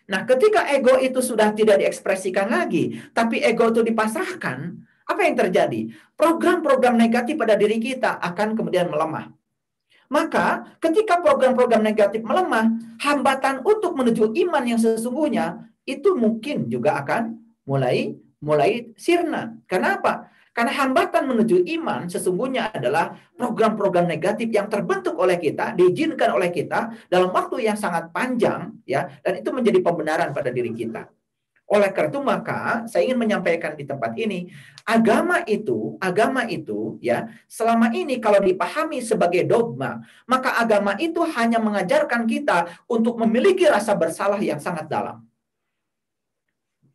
Nah, 0.08 0.24
ketika 0.24 0.72
ego 0.72 0.96
itu 0.96 1.20
sudah 1.20 1.52
tidak 1.52 1.84
diekspresikan 1.84 2.48
lagi, 2.48 2.96
tapi 3.12 3.44
ego 3.44 3.68
itu 3.68 3.84
dipasrahkan, 3.84 4.80
apa 5.04 5.22
yang 5.28 5.36
terjadi? 5.36 5.92
Program-program 6.16 6.96
negatif 6.96 7.36
pada 7.36 7.60
diri 7.60 7.76
kita 7.82 8.16
akan 8.24 8.56
kemudian 8.56 8.88
melemah. 8.88 9.36
Maka 10.08 10.78
ketika 10.80 11.20
program-program 11.20 11.84
negatif 11.84 12.24
melemah, 12.24 12.72
hambatan 13.04 13.60
untuk 13.68 13.92
menuju 13.92 14.32
iman 14.48 14.64
yang 14.64 14.80
sesungguhnya 14.80 15.68
itu 15.84 16.16
mungkin 16.16 16.72
juga 16.72 17.04
akan 17.04 17.36
mulai 17.68 18.16
mulai 18.48 18.96
sirna. 18.96 19.60
Kenapa? 19.68 20.32
Karena 20.56 20.74
hambatan 20.74 21.30
menuju 21.30 21.70
iman 21.78 22.10
sesungguhnya 22.10 22.74
adalah 22.74 23.14
program-program 23.38 24.10
negatif 24.10 24.50
yang 24.50 24.66
terbentuk 24.66 25.14
oleh 25.20 25.38
kita, 25.38 25.78
diizinkan 25.78 26.34
oleh 26.34 26.50
kita 26.50 26.96
dalam 27.12 27.30
waktu 27.30 27.68
yang 27.68 27.78
sangat 27.78 28.10
panjang, 28.10 28.74
ya, 28.88 29.06
dan 29.22 29.38
itu 29.38 29.54
menjadi 29.54 29.86
pembenaran 29.86 30.34
pada 30.34 30.50
diri 30.50 30.74
kita. 30.74 31.14
Oleh 31.68 31.92
karena 31.92 32.10
itu 32.10 32.22
maka 32.24 32.88
saya 32.90 33.06
ingin 33.06 33.20
menyampaikan 33.20 33.76
di 33.76 33.84
tempat 33.84 34.16
ini, 34.18 34.50
agama 34.88 35.44
itu, 35.46 36.00
agama 36.00 36.48
itu 36.50 36.96
ya, 37.04 37.30
selama 37.46 37.92
ini 37.92 38.18
kalau 38.18 38.40
dipahami 38.42 39.04
sebagai 39.04 39.44
dogma, 39.46 40.02
maka 40.26 40.58
agama 40.58 40.96
itu 40.98 41.22
hanya 41.38 41.60
mengajarkan 41.62 42.24
kita 42.24 42.72
untuk 42.90 43.20
memiliki 43.20 43.68
rasa 43.70 43.94
bersalah 43.94 44.42
yang 44.42 44.58
sangat 44.58 44.90
dalam. 44.90 45.22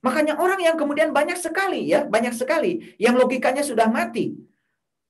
Makanya 0.02 0.34
orang 0.34 0.58
yang 0.58 0.74
kemudian 0.74 1.14
banyak 1.14 1.38
sekali 1.38 1.86
ya, 1.86 2.02
banyak 2.02 2.34
sekali 2.34 2.98
yang 2.98 3.14
logikanya 3.14 3.62
sudah 3.62 3.86
mati. 3.86 4.34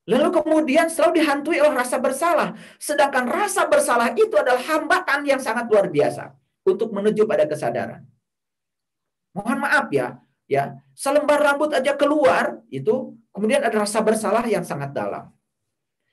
Lalu 0.05 0.29
kemudian 0.43 0.91
selalu 0.93 1.23
dihantui 1.23 1.59
oleh 1.63 1.79
rasa 1.79 1.97
bersalah. 1.97 2.53
Sedangkan 2.77 3.25
rasa 3.25 3.65
bersalah 3.65 4.13
itu 4.13 4.35
adalah 4.37 4.61
hambatan 4.61 5.25
yang 5.25 5.41
sangat 5.41 5.65
luar 5.71 5.89
biasa 5.89 6.37
untuk 6.69 6.93
menuju 6.93 7.25
pada 7.25 7.49
kesadaran. 7.49 8.05
Mohon 9.33 9.59
maaf 9.65 9.89
ya, 9.89 10.21
ya 10.45 10.77
selembar 10.93 11.41
rambut 11.41 11.73
aja 11.73 11.97
keluar 11.97 12.61
itu 12.69 13.17
kemudian 13.33 13.65
ada 13.65 13.89
rasa 13.89 14.05
bersalah 14.05 14.45
yang 14.45 14.67
sangat 14.67 14.93
dalam. 14.93 15.33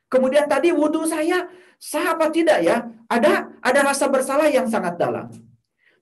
Kemudian 0.08 0.48
tadi 0.48 0.72
wudhu 0.72 1.04
saya 1.04 1.52
sah 1.76 2.16
apa 2.16 2.32
tidak 2.32 2.64
ya? 2.64 2.88
Ada 3.12 3.60
ada 3.60 3.80
rasa 3.84 4.08
bersalah 4.08 4.48
yang 4.48 4.72
sangat 4.72 4.96
dalam. 4.96 5.28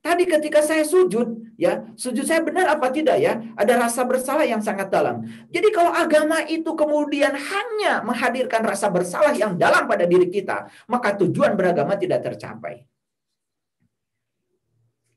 Tadi 0.08 0.24
ketika 0.24 0.64
saya 0.64 0.88
sujud, 0.88 1.51
ya, 1.60 1.84
sujud 1.99 2.24
saya 2.24 2.39
benar 2.39 2.72
apa 2.72 2.88
tidak 2.95 3.20
ya? 3.20 3.43
Ada 3.60 3.76
rasa 3.76 4.08
bersalah 4.08 4.47
yang 4.47 4.64
sangat 4.64 4.88
dalam. 4.88 5.28
Jadi 5.51 5.68
kalau 5.76 5.91
agama 5.91 6.47
itu 6.47 6.72
kemudian 6.80 7.36
hanya 7.36 7.99
menghadirkan 8.08 8.64
rasa 8.64 8.88
bersalah 8.88 9.36
yang 9.36 9.60
dalam 9.60 9.84
pada 9.84 10.08
diri 10.08 10.32
kita, 10.32 10.72
maka 10.88 11.12
tujuan 11.20 11.60
beragama 11.60 11.99
tidak 11.99 12.24
tercapai. 12.24 12.88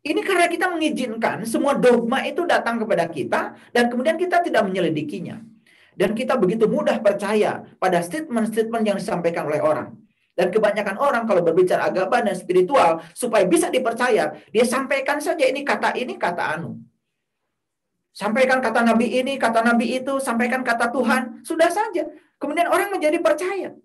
Ini 0.03 0.26
karena 0.26 0.51
kita 0.51 0.66
mengizinkan 0.74 1.47
semua 1.47 1.78
dogma 1.78 2.26
itu 2.26 2.43
datang 2.43 2.82
kepada 2.82 3.07
kita 3.07 3.55
dan 3.70 3.86
kemudian 3.86 4.18
kita 4.18 4.43
tidak 4.43 4.66
menyelidikinya. 4.66 5.38
Dan 5.95 6.18
kita 6.18 6.34
begitu 6.34 6.66
mudah 6.66 6.99
percaya 6.99 7.62
pada 7.78 8.03
statement-statement 8.03 8.82
yang 8.82 8.99
disampaikan 8.99 9.47
oleh 9.47 9.62
orang. 9.62 9.95
Dan 10.41 10.49
kebanyakan 10.49 10.97
orang 10.97 11.28
kalau 11.28 11.45
berbicara 11.45 11.93
agama 11.93 12.24
dan 12.24 12.32
spiritual, 12.32 13.05
supaya 13.12 13.45
bisa 13.45 13.68
dipercaya, 13.68 14.32
dia 14.49 14.64
sampaikan 14.64 15.20
saja 15.20 15.45
ini 15.45 15.61
kata 15.61 15.93
ini, 16.01 16.16
kata 16.16 16.57
anu. 16.57 16.80
Sampaikan 18.09 18.64
kata 18.64 18.80
Nabi 18.80 19.20
ini, 19.20 19.36
kata 19.36 19.61
Nabi 19.61 20.01
itu, 20.01 20.16
sampaikan 20.16 20.64
kata 20.64 20.88
Tuhan, 20.88 21.45
sudah 21.45 21.68
saja. 21.68 22.09
Kemudian 22.41 22.72
orang 22.72 22.88
menjadi 22.88 23.20
percaya. 23.20 23.76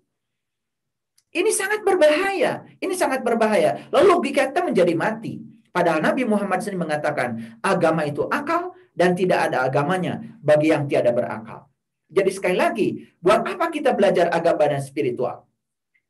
Ini 1.28 1.50
sangat 1.52 1.84
berbahaya. 1.84 2.64
Ini 2.80 2.94
sangat 2.96 3.20
berbahaya. 3.20 3.92
Lalu 3.92 4.16
logika 4.16 4.48
kita 4.48 4.64
menjadi 4.64 4.96
mati. 4.96 5.36
Padahal 5.68 6.00
Nabi 6.00 6.24
Muhammad 6.24 6.64
sendiri 6.64 6.88
mengatakan, 6.88 7.60
agama 7.60 8.08
itu 8.08 8.24
akal 8.32 8.72
dan 8.96 9.12
tidak 9.12 9.52
ada 9.52 9.68
agamanya 9.68 10.24
bagi 10.40 10.72
yang 10.72 10.88
tiada 10.88 11.12
berakal. 11.12 11.68
Jadi 12.08 12.30
sekali 12.32 12.56
lagi, 12.56 12.88
buat 13.20 13.44
apa 13.44 13.68
kita 13.68 13.92
belajar 13.92 14.32
agama 14.32 14.72
dan 14.72 14.80
spiritual? 14.80 15.45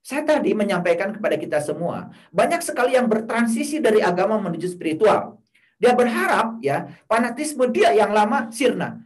Saya 0.06 0.22
tadi 0.22 0.54
menyampaikan 0.54 1.10
kepada 1.10 1.34
kita 1.34 1.58
semua, 1.58 2.14
banyak 2.30 2.62
sekali 2.62 2.94
yang 2.94 3.10
bertransisi 3.10 3.82
dari 3.82 3.98
agama 3.98 4.38
menuju 4.38 4.70
spiritual. 4.70 5.42
Dia 5.82 5.98
berharap 5.98 6.62
ya, 6.62 6.94
fanatisme 7.10 7.66
dia 7.74 7.90
yang 7.90 8.14
lama 8.14 8.46
sirna. 8.54 9.02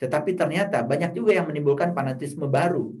Tetapi 0.00 0.32
ternyata 0.32 0.80
banyak 0.80 1.12
juga 1.12 1.36
yang 1.36 1.44
menimbulkan 1.44 1.92
fanatisme 1.92 2.48
baru. 2.48 2.96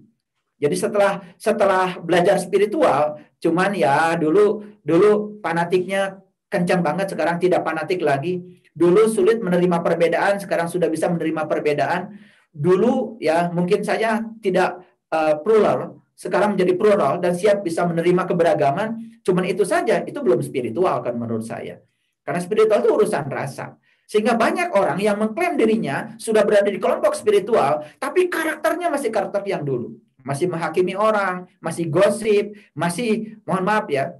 Jadi 0.60 0.76
setelah 0.76 1.24
setelah 1.40 1.96
belajar 2.04 2.36
spiritual, 2.36 3.16
cuman 3.40 3.72
ya 3.72 4.12
dulu 4.20 4.76
dulu 4.84 5.40
fanatiknya 5.40 6.20
kencang 6.52 6.84
banget, 6.84 7.16
sekarang 7.16 7.40
tidak 7.40 7.64
fanatik 7.64 8.04
lagi. 8.04 8.60
Dulu 8.76 9.08
sulit 9.08 9.40
menerima 9.40 9.80
perbedaan, 9.80 10.36
sekarang 10.36 10.68
sudah 10.68 10.92
bisa 10.92 11.08
menerima 11.08 11.48
perbedaan. 11.48 12.12
Dulu 12.52 13.16
ya 13.24 13.48
mungkin 13.56 13.80
saja 13.80 14.20
tidak 14.44 14.84
uh, 15.08 15.40
plural, 15.40 16.04
sekarang 16.16 16.56
menjadi 16.56 16.72
plural 16.80 17.20
dan 17.20 17.36
siap 17.36 17.60
bisa 17.60 17.84
menerima 17.84 18.24
keberagaman, 18.24 19.20
cuman 19.20 19.44
itu 19.44 19.68
saja, 19.68 20.00
itu 20.00 20.16
belum 20.16 20.40
spiritual 20.40 21.04
kan 21.04 21.12
menurut 21.12 21.44
saya. 21.44 21.76
Karena 22.24 22.40
spiritual 22.40 22.80
itu 22.80 22.90
urusan 22.96 23.28
rasa. 23.28 23.76
Sehingga 24.08 24.32
banyak 24.32 24.72
orang 24.72 24.96
yang 24.96 25.20
mengklaim 25.20 25.60
dirinya 25.60 26.16
sudah 26.16 26.46
berada 26.48 26.72
di 26.72 26.80
kelompok 26.80 27.12
spiritual, 27.12 27.84
tapi 28.00 28.32
karakternya 28.32 28.88
masih 28.88 29.12
karakter 29.12 29.44
yang 29.44 29.60
dulu. 29.60 29.92
Masih 30.24 30.48
menghakimi 30.48 30.96
orang, 30.96 31.46
masih 31.60 31.86
gosip, 31.92 32.56
masih, 32.72 33.36
mohon 33.44 33.62
maaf 33.62 33.86
ya, 33.92 34.16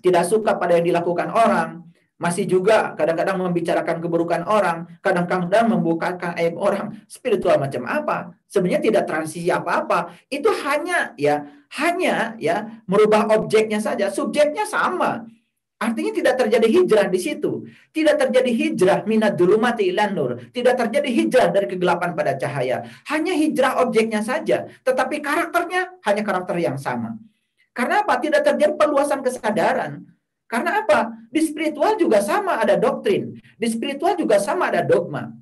tidak 0.00 0.24
suka 0.26 0.56
pada 0.56 0.80
yang 0.80 0.88
dilakukan 0.88 1.30
orang, 1.30 1.84
masih 2.16 2.48
juga 2.48 2.96
kadang-kadang 2.96 3.36
membicarakan 3.36 4.00
keburukan 4.00 4.42
orang, 4.48 4.88
kadang-kadang 5.04 5.68
membukakan 5.68 6.32
aib 6.40 6.56
orang, 6.56 6.96
spiritual 7.04 7.60
macam 7.60 7.84
apa? 7.84 8.32
Sebenarnya 8.48 8.80
tidak 8.80 9.04
transisi 9.04 9.52
apa-apa. 9.52 10.16
Itu 10.32 10.48
hanya 10.64 11.12
ya, 11.20 11.44
hanya 11.76 12.32
ya 12.40 12.80
merubah 12.88 13.28
objeknya 13.36 13.76
saja, 13.84 14.08
subjeknya 14.08 14.64
sama. 14.64 15.28
Artinya 15.76 16.08
tidak 16.08 16.40
terjadi 16.40 16.68
hijrah 16.72 17.06
di 17.12 17.20
situ. 17.20 17.68
Tidak 17.92 18.16
terjadi 18.16 18.48
hijrah 18.48 18.98
minat 19.04 19.36
mati 19.60 19.92
ilan 19.92 20.10
nur. 20.16 20.40
Tidak 20.48 20.72
terjadi 20.72 21.04
hijrah 21.04 21.48
dari 21.52 21.68
kegelapan 21.68 22.16
pada 22.16 22.32
cahaya. 22.40 22.80
Hanya 23.12 23.36
hijrah 23.36 23.84
objeknya 23.84 24.24
saja. 24.24 24.64
Tetapi 24.88 25.20
karakternya 25.20 26.00
hanya 26.08 26.22
karakter 26.24 26.56
yang 26.56 26.80
sama. 26.80 27.20
Karena 27.76 28.00
apa? 28.00 28.16
Tidak 28.16 28.40
terjadi 28.40 28.72
perluasan 28.72 29.20
kesadaran. 29.20 30.15
Karena 30.46 30.82
apa? 30.86 31.26
Di 31.26 31.42
spiritual 31.42 31.98
juga 31.98 32.22
sama 32.22 32.62
ada 32.62 32.78
doktrin. 32.78 33.34
Di 33.58 33.66
spiritual 33.66 34.14
juga 34.14 34.38
sama 34.38 34.70
ada 34.70 34.86
dogma. 34.86 35.34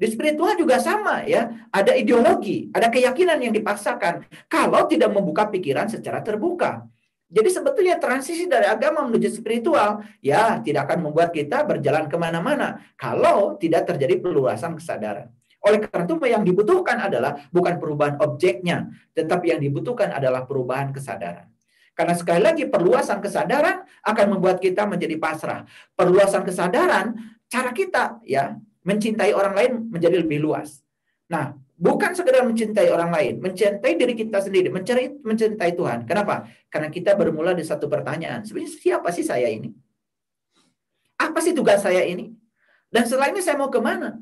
Di 0.00 0.08
spiritual 0.08 0.56
juga 0.56 0.80
sama 0.80 1.28
ya, 1.28 1.68
ada 1.68 1.92
ideologi, 1.92 2.72
ada 2.72 2.88
keyakinan 2.88 3.36
yang 3.36 3.52
dipaksakan 3.52 4.24
kalau 4.48 4.88
tidak 4.88 5.12
membuka 5.12 5.44
pikiran 5.52 5.92
secara 5.92 6.24
terbuka. 6.24 6.88
Jadi 7.30 7.46
sebetulnya 7.52 8.00
transisi 8.00 8.48
dari 8.50 8.66
agama 8.66 9.06
menuju 9.06 9.30
spiritual 9.30 10.02
ya 10.18 10.58
tidak 10.64 10.90
akan 10.90 11.10
membuat 11.10 11.30
kita 11.30 11.62
berjalan 11.62 12.10
ke 12.10 12.16
mana-mana 12.18 12.82
kalau 12.98 13.54
tidak 13.54 13.86
terjadi 13.86 14.18
perluasan 14.18 14.74
kesadaran. 14.74 15.30
Oleh 15.60 15.78
karena 15.84 16.08
itu 16.08 16.16
yang 16.26 16.42
dibutuhkan 16.42 16.96
adalah 16.96 17.36
bukan 17.52 17.76
perubahan 17.76 18.16
objeknya, 18.24 18.88
tetapi 19.12 19.52
yang 19.52 19.60
dibutuhkan 19.60 20.10
adalah 20.10 20.48
perubahan 20.48 20.90
kesadaran. 20.90 21.46
Karena 22.00 22.16
sekali 22.16 22.40
lagi 22.40 22.64
perluasan 22.64 23.20
kesadaran 23.20 23.84
akan 24.00 24.26
membuat 24.32 24.56
kita 24.56 24.88
menjadi 24.88 25.20
pasrah. 25.20 25.68
Perluasan 25.92 26.48
kesadaran 26.48 27.12
cara 27.44 27.76
kita 27.76 28.24
ya 28.24 28.56
mencintai 28.88 29.36
orang 29.36 29.52
lain 29.52 29.72
menjadi 29.92 30.16
lebih 30.24 30.40
luas. 30.40 30.80
Nah, 31.28 31.52
Bukan 31.80 32.12
sekedar 32.12 32.44
mencintai 32.44 32.92
orang 32.92 33.08
lain, 33.08 33.34
mencintai 33.40 33.96
diri 33.96 34.12
kita 34.12 34.36
sendiri, 34.44 34.68
mencari 34.68 35.16
mencintai 35.24 35.72
Tuhan. 35.72 36.04
Kenapa? 36.04 36.44
Karena 36.68 36.92
kita 36.92 37.16
bermula 37.16 37.56
di 37.56 37.64
satu 37.64 37.88
pertanyaan. 37.88 38.44
Sebenarnya 38.44 38.68
siapa 38.76 39.08
sih 39.08 39.24
saya 39.24 39.48
ini? 39.48 39.72
Apa 41.16 41.40
sih 41.40 41.56
tugas 41.56 41.80
saya 41.80 42.04
ini? 42.04 42.36
Dan 42.92 43.08
setelah 43.08 43.32
ini 43.32 43.40
saya 43.40 43.56
mau 43.56 43.72
ke 43.72 43.80
mana? 43.80 44.12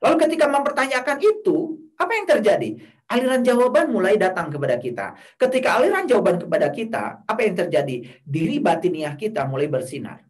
Lalu 0.00 0.16
ketika 0.24 0.48
mempertanyakan 0.48 1.20
itu, 1.20 1.76
apa 2.00 2.12
yang 2.16 2.24
terjadi? 2.32 2.80
Aliran 3.06 3.46
jawaban 3.46 3.94
mulai 3.94 4.18
datang 4.18 4.50
kepada 4.50 4.82
kita. 4.82 5.14
Ketika 5.38 5.78
aliran 5.78 6.10
jawaban 6.10 6.42
kepada 6.42 6.74
kita, 6.74 7.22
apa 7.22 7.40
yang 7.46 7.54
terjadi? 7.54 8.02
Diri 8.26 8.58
batiniah 8.58 9.14
kita 9.14 9.46
mulai 9.46 9.70
bersinar. 9.70 10.26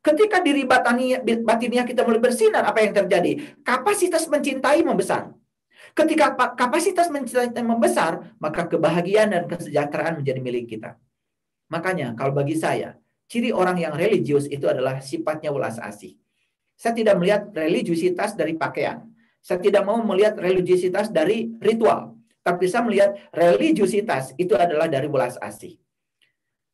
Ketika 0.00 0.40
diri 0.44 0.64
batiniah 0.64 1.84
kita 1.84 2.04
mulai 2.04 2.20
bersinar, 2.20 2.64
apa 2.68 2.80
yang 2.84 2.92
terjadi? 2.92 3.60
Kapasitas 3.64 4.28
mencintai 4.28 4.84
membesar. 4.84 5.32
Ketika 5.96 6.36
kapasitas 6.56 7.08
mencintai 7.08 7.64
membesar, 7.64 8.36
maka 8.36 8.68
kebahagiaan 8.68 9.32
dan 9.32 9.44
kesejahteraan 9.48 10.20
menjadi 10.20 10.40
milik 10.44 10.76
kita. 10.76 11.00
Makanya 11.72 12.14
kalau 12.14 12.30
bagi 12.30 12.54
saya, 12.54 13.00
ciri 13.26 13.50
orang 13.50 13.80
yang 13.80 13.96
religius 13.96 14.46
itu 14.46 14.70
adalah 14.70 15.02
sifatnya 15.02 15.50
ulas 15.50 15.82
asih. 15.82 16.14
Saya 16.78 16.94
tidak 16.94 17.18
melihat 17.18 17.48
religiusitas 17.52 18.38
dari 18.38 18.56
pakaian. 18.56 19.04
Saya 19.40 19.58
tidak 19.60 19.82
mau 19.88 20.00
melihat 20.04 20.36
religiusitas 20.36 21.08
dari 21.08 21.48
ritual. 21.60 22.16
Tapi 22.40 22.64
saya 22.68 22.84
melihat 22.84 23.16
religiusitas 23.32 24.32
itu 24.40 24.56
adalah 24.56 24.88
dari 24.88 25.08
ulas 25.08 25.36
asih. 25.40 25.76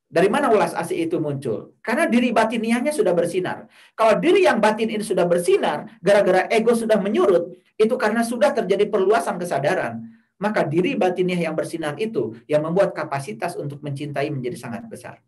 Dari 0.06 0.30
mana 0.30 0.46
ulas 0.54 0.70
asih 0.70 1.10
itu 1.10 1.18
muncul? 1.18 1.74
Karena 1.82 2.06
diri 2.06 2.30
batiniahnya 2.30 2.94
sudah 2.94 3.10
bersinar. 3.10 3.66
Kalau 3.98 4.22
diri 4.22 4.46
yang 4.46 4.62
batin 4.62 4.86
ini 4.86 5.02
sudah 5.02 5.26
bersinar, 5.26 5.98
gara-gara 5.98 6.46
ego 6.46 6.78
sudah 6.78 6.94
menyurut, 7.02 7.58
itu 7.74 7.94
karena 7.98 8.22
sudah 8.22 8.54
terjadi 8.54 8.86
perluasan 8.86 9.34
kesadaran. 9.34 10.06
Maka 10.38 10.62
diri 10.62 10.94
batiniah 10.94 11.50
yang 11.50 11.58
bersinar 11.58 11.98
itu 11.98 12.38
yang 12.46 12.62
membuat 12.62 12.94
kapasitas 12.94 13.58
untuk 13.58 13.82
mencintai 13.82 14.30
menjadi 14.30 14.54
sangat 14.54 14.86
besar. 14.86 15.18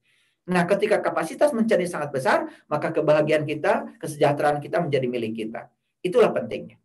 Nah, 0.49 0.65
ketika 0.65 1.03
kapasitas 1.03 1.51
menjadi 1.53 1.85
sangat 1.85 2.15
besar, 2.15 2.49
maka 2.71 2.95
kebahagiaan 2.95 3.45
kita, 3.45 3.99
kesejahteraan 4.01 4.63
kita 4.63 4.81
menjadi 4.81 5.07
milik 5.11 5.33
kita. 5.45 5.69
Itulah 6.01 6.31
pentingnya. 6.31 6.79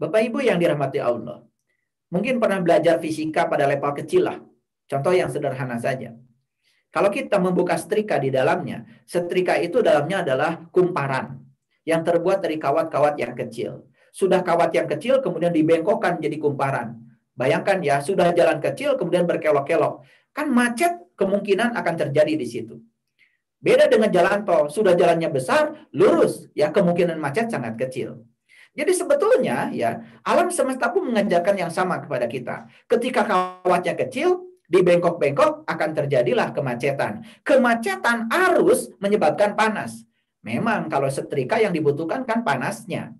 Bapak 0.00 0.24
Ibu 0.32 0.40
yang 0.40 0.56
dirahmati 0.56 0.96
Allah, 0.96 1.44
mungkin 2.08 2.40
pernah 2.40 2.56
belajar 2.64 2.96
fisika 2.96 3.44
pada 3.44 3.68
level 3.68 3.92
kecil 4.00 4.32
lah. 4.32 4.40
Contoh 4.88 5.12
yang 5.12 5.28
sederhana 5.28 5.76
saja. 5.76 6.16
Kalau 6.88 7.12
kita 7.12 7.36
membuka 7.36 7.76
setrika 7.76 8.16
di 8.16 8.32
dalamnya, 8.32 8.88
setrika 9.04 9.60
itu 9.60 9.84
dalamnya 9.84 10.24
adalah 10.24 10.56
kumparan 10.72 11.44
yang 11.84 12.00
terbuat 12.00 12.40
dari 12.40 12.56
kawat-kawat 12.56 13.20
yang 13.20 13.36
kecil. 13.36 13.84
Sudah 14.10 14.40
kawat 14.40 14.72
yang 14.72 14.88
kecil 14.88 15.20
kemudian 15.20 15.52
dibengkokkan 15.52 16.16
jadi 16.16 16.40
kumparan. 16.40 16.96
Bayangkan 17.36 17.78
ya, 17.84 18.00
sudah 18.00 18.32
jalan 18.32 18.56
kecil 18.58 18.96
kemudian 18.96 19.28
berkelok-kelok. 19.28 20.02
Kan 20.32 20.48
macet 20.48 20.96
kemungkinan 21.14 21.76
akan 21.76 21.94
terjadi 21.94 22.34
di 22.40 22.46
situ. 22.48 22.80
Beda 23.60 23.84
dengan 23.84 24.08
jalan 24.08 24.48
tol, 24.48 24.72
sudah 24.72 24.96
jalannya 24.96 25.28
besar, 25.28 25.92
lurus, 25.92 26.48
ya 26.56 26.72
kemungkinan 26.72 27.20
macet 27.20 27.52
sangat 27.52 27.76
kecil. 27.76 28.24
Jadi 28.80 28.96
sebetulnya 28.96 29.68
ya 29.76 30.00
alam 30.24 30.48
semesta 30.48 30.88
pun 30.88 31.12
mengajarkan 31.12 31.52
yang 31.52 31.68
sama 31.68 32.00
kepada 32.00 32.24
kita. 32.24 32.64
Ketika 32.88 33.28
kawatnya 33.28 33.92
kecil, 33.92 34.48
di 34.70 34.80
bengkok-bengkok 34.80 35.68
akan 35.68 35.90
terjadilah 35.92 36.56
kemacetan. 36.56 37.26
Kemacetan 37.44 38.32
arus 38.32 38.88
menyebabkan 39.02 39.52
panas. 39.52 40.08
Memang 40.40 40.88
kalau 40.88 41.12
setrika 41.12 41.60
yang 41.60 41.76
dibutuhkan 41.76 42.24
kan 42.24 42.40
panasnya. 42.40 43.12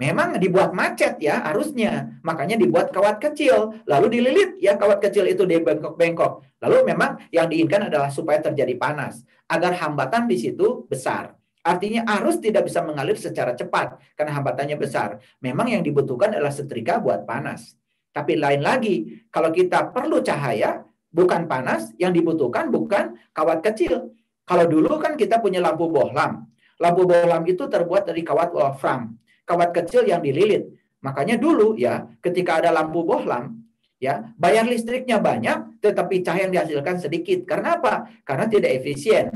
Memang 0.00 0.40
dibuat 0.42 0.74
macet 0.74 1.22
ya 1.22 1.46
arusnya. 1.46 2.18
Makanya 2.26 2.58
dibuat 2.58 2.90
kawat 2.90 3.22
kecil. 3.22 3.78
Lalu 3.86 4.18
dililit 4.18 4.50
ya 4.58 4.74
kawat 4.74 4.98
kecil 5.04 5.28
itu 5.30 5.46
di 5.46 5.62
bengkok-bengkok. 5.62 6.42
Lalu 6.64 6.90
memang 6.90 7.22
yang 7.30 7.46
diinginkan 7.46 7.86
adalah 7.92 8.10
supaya 8.10 8.42
terjadi 8.42 8.74
panas. 8.74 9.22
Agar 9.46 9.78
hambatan 9.78 10.26
di 10.26 10.34
situ 10.40 10.90
besar. 10.90 11.38
Artinya 11.62 12.02
arus 12.18 12.42
tidak 12.42 12.66
bisa 12.66 12.82
mengalir 12.82 13.14
secara 13.14 13.54
cepat 13.54 13.94
karena 14.18 14.34
hambatannya 14.34 14.74
besar. 14.74 15.22
Memang 15.38 15.70
yang 15.70 15.82
dibutuhkan 15.86 16.34
adalah 16.34 16.50
setrika 16.50 16.98
buat 16.98 17.22
panas. 17.22 17.78
Tapi 18.10 18.34
lain 18.34 18.60
lagi, 18.60 19.24
kalau 19.30 19.54
kita 19.54 19.94
perlu 19.94 20.20
cahaya, 20.20 20.82
bukan 21.08 21.46
panas, 21.46 21.94
yang 22.02 22.10
dibutuhkan 22.10 22.68
bukan 22.68 23.14
kawat 23.30 23.62
kecil. 23.62 24.10
Kalau 24.42 24.66
dulu 24.66 24.98
kan 24.98 25.14
kita 25.14 25.38
punya 25.38 25.62
lampu 25.62 25.86
bohlam. 25.86 26.50
Lampu 26.82 27.06
bohlam 27.06 27.46
itu 27.46 27.70
terbuat 27.70 28.10
dari 28.10 28.26
kawat 28.26 28.50
wolfram, 28.50 29.14
kawat 29.46 29.70
kecil 29.70 30.02
yang 30.02 30.18
dililit. 30.18 30.66
Makanya 30.98 31.38
dulu 31.38 31.78
ya, 31.78 32.10
ketika 32.18 32.58
ada 32.58 32.74
lampu 32.74 33.06
bohlam, 33.06 33.62
ya 34.02 34.34
bayar 34.34 34.66
listriknya 34.66 35.22
banyak, 35.22 35.78
tetapi 35.78 36.26
cahaya 36.26 36.50
yang 36.50 36.54
dihasilkan 36.58 36.98
sedikit. 36.98 37.46
Karena 37.46 37.78
apa? 37.78 38.10
Karena 38.26 38.50
tidak 38.50 38.82
efisien. 38.82 39.30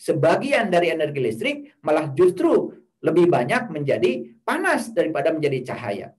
Sebagian 0.00 0.72
dari 0.72 0.88
energi 0.88 1.20
listrik 1.20 1.56
malah 1.84 2.08
justru 2.16 2.72
lebih 3.04 3.28
banyak 3.28 3.68
menjadi 3.68 4.32
panas 4.40 4.96
daripada 4.96 5.28
menjadi 5.28 5.72
cahaya. 5.72 6.16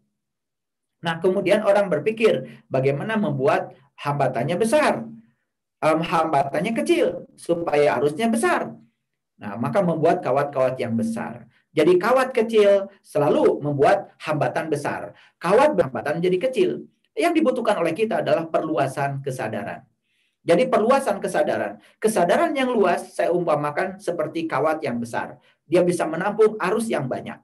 Nah, 1.02 1.18
kemudian 1.18 1.66
orang 1.66 1.90
berpikir 1.90 2.62
bagaimana 2.70 3.18
membuat 3.18 3.74
hambatannya 3.98 4.54
besar, 4.54 5.02
um, 5.82 6.00
hambatannya 6.06 6.78
kecil 6.78 7.26
supaya 7.34 7.98
arusnya 7.98 8.30
besar. 8.30 8.70
Nah, 9.42 9.58
maka 9.58 9.82
membuat 9.82 10.22
kawat-kawat 10.22 10.78
yang 10.78 10.94
besar. 10.94 11.50
Jadi 11.74 11.98
kawat 11.98 12.38
kecil 12.38 12.86
selalu 13.02 13.66
membuat 13.66 14.14
hambatan 14.22 14.70
besar. 14.70 15.18
Kawat 15.42 15.74
hambatan 15.74 16.22
jadi 16.22 16.38
kecil. 16.38 16.86
Yang 17.18 17.42
dibutuhkan 17.42 17.82
oleh 17.82 17.98
kita 17.98 18.22
adalah 18.22 18.46
perluasan 18.46 19.26
kesadaran. 19.26 19.82
Jadi 20.42 20.66
perluasan 20.66 21.22
kesadaran. 21.22 21.78
Kesadaran 22.02 22.50
yang 22.58 22.74
luas 22.74 23.14
saya 23.14 23.30
umpamakan 23.30 24.02
seperti 24.02 24.50
kawat 24.50 24.82
yang 24.82 24.98
besar. 24.98 25.38
Dia 25.70 25.86
bisa 25.86 26.10
menampung 26.10 26.58
arus 26.58 26.90
yang 26.90 27.06
banyak. 27.06 27.38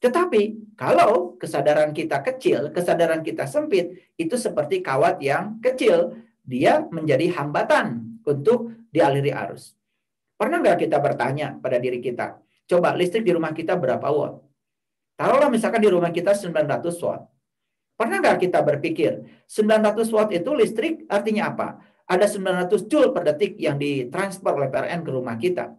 Tetapi 0.00 0.74
kalau 0.76 1.36
kesadaran 1.36 1.92
kita 1.92 2.24
kecil, 2.24 2.72
kesadaran 2.72 3.20
kita 3.20 3.44
sempit, 3.44 4.12
itu 4.16 4.36
seperti 4.36 4.80
kawat 4.80 5.20
yang 5.20 5.60
kecil. 5.60 6.16
Dia 6.44 6.84
menjadi 6.88 7.28
hambatan 7.40 8.20
untuk 8.24 8.72
dialiri 8.92 9.32
arus. 9.32 9.76
Pernah 10.36 10.60
nggak 10.60 10.88
kita 10.88 10.98
bertanya 11.00 11.56
pada 11.56 11.80
diri 11.80 12.02
kita, 12.04 12.36
coba 12.68 12.92
listrik 12.92 13.24
di 13.24 13.32
rumah 13.32 13.54
kita 13.54 13.78
berapa 13.78 14.04
watt? 14.04 14.44
Taruhlah 15.14 15.48
misalkan 15.48 15.80
di 15.80 15.88
rumah 15.88 16.10
kita 16.10 16.34
900 16.34 16.90
watt. 17.06 17.22
Pernah 17.94 18.18
nggak 18.18 18.38
kita 18.42 18.58
berpikir, 18.60 19.24
900 19.46 20.10
watt 20.10 20.34
itu 20.34 20.50
listrik 20.52 21.06
artinya 21.06 21.54
apa? 21.54 21.93
Ada 22.04 22.28
900 22.28 22.84
joule 22.84 23.16
per 23.16 23.24
detik 23.24 23.56
yang 23.56 23.80
ditransfer 23.80 24.52
oleh 24.52 24.68
PLN 24.68 25.00
ke 25.00 25.10
rumah 25.10 25.36
kita. 25.40 25.72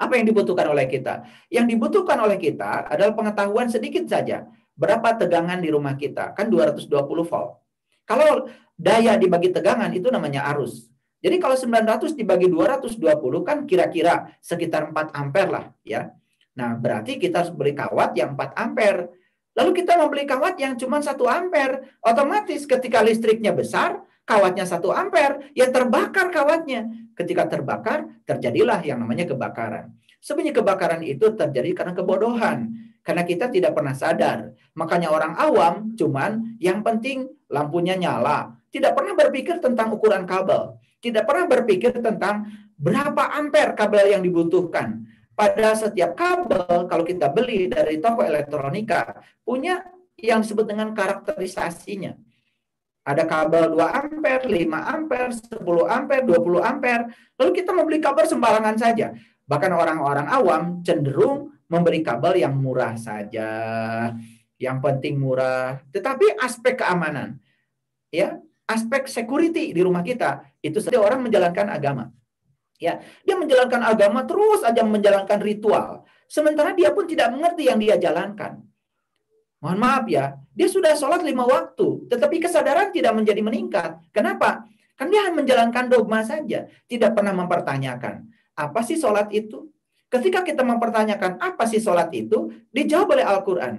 Apa 0.00 0.16
yang 0.16 0.24
dibutuhkan 0.32 0.64
oleh 0.72 0.88
kita? 0.88 1.28
Yang 1.52 1.76
dibutuhkan 1.76 2.16
oleh 2.24 2.40
kita 2.40 2.88
adalah 2.88 3.12
pengetahuan 3.12 3.68
sedikit 3.68 4.08
saja. 4.08 4.48
Berapa 4.72 5.12
tegangan 5.12 5.60
di 5.60 5.68
rumah 5.68 5.92
kita? 5.92 6.32
Kan 6.32 6.48
220 6.48 6.88
volt. 7.04 7.60
Kalau 8.08 8.48
daya 8.80 9.20
dibagi 9.20 9.52
tegangan 9.52 9.92
itu 9.92 10.08
namanya 10.08 10.48
arus. 10.56 10.88
Jadi 11.20 11.36
kalau 11.36 11.52
900 11.52 12.16
dibagi 12.16 12.48
220 12.48 12.96
kan 13.44 13.68
kira-kira 13.68 14.32
sekitar 14.40 14.88
4 14.88 15.12
ampere 15.12 15.50
lah 15.52 15.64
ya. 15.84 16.08
Nah, 16.56 16.80
berarti 16.80 17.20
kita 17.20 17.44
harus 17.44 17.52
beli 17.52 17.76
kawat 17.76 18.16
yang 18.16 18.32
4 18.32 18.56
ampere. 18.56 19.12
Lalu 19.52 19.84
kita 19.84 20.00
membeli 20.00 20.24
kawat 20.24 20.56
yang 20.56 20.80
cuma 20.80 21.04
1 21.04 21.12
ampere. 21.28 22.00
Otomatis 22.00 22.64
ketika 22.64 23.04
listriknya 23.04 23.52
besar, 23.52 24.00
kawatnya 24.30 24.62
1 24.62 24.78
ampere, 24.94 25.50
ya 25.58 25.66
terbakar 25.74 26.30
kawatnya. 26.30 26.86
Ketika 27.18 27.50
terbakar, 27.50 28.06
terjadilah 28.22 28.78
yang 28.86 29.02
namanya 29.02 29.26
kebakaran. 29.26 29.90
Sebenarnya 30.22 30.62
kebakaran 30.62 31.02
itu 31.02 31.34
terjadi 31.34 31.74
karena 31.74 31.92
kebodohan. 31.98 32.70
Karena 33.02 33.26
kita 33.26 33.50
tidak 33.50 33.74
pernah 33.74 33.96
sadar. 33.96 34.54
Makanya 34.78 35.10
orang 35.10 35.34
awam 35.34 35.74
cuman 35.98 36.60
yang 36.62 36.86
penting 36.86 37.26
lampunya 37.50 37.98
nyala. 37.98 38.54
Tidak 38.70 38.94
pernah 38.94 39.18
berpikir 39.18 39.58
tentang 39.58 39.90
ukuran 39.90 40.22
kabel. 40.28 40.78
Tidak 41.00 41.24
pernah 41.26 41.48
berpikir 41.48 41.98
tentang 41.98 42.46
berapa 42.76 43.34
ampere 43.34 43.74
kabel 43.74 44.14
yang 44.14 44.22
dibutuhkan. 44.22 45.02
Pada 45.32 45.72
setiap 45.72 46.12
kabel, 46.12 46.84
kalau 46.84 47.04
kita 47.04 47.32
beli 47.32 47.72
dari 47.72 47.96
toko 47.96 48.20
elektronika, 48.20 49.16
punya 49.40 49.80
yang 50.20 50.44
disebut 50.44 50.68
dengan 50.68 50.92
karakterisasinya 50.92 52.29
ada 53.00 53.24
kabel 53.24 53.72
2 53.72 53.80
ampere, 53.80 54.44
5 54.44 54.76
ampere, 54.76 55.32
10 55.32 55.88
ampere, 55.88 56.22
20 56.28 56.60
ampere. 56.60 57.04
Lalu 57.40 57.50
kita 57.56 57.70
membeli 57.72 57.98
kabel 57.98 58.28
sembarangan 58.28 58.76
saja. 58.76 59.16
Bahkan 59.48 59.72
orang-orang 59.72 60.26
awam 60.28 60.62
cenderung 60.84 61.50
memberi 61.66 62.04
kabel 62.04 62.44
yang 62.44 62.54
murah 62.60 62.94
saja. 63.00 63.50
Yang 64.60 64.78
penting 64.84 65.16
murah. 65.16 65.80
Tetapi 65.88 66.36
aspek 66.36 66.84
keamanan, 66.84 67.40
ya, 68.12 68.36
aspek 68.68 69.08
security 69.08 69.72
di 69.72 69.80
rumah 69.80 70.04
kita 70.04 70.44
itu 70.60 70.78
saja 70.78 71.00
orang 71.00 71.24
menjalankan 71.24 71.72
agama. 71.72 72.12
Ya, 72.80 73.00
dia 73.24 73.36
menjalankan 73.36 73.80
agama 73.80 74.24
terus 74.24 74.60
aja 74.64 74.84
menjalankan 74.84 75.40
ritual. 75.40 76.04
Sementara 76.30 76.72
dia 76.76 76.94
pun 76.94 77.04
tidak 77.04 77.32
mengerti 77.32 77.68
yang 77.68 77.80
dia 77.80 77.96
jalankan. 77.96 78.69
Mohon 79.60 79.78
maaf 79.78 80.04
ya, 80.08 80.40
dia 80.56 80.68
sudah 80.72 80.96
sholat 80.96 81.20
lima 81.20 81.44
waktu, 81.44 82.08
tetapi 82.08 82.40
kesadaran 82.40 82.88
tidak 82.96 83.12
menjadi 83.12 83.44
meningkat. 83.44 84.00
Kenapa? 84.08 84.64
Kan 84.96 85.12
dia 85.12 85.28
menjalankan 85.28 85.92
dogma 85.92 86.24
saja, 86.24 86.64
tidak 86.88 87.12
pernah 87.12 87.36
mempertanyakan. 87.36 88.24
Apa 88.56 88.80
sih 88.80 88.96
sholat 88.96 89.28
itu? 89.32 89.68
Ketika 90.08 90.42
kita 90.42 90.64
mempertanyakan 90.64 91.38
apa 91.38 91.68
sih 91.68 91.78
sholat 91.78 92.08
itu, 92.16 92.50
dijawab 92.72 93.14
oleh 93.14 93.24
Al-Quran. 93.24 93.74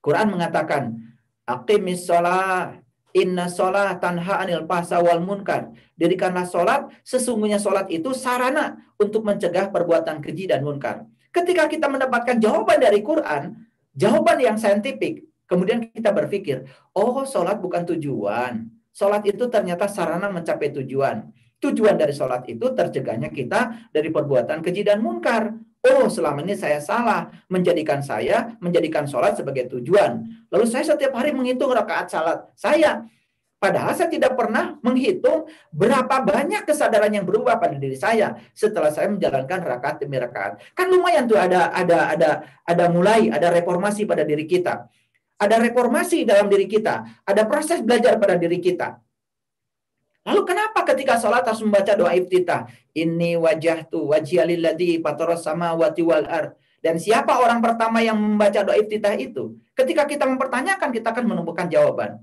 Quran 0.00 0.26
mengatakan, 0.32 0.96
Aqimis 1.44 2.08
sholat, 2.08 2.80
inna 3.14 3.48
sholat 3.48 4.00
tanha 4.00 4.40
anil 4.40 4.68
pasa 4.68 5.00
wal 5.00 5.20
munkar. 5.20 5.72
Dirikanlah 5.96 6.44
sholat, 6.48 6.92
sesungguhnya 7.06 7.56
sholat 7.56 7.88
itu 7.88 8.12
sarana 8.12 8.80
untuk 8.96 9.24
mencegah 9.24 9.68
perbuatan 9.68 10.20
keji 10.20 10.50
dan 10.50 10.64
munkar. 10.64 11.08
Ketika 11.32 11.70
kita 11.70 11.88
mendapatkan 11.88 12.36
jawaban 12.36 12.82
dari 12.82 13.00
Quran, 13.00 13.63
jawaban 13.94 14.38
yang 14.42 14.56
saintifik. 14.58 15.24
Kemudian 15.44 15.86
kita 15.92 16.10
berpikir, 16.10 16.66
oh 16.96 17.22
sholat 17.24 17.60
bukan 17.60 17.86
tujuan. 17.94 18.68
Sholat 18.94 19.26
itu 19.26 19.46
ternyata 19.50 19.90
sarana 19.90 20.30
mencapai 20.30 20.70
tujuan. 20.70 21.26
Tujuan 21.58 21.96
dari 21.96 22.12
sholat 22.12 22.44
itu 22.46 22.70
tercegahnya 22.74 23.32
kita 23.32 23.90
dari 23.90 24.12
perbuatan 24.12 24.60
keji 24.60 24.84
dan 24.86 25.00
munkar. 25.00 25.54
Oh, 25.84 26.08
selama 26.08 26.40
ini 26.40 26.56
saya 26.56 26.80
salah 26.80 27.28
menjadikan 27.52 28.00
saya 28.00 28.56
menjadikan 28.56 29.04
sholat 29.04 29.36
sebagai 29.36 29.68
tujuan. 29.68 30.24
Lalu 30.48 30.64
saya 30.64 30.96
setiap 30.96 31.12
hari 31.12 31.36
menghitung 31.36 31.68
rakaat 31.68 32.08
salat 32.08 32.40
saya. 32.56 33.04
Padahal 33.64 33.96
saya 33.96 34.12
tidak 34.12 34.36
pernah 34.36 34.76
menghitung 34.84 35.48
berapa 35.72 36.20
banyak 36.20 36.68
kesadaran 36.68 37.08
yang 37.08 37.24
berubah 37.24 37.56
pada 37.56 37.80
diri 37.80 37.96
saya 37.96 38.36
setelah 38.52 38.92
saya 38.92 39.08
menjalankan 39.08 39.56
rakaat 39.64 40.04
demi 40.04 40.20
rakaat. 40.20 40.60
Kan 40.76 40.92
lumayan 40.92 41.24
tuh 41.24 41.40
ada 41.40 41.72
ada 41.72 42.12
ada 42.12 42.30
ada 42.60 42.84
mulai, 42.92 43.32
ada 43.32 43.48
reformasi 43.48 44.04
pada 44.04 44.20
diri 44.20 44.44
kita. 44.44 44.84
Ada 45.40 45.64
reformasi 45.64 46.28
dalam 46.28 46.52
diri 46.52 46.68
kita, 46.68 47.24
ada 47.24 47.42
proses 47.48 47.80
belajar 47.80 48.20
pada 48.20 48.36
diri 48.36 48.60
kita. 48.60 49.00
Lalu 50.28 50.44
kenapa 50.44 50.84
ketika 50.92 51.16
sholat 51.16 51.48
harus 51.48 51.64
membaca 51.64 51.96
doa 51.96 52.12
iftitah? 52.12 52.68
Ini 52.92 53.40
wajah 53.40 53.88
tu 53.88 54.12
wajhialilladzi 54.12 55.00
pataros 55.00 55.40
sama 55.40 55.72
wati 55.72 56.04
wal 56.04 56.28
ar. 56.28 56.52
Dan 56.84 57.00
siapa 57.00 57.40
orang 57.40 57.64
pertama 57.64 58.04
yang 58.04 58.20
membaca 58.20 58.60
doa 58.60 58.76
iftitah 58.76 59.16
itu? 59.16 59.56
Ketika 59.72 60.04
kita 60.04 60.28
mempertanyakan, 60.28 60.92
kita 60.92 61.16
akan 61.16 61.24
menemukan 61.32 61.64
jawaban. 61.72 62.20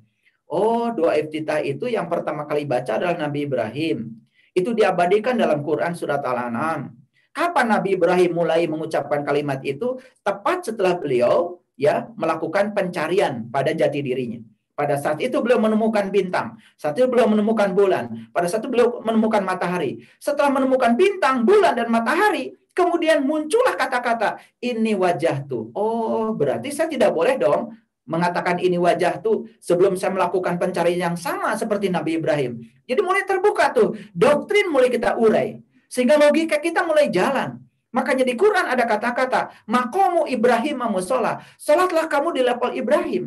Oh, 0.51 0.91
doa 0.91 1.15
iftitah 1.15 1.63
itu 1.63 1.87
yang 1.87 2.11
pertama 2.11 2.43
kali 2.43 2.67
baca 2.67 2.99
adalah 2.99 3.15
Nabi 3.15 3.47
Ibrahim. 3.47 4.19
Itu 4.51 4.75
diabadikan 4.75 5.39
dalam 5.39 5.63
Quran 5.63 5.95
surat 5.95 6.19
Al-An'am. 6.19 6.91
Kapan 7.31 7.71
Nabi 7.71 7.95
Ibrahim 7.95 8.35
mulai 8.35 8.67
mengucapkan 8.67 9.23
kalimat 9.23 9.63
itu? 9.63 9.95
Tepat 10.19 10.67
setelah 10.67 10.99
beliau 10.99 11.63
ya 11.79 12.11
melakukan 12.19 12.75
pencarian 12.75 13.47
pada 13.47 13.71
jati 13.71 14.03
dirinya. 14.03 14.43
Pada 14.75 14.99
saat 14.99 15.23
itu 15.23 15.39
beliau 15.39 15.63
menemukan 15.63 16.11
bintang. 16.11 16.59
Saat 16.75 16.99
itu 16.99 17.07
beliau 17.07 17.31
menemukan 17.31 17.71
bulan. 17.71 18.27
Pada 18.35 18.51
saat 18.51 18.59
itu 18.59 18.71
beliau 18.71 18.99
menemukan 18.99 19.39
matahari. 19.47 20.03
Setelah 20.19 20.51
menemukan 20.51 20.99
bintang, 20.99 21.47
bulan, 21.47 21.79
dan 21.79 21.87
matahari, 21.87 22.55
kemudian 22.75 23.23
muncullah 23.23 23.77
kata-kata, 23.77 24.41
ini 24.59 24.97
wajah 24.97 25.47
tuh. 25.47 25.69
Oh, 25.77 26.35
berarti 26.35 26.73
saya 26.73 26.91
tidak 26.91 27.15
boleh 27.15 27.39
dong 27.39 27.77
mengatakan 28.11 28.59
ini 28.59 28.75
wajah 28.75 29.23
tuh 29.23 29.47
sebelum 29.63 29.95
saya 29.95 30.11
melakukan 30.11 30.59
pencarian 30.59 31.15
yang 31.15 31.17
sama 31.17 31.55
seperti 31.55 31.87
Nabi 31.87 32.19
Ibrahim. 32.19 32.59
Jadi 32.83 32.99
mulai 32.99 33.23
terbuka 33.23 33.71
tuh, 33.71 33.95
doktrin 34.11 34.67
mulai 34.67 34.91
kita 34.91 35.15
urai. 35.15 35.63
Sehingga 35.87 36.19
logika 36.19 36.59
kita 36.59 36.83
mulai 36.83 37.07
jalan. 37.07 37.63
Makanya 37.95 38.27
di 38.27 38.35
Quran 38.35 38.67
ada 38.67 38.83
kata-kata, 38.83 39.63
makomu 39.67 40.27
Ibrahim 40.27 40.83
musola. 40.91 41.39
Salatlah 41.55 42.11
kamu 42.11 42.35
di 42.35 42.41
level 42.43 42.71
Ibrahim. 42.75 43.23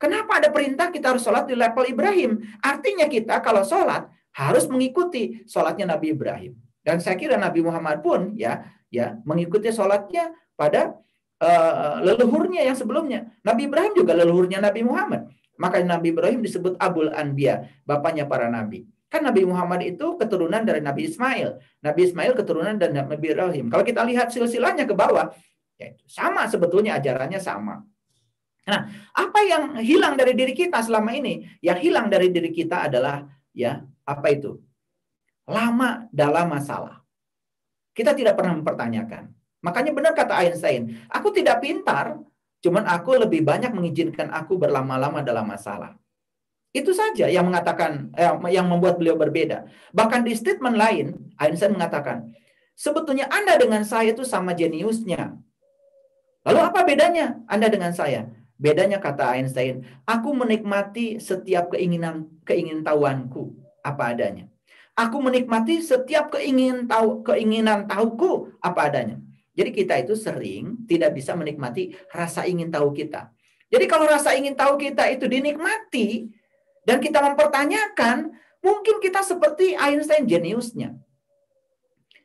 Kenapa 0.00 0.40
ada 0.40 0.48
perintah 0.48 0.88
kita 0.88 1.12
harus 1.12 1.20
sholat 1.20 1.44
di 1.44 1.52
level 1.52 1.84
Ibrahim? 1.84 2.40
Artinya 2.64 3.04
kita 3.04 3.36
kalau 3.44 3.60
sholat 3.60 4.08
harus 4.32 4.64
mengikuti 4.64 5.44
sholatnya 5.44 5.92
Nabi 5.92 6.16
Ibrahim. 6.16 6.56
Dan 6.80 7.04
saya 7.04 7.20
kira 7.20 7.36
Nabi 7.36 7.60
Muhammad 7.60 8.00
pun 8.00 8.32
ya 8.32 8.64
ya 8.88 9.20
mengikuti 9.28 9.68
sholatnya 9.68 10.32
pada 10.56 10.96
uh, 11.40 12.04
leluhurnya 12.04 12.62
yang 12.62 12.76
sebelumnya. 12.76 13.26
Nabi 13.42 13.66
Ibrahim 13.66 13.92
juga 13.96 14.12
leluhurnya 14.14 14.60
Nabi 14.60 14.84
Muhammad. 14.84 15.32
Maka 15.60 15.84
Nabi 15.84 16.16
Ibrahim 16.16 16.40
disebut 16.40 16.80
Abul 16.80 17.12
Anbiya, 17.12 17.68
bapaknya 17.84 18.24
para 18.24 18.48
nabi. 18.48 18.88
Kan 19.12 19.26
Nabi 19.28 19.44
Muhammad 19.44 19.84
itu 19.84 20.16
keturunan 20.16 20.64
dari 20.64 20.80
Nabi 20.80 21.10
Ismail. 21.10 21.60
Nabi 21.84 22.00
Ismail 22.08 22.32
keturunan 22.32 22.80
dari 22.80 22.96
Nabi 22.96 23.12
Ibrahim. 23.20 23.68
Kalau 23.68 23.84
kita 23.84 24.00
lihat 24.08 24.32
silsilahnya 24.32 24.88
ke 24.88 24.96
bawah, 24.96 25.28
ya 25.76 25.92
sama 26.08 26.48
sebetulnya 26.48 26.96
ajarannya 26.96 27.36
sama. 27.42 27.84
Nah, 28.70 28.86
apa 29.12 29.40
yang 29.44 29.62
hilang 29.82 30.14
dari 30.14 30.32
diri 30.32 30.54
kita 30.54 30.80
selama 30.80 31.10
ini? 31.12 31.42
Yang 31.60 31.90
hilang 31.90 32.06
dari 32.06 32.30
diri 32.30 32.54
kita 32.54 32.86
adalah 32.86 33.26
ya, 33.50 33.82
apa 34.06 34.26
itu? 34.30 34.56
Lama 35.50 36.06
dalam 36.14 36.46
masalah. 36.46 37.02
Kita 37.90 38.14
tidak 38.14 38.38
pernah 38.38 38.54
mempertanyakan. 38.62 39.39
Makanya 39.60 39.92
benar 39.92 40.12
kata 40.16 40.40
Einstein, 40.40 41.04
aku 41.12 41.32
tidak 41.36 41.60
pintar, 41.60 42.16
cuman 42.64 42.88
aku 42.88 43.20
lebih 43.20 43.44
banyak 43.44 43.72
mengizinkan 43.76 44.32
aku 44.32 44.56
berlama-lama 44.56 45.20
dalam 45.20 45.44
masalah. 45.44 45.96
Itu 46.70 46.94
saja 46.94 47.26
yang 47.26 47.50
mengatakan 47.50 48.14
eh, 48.14 48.30
yang 48.54 48.70
membuat 48.70 48.96
beliau 48.96 49.18
berbeda. 49.18 49.66
Bahkan 49.90 50.22
di 50.22 50.32
statement 50.38 50.78
lain, 50.78 51.34
Einstein 51.36 51.74
mengatakan, 51.74 52.30
sebetulnya 52.78 53.28
Anda 53.28 53.58
dengan 53.60 53.82
saya 53.84 54.14
itu 54.14 54.24
sama 54.24 54.56
jeniusnya. 54.56 55.34
Lalu 56.46 56.60
apa 56.62 56.80
bedanya 56.86 57.36
Anda 57.50 57.68
dengan 57.68 57.92
saya? 57.92 58.30
Bedanya 58.60 59.00
kata 59.00 59.36
Einstein, 59.36 59.84
aku 60.04 60.36
menikmati 60.36 61.20
setiap 61.20 61.72
keinginan 61.72 62.28
keingin 62.44 62.80
tahuanku 62.84 63.56
apa 63.80 64.12
adanya. 64.12 64.48
Aku 64.96 65.20
menikmati 65.20 65.80
setiap 65.80 66.28
keingin 66.32 66.84
tahu 66.84 67.24
keinginan 67.24 67.88
tahuku 67.88 68.52
apa 68.60 68.92
adanya. 68.92 69.16
Jadi 69.60 69.76
kita 69.76 70.00
itu 70.00 70.16
sering 70.16 70.88
tidak 70.88 71.12
bisa 71.12 71.36
menikmati 71.36 71.92
rasa 72.08 72.48
ingin 72.48 72.72
tahu 72.72 72.96
kita. 72.96 73.28
Jadi 73.68 73.84
kalau 73.84 74.08
rasa 74.08 74.32
ingin 74.32 74.56
tahu 74.56 74.80
kita 74.80 75.12
itu 75.12 75.28
dinikmati 75.28 76.32
dan 76.88 76.96
kita 76.96 77.20
mempertanyakan, 77.20 78.32
mungkin 78.64 79.04
kita 79.04 79.20
seperti 79.20 79.76
Einstein 79.76 80.24
jeniusnya. 80.24 80.96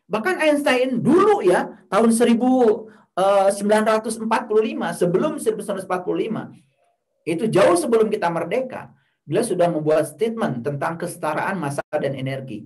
Bahkan 0.07 0.39
Einstein 0.47 1.03
dulu 1.03 1.43
ya, 1.43 1.75
tahun 1.91 2.15
1945, 2.15 2.87
eh, 3.19 4.95
sebelum 4.95 5.35
1945, 5.35 6.55
itu 7.27 7.51
jauh 7.51 7.75
sebelum 7.75 8.07
kita 8.07 8.31
merdeka, 8.31 8.95
beliau 9.27 9.43
sudah 9.43 9.67
membuat 9.67 10.07
statement 10.07 10.63
tentang 10.63 10.95
kesetaraan 10.95 11.59
massa 11.59 11.83
dan 11.91 12.15
energi. 12.15 12.63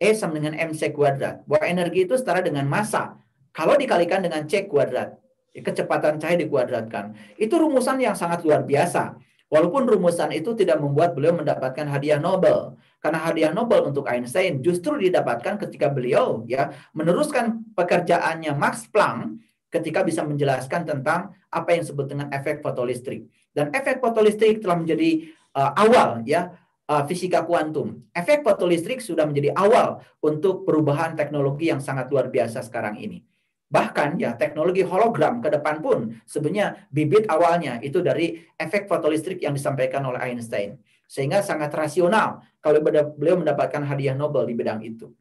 E 0.00 0.16
sama 0.16 0.40
dengan 0.40 0.56
MC 0.56 0.88
kuadrat. 0.96 1.44
Bahwa 1.44 1.68
energi 1.68 2.08
itu 2.08 2.16
setara 2.16 2.40
dengan 2.40 2.64
massa 2.64 3.20
kalau 3.50 3.74
dikalikan 3.74 4.22
dengan 4.22 4.46
C 4.46 4.70
kuadrat, 4.70 5.18
kecepatan 5.50 6.22
cahaya 6.22 6.38
dikuadratkan. 6.38 7.18
Itu 7.34 7.58
rumusan 7.58 7.98
yang 7.98 8.14
sangat 8.14 8.46
luar 8.46 8.62
biasa. 8.62 9.18
Walaupun 9.50 9.82
rumusan 9.90 10.30
itu 10.30 10.54
tidak 10.54 10.78
membuat 10.78 11.18
beliau 11.18 11.34
mendapatkan 11.34 11.82
hadiah 11.90 12.22
Nobel. 12.22 12.78
Karena 13.02 13.18
hadiah 13.18 13.50
Nobel 13.50 13.90
untuk 13.90 14.06
Einstein 14.06 14.62
justru 14.62 14.94
didapatkan 14.94 15.58
ketika 15.66 15.90
beliau 15.90 16.46
ya 16.46 16.70
meneruskan 16.94 17.74
pekerjaannya 17.74 18.54
Max 18.54 18.86
Planck 18.86 19.42
ketika 19.66 20.06
bisa 20.06 20.22
menjelaskan 20.22 20.86
tentang 20.86 21.34
apa 21.50 21.74
yang 21.74 21.82
disebut 21.82 22.06
dengan 22.06 22.26
efek 22.30 22.62
fotolistrik. 22.62 23.26
Dan 23.50 23.74
efek 23.74 23.98
fotolistrik 23.98 24.62
telah 24.62 24.78
menjadi 24.78 25.26
uh, 25.58 25.74
awal 25.74 26.22
ya 26.22 26.54
uh, 26.86 27.02
fisika 27.10 27.42
kuantum. 27.42 28.06
Efek 28.14 28.46
fotolistrik 28.46 29.02
sudah 29.02 29.26
menjadi 29.26 29.50
awal 29.58 29.98
untuk 30.22 30.62
perubahan 30.62 31.18
teknologi 31.18 31.74
yang 31.74 31.82
sangat 31.82 32.06
luar 32.10 32.30
biasa 32.30 32.62
sekarang 32.62 33.02
ini. 33.02 33.29
Bahkan 33.70 34.18
ya 34.18 34.34
teknologi 34.34 34.82
hologram 34.82 35.38
ke 35.38 35.46
depan 35.46 35.78
pun 35.78 36.18
sebenarnya 36.26 36.90
bibit 36.90 37.30
awalnya 37.30 37.78
itu 37.78 38.02
dari 38.02 38.42
efek 38.58 38.90
fotolistrik 38.90 39.38
yang 39.38 39.54
disampaikan 39.54 40.02
oleh 40.02 40.18
Einstein. 40.18 40.82
Sehingga 41.06 41.38
sangat 41.38 41.70
rasional 41.70 42.42
kalau 42.58 42.82
beliau 43.14 43.38
mendapatkan 43.38 43.82
hadiah 43.86 44.18
Nobel 44.18 44.50
di 44.50 44.54
bidang 44.58 44.82
itu. 44.82 45.14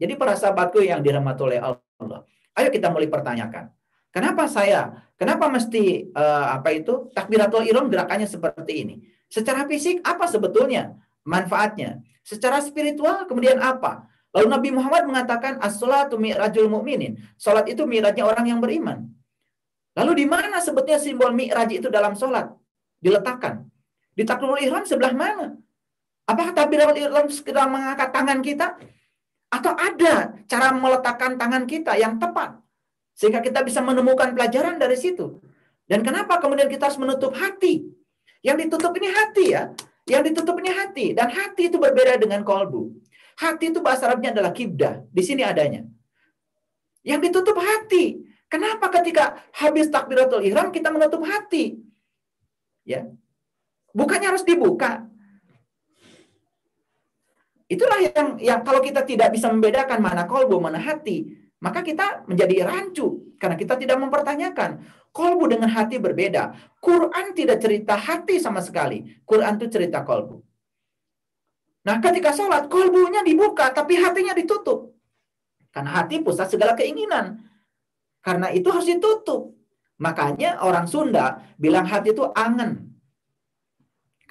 Jadi 0.00 0.16
para 0.16 0.32
sahabatku 0.32 0.80
yang 0.80 1.04
dirahmati 1.04 1.40
oleh 1.44 1.58
Allah, 1.60 2.24
ayo 2.56 2.68
kita 2.72 2.88
mulai 2.88 3.06
pertanyakan. 3.06 3.68
Kenapa 4.12 4.44
saya? 4.48 5.08
Kenapa 5.16 5.48
mesti 5.48 6.12
uh, 6.12 6.56
apa 6.56 6.72
itu 6.76 7.08
takbiratul 7.16 7.64
ihram 7.64 7.88
gerakannya 7.88 8.28
seperti 8.28 8.84
ini? 8.84 8.94
Secara 9.28 9.64
fisik 9.64 10.04
apa 10.04 10.28
sebetulnya 10.28 10.96
manfaatnya? 11.24 12.04
Secara 12.20 12.60
spiritual 12.60 13.24
kemudian 13.24 13.56
apa? 13.60 14.11
Lalu 14.32 14.46
Nabi 14.48 14.68
Muhammad 14.72 15.04
mengatakan 15.04 15.60
as-salatu 15.60 16.16
mi'rajul 16.16 16.68
mu'minin. 16.72 17.20
Salat 17.36 17.68
itu 17.68 17.84
mi'rajnya 17.84 18.24
orang 18.24 18.48
yang 18.48 18.60
beriman. 18.64 19.12
Lalu 19.92 20.24
di 20.24 20.26
mana 20.26 20.56
sebetulnya 20.64 20.96
simbol 20.96 21.36
mi'raj 21.36 21.68
itu 21.68 21.92
dalam 21.92 22.16
salat? 22.16 22.48
Diletakkan. 22.96 23.68
Di 24.16 24.24
takbiratul 24.24 24.64
ihram 24.64 24.84
sebelah 24.88 25.12
mana? 25.12 25.56
Apakah 26.24 26.56
takbiratul 26.56 26.96
ihram 26.96 27.28
sekedar 27.28 27.68
mengangkat 27.68 28.08
tangan 28.08 28.40
kita? 28.40 28.66
Atau 29.52 29.76
ada 29.76 30.32
cara 30.48 30.72
meletakkan 30.72 31.36
tangan 31.36 31.68
kita 31.68 31.92
yang 32.00 32.16
tepat? 32.16 32.56
Sehingga 33.12 33.44
kita 33.44 33.60
bisa 33.60 33.84
menemukan 33.84 34.32
pelajaran 34.32 34.80
dari 34.80 34.96
situ. 34.96 35.44
Dan 35.84 36.00
kenapa 36.00 36.40
kemudian 36.40 36.72
kita 36.72 36.88
harus 36.88 36.96
menutup 36.96 37.36
hati? 37.36 37.84
Yang 38.40 38.64
ditutup 38.64 38.96
ini 38.96 39.08
hati 39.12 39.44
ya. 39.52 39.62
Yang 40.08 40.32
ditutup 40.32 40.56
ini 40.56 40.72
hati. 40.72 41.12
Dan 41.12 41.28
hati 41.28 41.68
itu 41.68 41.76
berbeda 41.76 42.16
dengan 42.16 42.40
kolbu. 42.40 42.96
Hati 43.42 43.74
itu 43.74 43.82
bahasa 43.82 44.06
Arabnya 44.06 44.30
adalah 44.30 44.54
kibdah. 44.54 45.02
Di 45.10 45.22
sini 45.26 45.42
adanya. 45.42 45.82
Yang 47.02 47.20
ditutup 47.30 47.58
hati. 47.58 48.22
Kenapa 48.46 48.86
ketika 48.94 49.42
habis 49.58 49.90
takbiratul 49.90 50.46
ihram 50.46 50.70
kita 50.70 50.94
menutup 50.94 51.26
hati? 51.26 51.82
Ya. 52.86 53.10
Bukannya 53.90 54.30
harus 54.30 54.46
dibuka. 54.46 55.10
Itulah 57.66 57.98
yang 58.04 58.28
yang 58.36 58.60
kalau 58.60 58.84
kita 58.84 59.02
tidak 59.02 59.32
bisa 59.32 59.48
membedakan 59.48 60.04
mana 60.04 60.28
kolbu, 60.28 60.60
mana 60.60 60.76
hati, 60.76 61.24
maka 61.64 61.80
kita 61.80 62.28
menjadi 62.28 62.68
rancu 62.68 63.32
karena 63.40 63.56
kita 63.56 63.80
tidak 63.80 63.96
mempertanyakan. 63.96 64.84
Kolbu 65.12 65.44
dengan 65.48 65.72
hati 65.72 65.96
berbeda. 65.96 66.52
Quran 66.80 67.36
tidak 67.36 67.60
cerita 67.64 67.96
hati 67.96 68.40
sama 68.40 68.60
sekali. 68.60 69.20
Quran 69.24 69.56
itu 69.60 69.66
cerita 69.72 70.04
kolbu. 70.04 70.51
Nah 71.82 71.98
ketika 71.98 72.30
sholat, 72.30 72.70
kolbunya 72.70 73.26
dibuka 73.26 73.74
tapi 73.74 73.98
hatinya 73.98 74.34
ditutup. 74.34 74.94
Karena 75.72 76.02
hati 76.02 76.22
pusat 76.22 76.52
segala 76.52 76.78
keinginan. 76.78 77.42
Karena 78.22 78.52
itu 78.54 78.70
harus 78.70 78.86
ditutup. 78.86 79.56
Makanya 79.98 80.62
orang 80.62 80.86
Sunda 80.86 81.42
bilang 81.58 81.88
hati 81.88 82.14
itu 82.14 82.22
angen. 82.34 82.92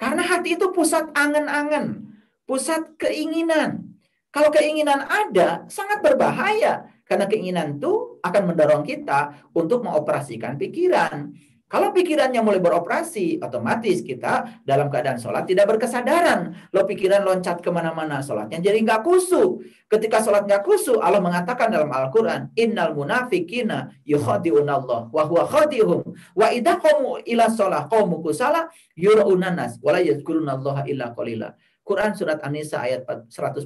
Karena 0.00 0.24
hati 0.24 0.56
itu 0.56 0.72
pusat 0.72 1.12
angen-angen. 1.12 2.14
Pusat 2.48 2.96
keinginan. 2.96 4.00
Kalau 4.32 4.48
keinginan 4.48 5.04
ada, 5.04 5.68
sangat 5.68 6.00
berbahaya. 6.00 6.88
Karena 7.04 7.28
keinginan 7.28 7.76
itu 7.76 8.16
akan 8.24 8.42
mendorong 8.48 8.82
kita 8.86 9.52
untuk 9.52 9.84
mengoperasikan 9.84 10.56
pikiran. 10.56 11.36
Kalau 11.72 11.88
pikirannya 11.88 12.44
mulai 12.44 12.60
beroperasi, 12.60 13.40
otomatis 13.40 14.04
kita 14.04 14.60
dalam 14.60 14.92
keadaan 14.92 15.16
sholat 15.16 15.48
tidak 15.48 15.72
berkesadaran. 15.72 16.68
Lo 16.68 16.84
pikiran 16.84 17.24
loncat 17.24 17.64
ke 17.64 17.72
mana-mana, 17.72 18.20
sholatnya 18.20 18.60
jadi 18.60 18.76
nggak 18.84 19.00
kusuk. 19.00 19.64
Ketika 19.88 20.20
sholat 20.20 20.44
nggak 20.44 20.68
kusuk, 20.68 21.00
Allah 21.00 21.24
mengatakan 21.24 21.72
dalam 21.72 21.88
Al-Quran, 21.88 22.52
Innal 22.60 22.92
munafikina 22.92 23.88
yukhadi'unallah 24.04 25.08
wa 25.08 25.22
huwa 25.24 25.48
khadihum 25.48 26.12
wa 26.36 26.52
idha 26.52 26.76
qamu 26.76 27.24
ila 27.24 27.48
sholah 27.48 27.88
qamu 27.88 28.20
kusala 28.20 28.68
yura'unanas 28.92 29.80
wa 29.80 29.96
la 29.96 30.04
yadkurunallaha 30.04 30.84
illa 30.92 31.16
qalila. 31.16 31.56
Quran 31.80 32.12
surat 32.12 32.44
An-Nisa 32.44 32.84
ayat 32.84 33.08
142. 33.32 33.64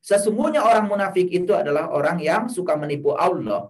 Sesungguhnya 0.00 0.64
orang 0.64 0.88
munafik 0.88 1.28
itu 1.28 1.52
adalah 1.52 1.92
orang 1.92 2.24
yang 2.24 2.48
suka 2.48 2.72
menipu 2.72 3.12
Allah. 3.12 3.68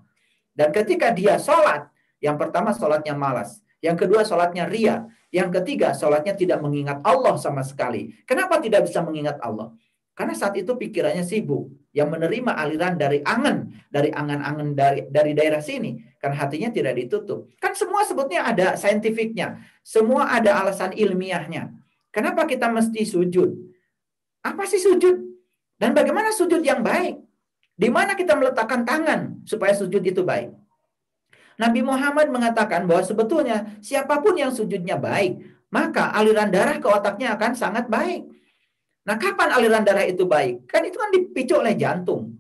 Dan 0.54 0.70
ketika 0.70 1.10
dia 1.10 1.42
sholat, 1.42 1.91
yang 2.22 2.38
pertama 2.38 2.70
sholatnya 2.70 3.18
malas. 3.18 3.58
Yang 3.82 4.06
kedua 4.06 4.22
sholatnya 4.22 4.70
ria. 4.70 5.10
Yang 5.34 5.58
ketiga 5.60 5.90
sholatnya 5.90 6.38
tidak 6.38 6.62
mengingat 6.62 7.02
Allah 7.02 7.34
sama 7.34 7.66
sekali. 7.66 8.14
Kenapa 8.22 8.62
tidak 8.62 8.86
bisa 8.86 9.02
mengingat 9.02 9.42
Allah? 9.42 9.74
Karena 10.14 10.38
saat 10.38 10.54
itu 10.54 10.70
pikirannya 10.78 11.26
sibuk. 11.26 11.74
Yang 11.90 12.08
menerima 12.14 12.52
aliran 12.54 12.94
dari 12.94 13.18
angan. 13.26 13.74
Dari 13.90 14.14
angan-angan 14.14 14.68
dari, 14.78 15.10
dari 15.10 15.34
daerah 15.34 15.58
sini. 15.58 15.98
Karena 16.22 16.46
hatinya 16.46 16.70
tidak 16.70 16.94
ditutup. 16.94 17.50
Kan 17.58 17.74
semua 17.74 18.06
sebutnya 18.06 18.46
ada 18.46 18.78
saintifiknya. 18.78 19.58
Semua 19.82 20.30
ada 20.30 20.62
alasan 20.62 20.94
ilmiahnya. 20.94 21.74
Kenapa 22.14 22.46
kita 22.46 22.70
mesti 22.70 23.02
sujud? 23.02 23.50
Apa 24.46 24.62
sih 24.70 24.78
sujud? 24.78 25.26
Dan 25.74 25.90
bagaimana 25.90 26.30
sujud 26.30 26.62
yang 26.62 26.86
baik? 26.86 27.18
Di 27.74 27.90
mana 27.90 28.14
kita 28.14 28.38
meletakkan 28.38 28.86
tangan 28.86 29.42
supaya 29.42 29.74
sujud 29.74 30.04
itu 30.06 30.22
baik? 30.22 30.61
Nabi 31.60 31.80
Muhammad 31.84 32.32
mengatakan 32.32 32.88
bahwa 32.88 33.02
sebetulnya 33.04 33.76
siapa 33.84 34.20
pun 34.20 34.36
yang 34.36 34.52
sujudnya 34.52 34.96
baik, 34.96 35.40
maka 35.72 36.12
aliran 36.12 36.52
darah 36.52 36.76
ke 36.76 36.88
otaknya 36.88 37.36
akan 37.36 37.52
sangat 37.56 37.88
baik. 37.88 38.28
Nah, 39.02 39.18
kapan 39.18 39.50
aliran 39.50 39.82
darah 39.82 40.06
itu 40.06 40.28
baik? 40.28 40.68
Kan 40.70 40.86
itu 40.86 40.94
kan 40.94 41.10
dipicu 41.10 41.58
oleh 41.58 41.74
jantung. 41.74 42.38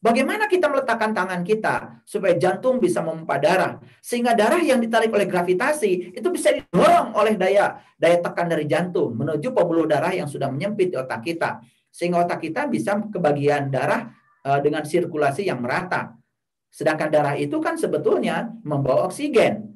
Bagaimana 0.00 0.48
kita 0.48 0.64
meletakkan 0.72 1.12
tangan 1.12 1.44
kita 1.44 2.00
supaya 2.08 2.32
jantung 2.40 2.80
bisa 2.80 3.04
memompa 3.04 3.36
darah 3.36 3.76
sehingga 4.00 4.32
darah 4.32 4.56
yang 4.56 4.80
ditarik 4.80 5.12
oleh 5.12 5.28
gravitasi 5.28 6.16
itu 6.16 6.28
bisa 6.32 6.56
didorong 6.56 7.12
oleh 7.12 7.36
daya 7.36 7.84
daya 8.00 8.16
tekan 8.16 8.48
dari 8.48 8.64
jantung 8.64 9.12
menuju 9.12 9.52
pembuluh 9.52 9.84
darah 9.84 10.16
yang 10.16 10.24
sudah 10.24 10.48
menyempit 10.48 10.88
di 10.88 10.96
otak 10.96 11.20
kita 11.20 11.60
sehingga 11.92 12.24
otak 12.24 12.40
kita 12.40 12.64
bisa 12.64 12.96
kebagian 13.12 13.68
darah 13.68 14.08
uh, 14.40 14.56
dengan 14.64 14.88
sirkulasi 14.88 15.44
yang 15.52 15.60
merata. 15.60 16.16
Sedangkan 16.70 17.10
darah 17.10 17.34
itu 17.34 17.58
kan 17.58 17.74
sebetulnya 17.74 18.54
membawa 18.62 19.10
oksigen. 19.10 19.70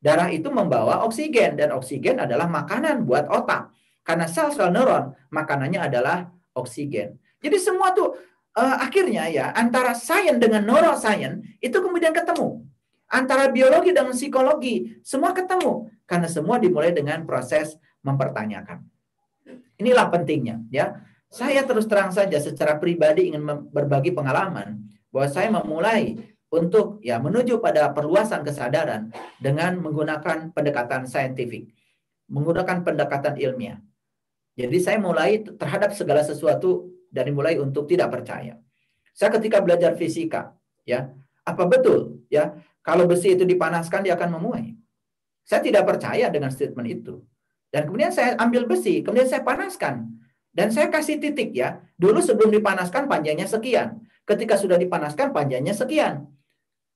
Darah 0.00 0.32
itu 0.32 0.48
membawa 0.48 1.04
oksigen 1.04 1.60
dan 1.60 1.76
oksigen 1.76 2.16
adalah 2.18 2.48
makanan 2.48 3.04
buat 3.04 3.28
otak. 3.28 3.70
Karena 4.02 4.24
sel-sel 4.24 4.72
neuron 4.72 5.12
makanannya 5.28 5.84
adalah 5.84 6.32
oksigen. 6.56 7.20
Jadi 7.38 7.56
semua 7.60 7.92
tuh 7.92 8.16
uh, 8.56 8.76
akhirnya 8.80 9.28
ya 9.28 9.52
antara 9.52 9.92
sains 9.92 10.40
dengan 10.40 10.64
neuroscience 10.64 11.60
itu 11.60 11.76
kemudian 11.76 12.10
ketemu. 12.10 12.64
Antara 13.08 13.48
biologi 13.48 13.92
dan 13.92 14.08
psikologi 14.12 15.00
semua 15.00 15.32
ketemu 15.32 15.88
karena 16.04 16.28
semua 16.28 16.60
dimulai 16.60 16.92
dengan 16.92 17.24
proses 17.24 17.76
mempertanyakan. 18.00 18.84
Inilah 19.76 20.08
pentingnya 20.08 20.64
ya. 20.72 21.04
Saya 21.28 21.60
terus 21.68 21.84
terang 21.84 22.08
saja 22.08 22.40
secara 22.40 22.80
pribadi 22.80 23.28
ingin 23.28 23.44
berbagi 23.68 24.16
pengalaman 24.16 24.80
bahwa 25.12 25.28
saya 25.28 25.52
memulai 25.52 26.16
untuk 26.48 27.04
ya 27.04 27.20
menuju 27.20 27.60
pada 27.60 27.92
perluasan 27.92 28.40
kesadaran 28.40 29.12
dengan 29.36 29.76
menggunakan 29.80 30.52
pendekatan 30.56 31.04
saintifik, 31.04 31.68
menggunakan 32.32 32.84
pendekatan 32.84 33.36
ilmiah. 33.36 33.78
Jadi 34.56 34.78
saya 34.80 34.98
mulai 34.98 35.44
terhadap 35.44 35.94
segala 35.94 36.24
sesuatu 36.24 36.88
dari 37.12 37.30
mulai 37.30 37.60
untuk 37.60 37.86
tidak 37.86 38.10
percaya. 38.10 38.56
Saya 39.12 39.30
ketika 39.36 39.60
belajar 39.62 39.94
fisika, 39.94 40.56
ya, 40.82 41.12
apa 41.44 41.64
betul 41.68 42.24
ya 42.32 42.56
kalau 42.80 43.04
besi 43.04 43.36
itu 43.36 43.44
dipanaskan 43.44 44.08
dia 44.08 44.16
akan 44.16 44.40
memuai? 44.40 44.72
Saya 45.44 45.60
tidak 45.60 45.84
percaya 45.84 46.28
dengan 46.32 46.48
statement 46.52 46.88
itu. 46.88 47.20
Dan 47.68 47.84
kemudian 47.88 48.12
saya 48.12 48.36
ambil 48.40 48.64
besi, 48.64 49.04
kemudian 49.04 49.28
saya 49.28 49.44
panaskan. 49.44 50.08
Dan 50.52 50.72
saya 50.72 50.88
kasih 50.88 51.20
titik 51.20 51.52
ya. 51.52 51.80
Dulu 52.00 52.20
sebelum 52.24 52.48
dipanaskan 52.48 53.08
panjangnya 53.08 53.44
sekian. 53.44 54.00
Ketika 54.24 54.56
sudah 54.56 54.80
dipanaskan 54.80 55.32
panjangnya 55.32 55.76
sekian. 55.76 56.28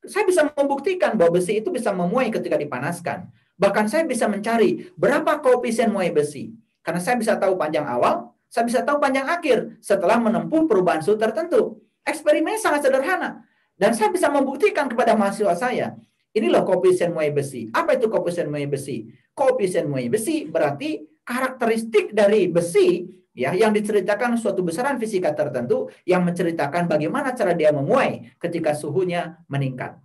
Saya 0.02 0.26
bisa 0.26 0.42
membuktikan 0.50 1.14
bahwa 1.14 1.38
besi 1.38 1.62
itu 1.62 1.70
bisa 1.70 1.94
memuai 1.94 2.28
ketika 2.34 2.58
dipanaskan. 2.58 3.30
Bahkan 3.54 3.86
saya 3.86 4.02
bisa 4.02 4.26
mencari 4.26 4.90
berapa 4.98 5.38
koefisien 5.38 5.94
muai 5.94 6.10
besi. 6.10 6.50
Karena 6.82 6.98
saya 6.98 7.14
bisa 7.14 7.38
tahu 7.38 7.54
panjang 7.54 7.86
awal, 7.86 8.34
saya 8.50 8.66
bisa 8.66 8.82
tahu 8.82 8.98
panjang 8.98 9.24
akhir 9.30 9.78
setelah 9.78 10.18
menempuh 10.18 10.66
perubahan 10.66 10.98
suhu 10.98 11.14
tertentu. 11.14 11.78
Eksperimennya 12.02 12.58
sangat 12.58 12.90
sederhana. 12.90 13.46
Dan 13.78 13.94
saya 13.94 14.10
bisa 14.10 14.26
membuktikan 14.26 14.90
kepada 14.90 15.14
mahasiswa 15.14 15.54
saya, 15.54 15.94
ini 16.34 16.50
loh 16.50 16.66
koefisien 16.66 17.14
muai 17.14 17.30
besi. 17.30 17.70
Apa 17.70 17.94
itu 17.94 18.10
koefisien 18.10 18.50
muai 18.50 18.66
besi? 18.66 19.06
Koefisien 19.32 19.86
muai 19.86 20.10
besi 20.10 20.50
berarti 20.50 20.98
karakteristik 21.22 22.10
dari 22.10 22.50
besi 22.50 23.06
ya 23.32 23.56
yang 23.56 23.72
diceritakan 23.72 24.36
suatu 24.36 24.60
besaran 24.60 25.00
fisika 25.00 25.32
tertentu 25.32 25.88
yang 26.04 26.24
menceritakan 26.24 26.88
bagaimana 26.88 27.32
cara 27.32 27.56
dia 27.56 27.72
memuai 27.72 28.36
ketika 28.36 28.76
suhunya 28.76 29.40
meningkat. 29.48 29.96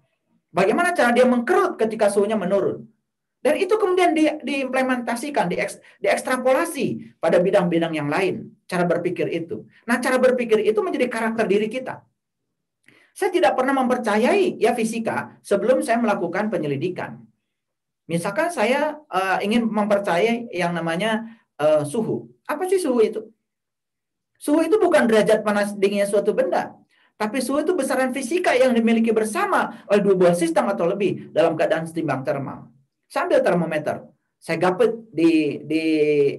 Bagaimana 0.51 0.95
cara 0.95 1.11
dia 1.11 1.27
mengkerut 1.27 1.75
ketika 1.75 2.07
suhunya 2.07 2.39
menurun. 2.39 2.87
Dan 3.37 3.61
itu 3.61 3.77
kemudian 3.77 4.17
di, 4.17 4.25
diimplementasikan, 4.41 5.45
dieks, 5.47 5.77
diekstrapolasi 6.01 7.15
pada 7.21 7.37
bidang-bidang 7.37 7.93
yang 7.93 8.09
lain. 8.09 8.57
Cara 8.65 8.83
berpikir 8.83 9.29
itu. 9.29 9.63
Nah, 9.85 10.01
cara 10.01 10.17
berpikir 10.17 10.59
itu 10.65 10.79
menjadi 10.81 11.07
karakter 11.07 11.45
diri 11.45 11.69
kita. 11.69 12.01
Saya 13.13 13.29
tidak 13.33 13.57
pernah 13.57 13.73
mempercayai 13.77 14.57
ya 14.61 14.73
fisika 14.73 15.37
sebelum 15.41 15.81
saya 15.81 15.97
melakukan 16.01 16.49
penyelidikan. 16.53 17.23
Misalkan 18.05 18.53
saya 18.53 18.99
uh, 19.09 19.37
ingin 19.41 19.65
mempercayai 19.67 20.53
yang 20.53 20.71
namanya 20.71 21.25
uh, 21.57 21.81
suhu. 21.81 22.29
Apa 22.47 22.63
sih 22.65 22.79
suhu 22.79 23.03
itu? 23.03 23.21
Suhu 24.39 24.63
itu 24.63 24.79
bukan 24.79 25.05
derajat 25.05 25.43
panas 25.43 25.75
dinginnya 25.75 26.07
suatu 26.07 26.31
benda. 26.31 26.73
Tapi 27.17 27.41
suhu 27.41 27.65
itu 27.65 27.73
besaran 27.73 28.13
fisika 28.13 28.53
yang 28.53 28.71
dimiliki 28.77 29.09
bersama 29.09 29.83
oleh 29.89 30.01
dua 30.05 30.15
buah 30.15 30.35
sistem 30.37 30.69
atau 30.69 30.85
lebih 30.85 31.33
dalam 31.33 31.57
keadaan 31.57 31.89
setimbang 31.89 32.21
termal. 32.21 32.69
Sambil 33.09 33.41
termometer. 33.41 34.05
Saya 34.37 34.61
gapet 34.61 34.93
di, 35.09 35.59
di, 35.65 35.85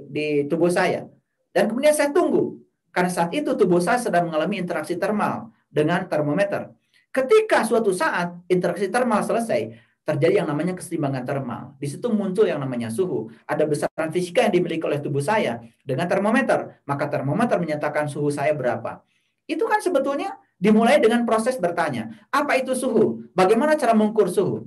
di 0.06 0.26
tubuh 0.46 0.70
saya. 0.70 1.04
Dan 1.50 1.66
kemudian 1.66 1.90
saya 1.90 2.14
tunggu. 2.14 2.62
Karena 2.94 3.10
saat 3.10 3.34
itu 3.34 3.58
tubuh 3.58 3.82
saya 3.82 3.98
sedang 3.98 4.30
mengalami 4.30 4.62
interaksi 4.62 4.94
termal 4.94 5.50
dengan 5.66 6.06
termometer. 6.06 6.70
Ketika 7.10 7.66
suatu 7.66 7.90
saat 7.90 8.38
interaksi 8.46 8.86
termal 8.86 9.26
selesai, 9.26 9.74
terjadi 10.08 10.40
yang 10.40 10.48
namanya 10.48 10.72
keseimbangan 10.72 11.28
termal. 11.28 11.76
Di 11.76 11.84
situ 11.84 12.08
muncul 12.08 12.48
yang 12.48 12.64
namanya 12.64 12.88
suhu. 12.88 13.28
Ada 13.44 13.68
besaran 13.68 14.08
fisika 14.08 14.48
yang 14.48 14.56
dimiliki 14.56 14.80
oleh 14.88 15.04
tubuh 15.04 15.20
saya 15.20 15.60
dengan 15.84 16.08
termometer. 16.08 16.80
Maka 16.88 17.12
termometer 17.12 17.60
menyatakan 17.60 18.08
suhu 18.08 18.32
saya 18.32 18.56
berapa. 18.56 19.04
Itu 19.44 19.68
kan 19.68 19.84
sebetulnya 19.84 20.40
dimulai 20.56 20.96
dengan 20.96 21.28
proses 21.28 21.60
bertanya, 21.60 22.08
apa 22.32 22.56
itu 22.56 22.72
suhu? 22.72 23.28
Bagaimana 23.36 23.76
cara 23.76 23.92
mengukur 23.92 24.32
suhu? 24.32 24.64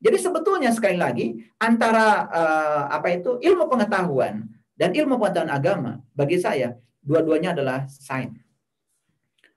Jadi 0.00 0.16
sebetulnya 0.18 0.74
sekali 0.74 0.96
lagi 0.98 1.38
antara 1.60 2.26
uh, 2.26 2.82
apa 2.90 3.14
itu 3.14 3.36
ilmu 3.36 3.68
pengetahuan 3.68 4.48
dan 4.74 4.96
ilmu 4.96 5.20
pengetahuan 5.20 5.52
agama 5.52 5.92
bagi 6.16 6.40
saya 6.40 6.74
dua-duanya 7.04 7.52
adalah 7.52 7.84
sains. 7.86 8.32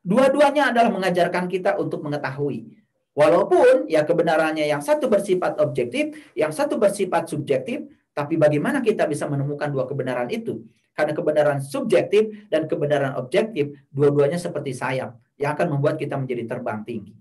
Dua-duanya 0.04 0.76
adalah 0.76 0.92
mengajarkan 0.92 1.48
kita 1.48 1.80
untuk 1.80 2.04
mengetahui. 2.04 2.83
Walaupun 3.14 3.86
ya 3.86 4.02
kebenarannya 4.02 4.66
yang 4.66 4.82
satu 4.82 5.06
bersifat 5.06 5.62
objektif, 5.62 6.18
yang 6.34 6.50
satu 6.50 6.82
bersifat 6.82 7.30
subjektif, 7.30 7.86
tapi 8.14 8.42
bagaimana 8.42 8.82
kita 8.82 9.06
bisa 9.06 9.30
menemukan 9.30 9.70
dua 9.70 9.86
kebenaran 9.86 10.30
itu? 10.34 10.66
Karena 10.94 11.14
kebenaran 11.14 11.62
subjektif 11.62 12.50
dan 12.50 12.66
kebenaran 12.66 13.14
objektif 13.18 13.74
dua-duanya 13.94 14.38
seperti 14.42 14.74
sayap 14.74 15.18
yang 15.38 15.54
akan 15.54 15.78
membuat 15.78 15.98
kita 15.98 16.18
menjadi 16.18 16.46
terbang 16.46 16.82
tinggi. 16.86 17.14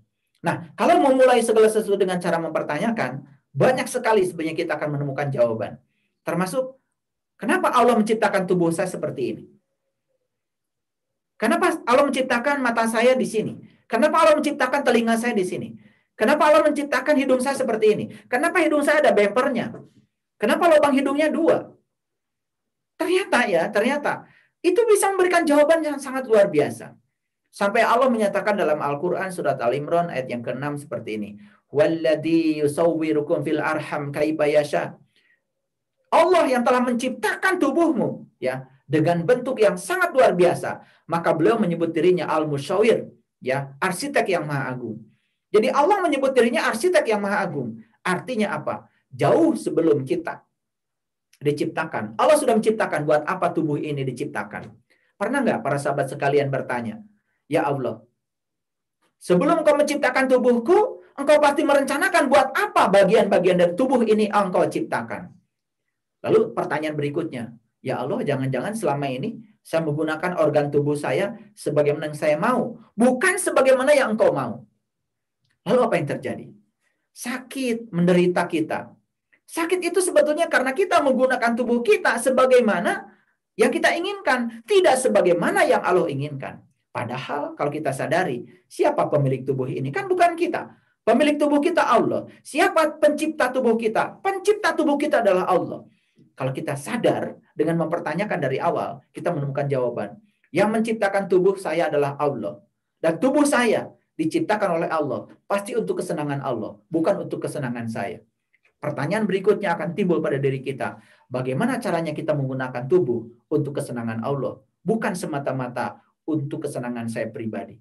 Nah, 0.45 0.73
kalau 0.77 0.97
memulai 1.01 1.41
segala 1.45 1.69
sesuatu 1.69 1.97
dengan 1.97 2.17
cara 2.21 2.37
mempertanyakan, 2.41 3.25
banyak 3.53 3.85
sekali 3.85 4.25
sebenarnya 4.25 4.57
kita 4.57 4.77
akan 4.77 4.97
menemukan 4.97 5.29
jawaban. 5.29 5.77
Termasuk, 6.25 6.77
kenapa 7.37 7.69
Allah 7.69 7.97
menciptakan 7.97 8.49
tubuh 8.49 8.73
saya 8.73 8.89
seperti 8.89 9.21
ini? 9.29 9.43
Kenapa 11.37 11.81
Allah 11.85 12.05
menciptakan 12.09 12.61
mata 12.61 12.85
saya 12.85 13.17
di 13.17 13.25
sini? 13.25 13.72
Kenapa 13.93 14.25
Allah 14.25 14.33
menciptakan 14.41 14.81
telinga 14.81 15.13
saya 15.21 15.37
di 15.37 15.45
sini? 15.45 15.69
Kenapa 16.17 16.49
Allah 16.49 16.65
menciptakan 16.65 17.13
hidung 17.13 17.37
saya 17.45 17.53
seperti 17.53 17.85
ini? 17.93 18.05
Kenapa 18.25 18.57
hidung 18.65 18.81
saya 18.81 19.05
ada 19.05 19.13
bempernya? 19.13 19.69
Kenapa 20.41 20.65
lubang 20.65 20.97
hidungnya 20.97 21.29
dua? 21.29 21.69
Ternyata 22.97 23.45
ya, 23.45 23.69
ternyata 23.69 24.25
itu 24.65 24.81
bisa 24.89 25.13
memberikan 25.13 25.45
jawaban 25.45 25.85
yang 25.85 26.01
sangat 26.01 26.25
luar 26.25 26.49
biasa. 26.49 26.97
Sampai 27.53 27.85
Allah 27.85 28.09
menyatakan 28.09 28.57
dalam 28.57 28.81
Al-Quran 28.81 29.29
surat 29.29 29.61
Al-Imran 29.61 30.09
ayat 30.09 30.25
yang 30.25 30.41
ke-6 30.41 30.89
seperti 30.89 31.21
ini. 31.21 31.29
Walladhi 31.69 32.65
fil 32.65 33.61
arham 33.61 34.09
kaibayasha. 34.09 34.97
Allah 36.09 36.43
yang 36.49 36.65
telah 36.65 36.81
menciptakan 36.81 37.61
tubuhmu 37.61 38.25
ya 38.41 38.65
dengan 38.89 39.21
bentuk 39.21 39.61
yang 39.61 39.77
sangat 39.77 40.17
luar 40.17 40.33
biasa. 40.33 40.81
Maka 41.05 41.29
beliau 41.37 41.61
menyebut 41.61 41.93
dirinya 41.93 42.25
Al-Musyawir, 42.25 43.12
ya, 43.43 43.75
arsitek 43.83 44.23
yang 44.31 44.47
maha 44.47 44.71
agung. 44.71 45.03
Jadi 45.51 45.69
Allah 45.69 45.99
menyebut 46.01 46.31
dirinya 46.31 46.65
arsitek 46.71 47.03
yang 47.05 47.21
maha 47.21 47.43
agung. 47.43 47.83
Artinya 48.01 48.55
apa? 48.55 48.87
Jauh 49.13 49.53
sebelum 49.53 50.01
kita 50.07 50.41
diciptakan. 51.43 52.15
Allah 52.17 52.39
sudah 52.39 52.55
menciptakan 52.55 53.03
buat 53.03 53.21
apa 53.27 53.51
tubuh 53.51 53.77
ini 53.77 54.01
diciptakan. 54.07 54.71
Pernah 55.19 55.39
nggak 55.45 55.59
para 55.61 55.77
sahabat 55.77 56.09
sekalian 56.09 56.49
bertanya, 56.49 57.03
Ya 57.51 57.67
Allah, 57.67 58.01
sebelum 59.21 59.61
engkau 59.61 59.77
menciptakan 59.77 60.25
tubuhku, 60.25 61.05
engkau 61.19 61.37
pasti 61.37 61.61
merencanakan 61.61 62.23
buat 62.31 62.47
apa 62.55 62.89
bagian-bagian 62.89 63.59
dari 63.59 63.73
tubuh 63.77 64.01
ini 64.01 64.31
engkau 64.31 64.65
ciptakan. 64.65 65.29
Lalu 66.25 66.55
pertanyaan 66.55 66.95
berikutnya, 66.97 67.53
Ya 67.83 67.99
Allah, 68.01 68.23
jangan-jangan 68.25 68.73
selama 68.73 69.11
ini 69.11 69.52
saya 69.63 69.79
menggunakan 69.87 70.35
organ 70.43 70.67
tubuh 70.67 70.93
saya 70.93 71.39
sebagaimana 71.55 72.11
yang 72.11 72.19
saya 72.19 72.35
mau, 72.35 72.77
bukan 72.93 73.39
sebagaimana 73.39 73.95
yang 73.95 74.13
engkau 74.13 74.35
mau. 74.35 74.67
Lalu 75.63 75.79
apa 75.79 75.95
yang 75.95 76.07
terjadi? 76.11 76.47
Sakit 77.15 77.89
menderita 77.95 78.43
kita. 78.43 78.91
Sakit 79.47 79.79
itu 79.79 80.03
sebetulnya 80.03 80.51
karena 80.51 80.75
kita 80.75 80.99
menggunakan 80.99 81.55
tubuh 81.55 81.79
kita 81.79 82.19
sebagaimana 82.19 83.07
yang 83.55 83.71
kita 83.71 83.95
inginkan, 83.95 84.65
tidak 84.67 84.99
sebagaimana 84.99 85.63
yang 85.63 85.79
Allah 85.79 86.11
inginkan. 86.11 86.59
Padahal 86.91 87.55
kalau 87.55 87.71
kita 87.71 87.95
sadari, 87.95 88.45
siapa 88.67 89.07
pemilik 89.07 89.47
tubuh 89.47 89.65
ini? 89.65 89.89
Kan 89.89 90.11
bukan 90.11 90.35
kita. 90.35 90.75
Pemilik 91.03 91.35
tubuh 91.35 91.59
kita 91.63 91.83
Allah. 91.83 92.27
Siapa 92.43 92.99
pencipta 92.99 93.51
tubuh 93.51 93.75
kita? 93.75 94.19
Pencipta 94.23 94.75
tubuh 94.75 94.95
kita 94.95 95.19
adalah 95.19 95.47
Allah. 95.47 95.83
Kalau 96.33 96.51
kita 96.51 96.73
sadar 96.73 97.37
dengan 97.53 97.85
mempertanyakan 97.85 98.39
dari 98.41 98.57
awal, 98.57 99.01
kita 99.13 99.29
menemukan 99.29 99.69
jawaban. 99.69 100.17
Yang 100.49 100.69
menciptakan 100.69 101.29
tubuh 101.29 101.57
saya 101.57 101.89
adalah 101.89 102.17
Allah. 102.17 102.61
Dan 102.97 103.17
tubuh 103.21 103.45
saya 103.45 103.89
diciptakan 104.17 104.81
oleh 104.81 104.89
Allah. 104.89 105.29
Pasti 105.45 105.77
untuk 105.77 106.01
kesenangan 106.01 106.41
Allah, 106.41 106.77
bukan 106.89 107.25
untuk 107.25 107.45
kesenangan 107.45 107.85
saya. 107.89 108.21
Pertanyaan 108.81 109.23
berikutnya 109.23 109.79
akan 109.79 109.95
timbul 109.95 110.19
pada 110.19 110.35
diri 110.35 110.59
kita. 110.59 110.99
Bagaimana 111.31 111.79
caranya 111.79 112.11
kita 112.11 112.35
menggunakan 112.35 112.83
tubuh 112.85 113.31
untuk 113.47 113.79
kesenangan 113.79 114.19
Allah? 114.21 114.59
Bukan 114.83 115.15
semata-mata 115.15 116.03
untuk 116.27 116.67
kesenangan 116.67 117.07
saya 117.07 117.31
pribadi. 117.31 117.79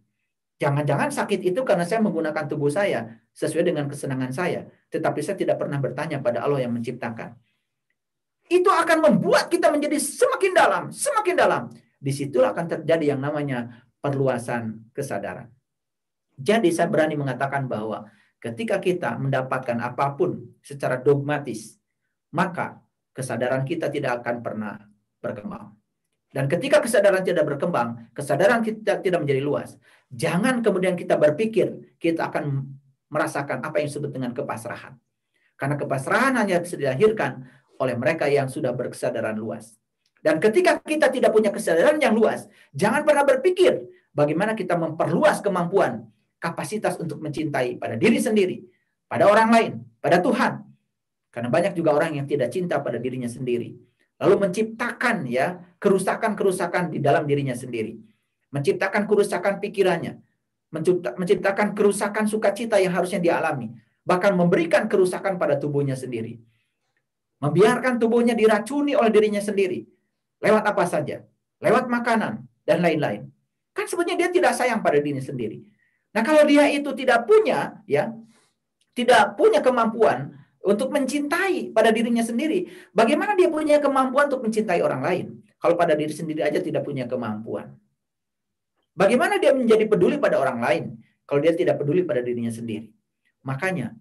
Jangan-jangan 0.62 1.10
sakit 1.10 1.42
itu 1.42 1.58
karena 1.66 1.82
saya 1.82 1.98
menggunakan 2.06 2.46
tubuh 2.46 2.70
saya 2.70 3.18
sesuai 3.34 3.74
dengan 3.74 3.90
kesenangan 3.90 4.30
saya, 4.30 4.70
tetapi 4.94 5.18
saya 5.18 5.34
tidak 5.34 5.58
pernah 5.58 5.82
bertanya 5.82 6.22
pada 6.22 6.46
Allah 6.46 6.62
yang 6.62 6.70
menciptakan. 6.70 7.34
Itu 8.52 8.68
akan 8.68 9.00
membuat 9.00 9.48
kita 9.48 9.72
menjadi 9.72 9.96
semakin 9.96 10.52
dalam, 10.52 10.82
semakin 10.92 11.34
dalam. 11.40 11.62
Di 11.96 12.12
situlah 12.12 12.52
akan 12.52 12.68
terjadi 12.68 13.16
yang 13.16 13.24
namanya 13.24 13.88
perluasan 14.04 14.92
kesadaran. 14.92 15.48
Jadi 16.36 16.68
saya 16.68 16.92
berani 16.92 17.16
mengatakan 17.16 17.64
bahwa 17.64 18.12
ketika 18.36 18.76
kita 18.76 19.16
mendapatkan 19.16 19.80
apa 19.80 20.12
pun 20.12 20.52
secara 20.60 21.00
dogmatis, 21.00 21.80
maka 22.36 22.84
kesadaran 23.16 23.64
kita 23.64 23.88
tidak 23.88 24.20
akan 24.20 24.44
pernah 24.44 24.74
berkembang. 25.24 25.72
Dan 26.32 26.48
ketika 26.48 26.80
kesadaran 26.80 27.24
tidak 27.24 27.48
berkembang, 27.48 28.12
kesadaran 28.12 28.60
kita 28.60 29.00
tidak 29.00 29.20
menjadi 29.20 29.40
luas. 29.44 29.80
Jangan 30.12 30.60
kemudian 30.60 30.92
kita 30.92 31.16
berpikir 31.16 31.96
kita 31.96 32.28
akan 32.28 32.68
merasakan 33.12 33.64
apa 33.64 33.80
yang 33.80 33.88
disebut 33.88 34.10
dengan 34.12 34.32
kepasrahan. 34.36 34.96
Karena 35.60 35.76
kepasrahan 35.76 36.34
hanya 36.40 36.58
bisa 36.58 36.74
dilahirkan 36.74 37.44
oleh 37.82 37.98
mereka 37.98 38.30
yang 38.30 38.46
sudah 38.46 38.70
berkesadaran 38.70 39.34
luas. 39.34 39.74
Dan 40.22 40.38
ketika 40.38 40.78
kita 40.78 41.10
tidak 41.10 41.34
punya 41.34 41.50
kesadaran 41.50 41.98
yang 41.98 42.14
luas, 42.14 42.46
jangan 42.70 43.02
pernah 43.02 43.26
berpikir 43.26 43.82
bagaimana 44.14 44.54
kita 44.54 44.78
memperluas 44.78 45.42
kemampuan, 45.42 46.06
kapasitas 46.38 46.94
untuk 47.02 47.18
mencintai 47.18 47.82
pada 47.82 47.98
diri 47.98 48.22
sendiri, 48.22 48.62
pada 49.10 49.26
orang 49.26 49.48
lain, 49.50 49.72
pada 49.98 50.22
Tuhan. 50.22 50.62
Karena 51.34 51.50
banyak 51.50 51.74
juga 51.74 51.98
orang 51.98 52.22
yang 52.22 52.26
tidak 52.30 52.54
cinta 52.54 52.78
pada 52.78 53.02
dirinya 53.02 53.26
sendiri 53.26 53.74
lalu 54.22 54.46
menciptakan 54.46 55.26
ya 55.26 55.58
kerusakan-kerusakan 55.82 56.94
di 56.94 57.02
dalam 57.02 57.26
dirinya 57.26 57.58
sendiri, 57.58 57.98
menciptakan 58.54 59.10
kerusakan 59.10 59.58
pikirannya, 59.58 60.22
menciptakan 61.18 61.74
kerusakan 61.74 62.30
sukacita 62.30 62.78
yang 62.78 62.94
harusnya 62.94 63.18
dialami, 63.18 63.74
bahkan 64.06 64.38
memberikan 64.38 64.86
kerusakan 64.86 65.42
pada 65.42 65.58
tubuhnya 65.58 65.98
sendiri. 65.98 66.38
Membiarkan 67.42 67.98
tubuhnya 67.98 68.38
diracuni 68.38 68.94
oleh 68.94 69.10
dirinya 69.10 69.42
sendiri. 69.42 69.82
Lewat 70.38 70.62
apa 70.62 70.86
saja? 70.86 71.26
Lewat 71.58 71.90
makanan 71.90 72.46
dan 72.62 72.78
lain-lain. 72.78 73.26
Kan 73.74 73.90
sebenarnya 73.90 74.26
dia 74.26 74.28
tidak 74.30 74.52
sayang 74.54 74.78
pada 74.78 75.02
dirinya 75.02 75.22
sendiri. 75.22 75.58
Nah, 76.14 76.22
kalau 76.22 76.46
dia 76.46 76.70
itu 76.70 76.92
tidak 76.94 77.26
punya 77.26 77.82
ya, 77.88 78.14
tidak 78.94 79.34
punya 79.34 79.58
kemampuan 79.64 80.38
untuk 80.62 80.94
mencintai 80.94 81.74
pada 81.74 81.90
dirinya 81.90 82.22
sendiri. 82.22 82.70
Bagaimana 82.94 83.34
dia 83.34 83.50
punya 83.50 83.82
kemampuan 83.82 84.30
untuk 84.30 84.46
mencintai 84.46 84.78
orang 84.84 85.02
lain 85.02 85.26
kalau 85.58 85.74
pada 85.74 85.98
diri 85.98 86.14
sendiri 86.14 86.46
aja 86.46 86.62
tidak 86.62 86.86
punya 86.86 87.10
kemampuan? 87.10 87.74
Bagaimana 88.92 89.40
dia 89.40 89.56
menjadi 89.56 89.88
peduli 89.88 90.20
pada 90.20 90.36
orang 90.36 90.60
lain 90.60 90.84
kalau 91.24 91.40
dia 91.40 91.56
tidak 91.56 91.80
peduli 91.80 92.04
pada 92.04 92.20
dirinya 92.20 92.52
sendiri? 92.52 92.92
Makanya 93.42 93.96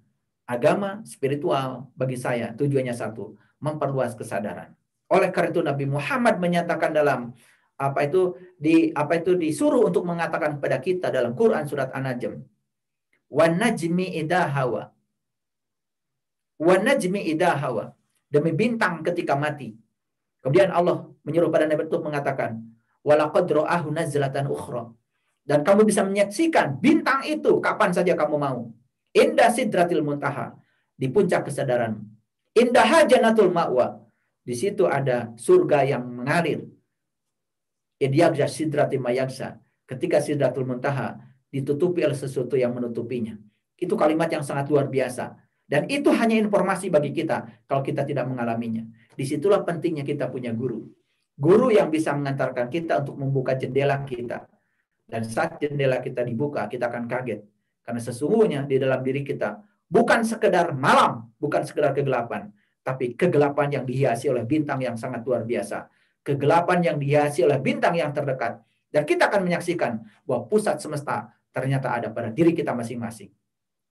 agama 0.51 0.99
spiritual 1.07 1.87
bagi 1.95 2.19
saya 2.19 2.51
tujuannya 2.59 2.91
satu, 2.91 3.39
memperluas 3.63 4.13
kesadaran. 4.19 4.75
Oleh 5.07 5.31
karena 5.31 5.49
itu 5.55 5.61
Nabi 5.63 5.85
Muhammad 5.87 6.35
menyatakan 6.43 6.91
dalam 6.91 7.31
apa 7.79 7.99
itu 8.07 8.35
di 8.59 8.91
apa 8.91 9.17
itu 9.19 9.33
disuruh 9.39 9.87
untuk 9.89 10.03
mengatakan 10.03 10.59
kepada 10.59 10.77
kita 10.83 11.07
dalam 11.07 11.31
Quran 11.39 11.63
surat 11.63 11.89
An-Najm. 11.95 12.33
Wan 13.31 13.55
najmi 13.55 14.19
idahawa 14.19 14.91
Wa 16.61 16.77
najmi 16.77 17.21
idha 17.33 17.57
hawa. 17.57 17.85
Demi 18.29 18.53
bintang 18.53 19.01
ketika 19.01 19.33
mati. 19.33 19.73
Kemudian 20.45 20.69
Allah 20.69 21.09
menyuruh 21.25 21.49
pada 21.49 21.65
Nabi 21.65 21.89
Nuh 21.89 22.01
mengatakan, 22.05 22.61
walaqad 23.01 23.49
ra'ahu 23.49 23.89
nazlatan 23.89 24.45
ukhra. 24.45 24.93
Dan 25.41 25.65
kamu 25.67 25.81
bisa 25.89 26.05
menyaksikan 26.05 26.77
bintang 26.77 27.25
itu 27.25 27.57
kapan 27.65 27.89
saja 27.97 28.13
kamu 28.13 28.35
mau. 28.37 28.59
Indah 29.11 29.51
sidratil 29.51 30.03
muntaha. 30.03 30.55
Di 30.95 31.09
puncak 31.09 31.49
kesadaran. 31.49 31.97
Indah 32.55 33.07
janatul 33.07 33.49
ma'wa. 33.49 34.01
Di 34.41 34.53
situ 34.57 34.85
ada 34.89 35.33
surga 35.37 35.85
yang 35.85 36.03
mengalir. 36.05 36.65
Idyagza 38.01 38.49
sidrati 38.49 38.97
mayaksa. 38.97 39.61
Ketika 39.85 40.23
sidratul 40.23 40.65
muntaha 40.65 41.19
ditutupi 41.51 42.01
oleh 42.07 42.15
sesuatu 42.15 42.55
yang 42.55 42.71
menutupinya. 42.71 43.35
Itu 43.75 43.99
kalimat 43.99 44.31
yang 44.31 44.41
sangat 44.41 44.71
luar 44.71 44.87
biasa. 44.87 45.35
Dan 45.67 45.87
itu 45.87 46.11
hanya 46.11 46.35
informasi 46.35 46.91
bagi 46.91 47.15
kita 47.15 47.63
kalau 47.67 47.79
kita 47.79 48.03
tidak 48.03 48.27
mengalaminya. 48.27 48.83
Di 49.15 49.23
situlah 49.23 49.63
pentingnya 49.63 50.03
kita 50.03 50.27
punya 50.27 50.51
guru. 50.51 50.83
Guru 51.35 51.71
yang 51.71 51.87
bisa 51.87 52.11
mengantarkan 52.11 52.67
kita 52.67 53.03
untuk 53.03 53.15
membuka 53.19 53.55
jendela 53.55 54.03
kita. 54.03 54.47
Dan 55.07 55.27
saat 55.27 55.59
jendela 55.59 55.99
kita 55.99 56.23
dibuka, 56.23 56.67
kita 56.67 56.87
akan 56.87 57.07
kaget. 57.07 57.43
Karena 57.81 58.01
sesungguhnya 58.01 58.65
di 58.69 58.77
dalam 58.77 59.01
diri 59.01 59.25
kita 59.25 59.71
Bukan 59.91 60.23
sekedar 60.23 60.71
malam, 60.71 61.27
bukan 61.35 61.67
sekedar 61.67 61.91
kegelapan, 61.91 62.47
tapi 62.79 63.11
kegelapan 63.11 63.75
yang 63.75 63.83
dihiasi 63.83 64.31
oleh 64.31 64.47
bintang 64.47 64.79
yang 64.79 64.95
sangat 64.95 65.19
luar 65.27 65.43
biasa. 65.43 65.91
Kegelapan 66.23 66.79
yang 66.79 66.95
dihiasi 66.95 67.43
oleh 67.43 67.59
bintang 67.59 67.99
yang 67.99 68.15
terdekat. 68.15 68.63
Dan 68.87 69.03
kita 69.03 69.27
akan 69.27 69.43
menyaksikan 69.43 69.99
bahwa 70.23 70.47
pusat 70.47 70.79
semesta 70.79 71.35
ternyata 71.51 71.91
ada 71.91 72.07
pada 72.07 72.31
diri 72.31 72.55
kita 72.55 72.71
masing-masing. 72.71 73.35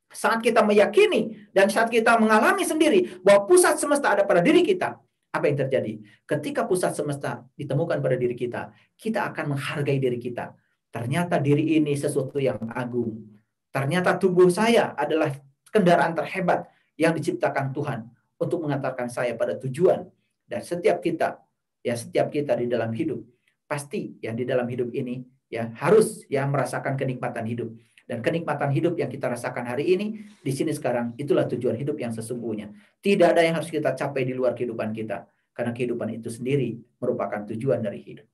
Saat 0.09 0.41
kita 0.41 0.65
meyakini 0.65 1.37
dan 1.53 1.69
saat 1.69 1.93
kita 1.93 2.17
mengalami 2.17 2.65
sendiri 2.65 3.21
bahwa 3.21 3.45
pusat 3.45 3.77
semesta 3.77 4.17
ada 4.17 4.25
pada 4.25 4.41
diri 4.41 4.65
kita, 4.65 4.97
apa 5.37 5.45
yang 5.53 5.69
terjadi? 5.69 6.01
Ketika 6.25 6.65
pusat 6.65 6.97
semesta 6.97 7.45
ditemukan 7.61 8.01
pada 8.01 8.17
diri 8.17 8.33
kita, 8.33 8.73
kita 8.97 9.29
akan 9.29 9.53
menghargai 9.53 10.01
diri 10.01 10.17
kita. 10.17 10.57
Ternyata 10.89 11.37
diri 11.37 11.77
ini 11.77 11.93
sesuatu 11.93 12.41
yang 12.41 12.59
agung. 12.73 13.40
Ternyata 13.71 14.19
tubuh 14.19 14.51
saya 14.51 14.95
adalah 14.99 15.31
kendaraan 15.71 16.15
terhebat 16.15 16.67
yang 16.99 17.15
diciptakan 17.15 17.71
Tuhan 17.71 18.11
untuk 18.37 18.67
mengantarkan 18.67 19.07
saya 19.07 19.33
pada 19.39 19.55
tujuan. 19.57 20.05
Dan 20.45 20.61
setiap 20.61 20.99
kita, 20.99 21.39
ya 21.81 21.95
setiap 21.95 22.35
kita 22.35 22.59
di 22.59 22.67
dalam 22.67 22.91
hidup, 22.91 23.23
pasti 23.71 24.19
ya 24.19 24.35
di 24.35 24.43
dalam 24.43 24.67
hidup 24.67 24.91
ini 24.91 25.23
ya 25.47 25.71
harus 25.79 26.27
ya 26.27 26.43
merasakan 26.51 26.99
kenikmatan 26.99 27.47
hidup. 27.47 27.71
Dan 28.11 28.27
kenikmatan 28.27 28.75
hidup 28.75 28.99
yang 28.99 29.07
kita 29.07 29.31
rasakan 29.31 29.71
hari 29.71 29.95
ini, 29.95 30.19
di 30.43 30.51
sini 30.51 30.75
sekarang, 30.75 31.15
itulah 31.15 31.47
tujuan 31.47 31.79
hidup 31.79 31.95
yang 31.95 32.11
sesungguhnya. 32.11 32.75
Tidak 32.99 33.23
ada 33.23 33.39
yang 33.47 33.55
harus 33.55 33.71
kita 33.71 33.95
capai 33.95 34.27
di 34.27 34.35
luar 34.35 34.59
kehidupan 34.59 34.91
kita. 34.91 35.31
Karena 35.55 35.71
kehidupan 35.71 36.19
itu 36.19 36.27
sendiri 36.27 36.75
merupakan 36.99 37.47
tujuan 37.55 37.79
dari 37.79 38.03
hidup. 38.03 38.27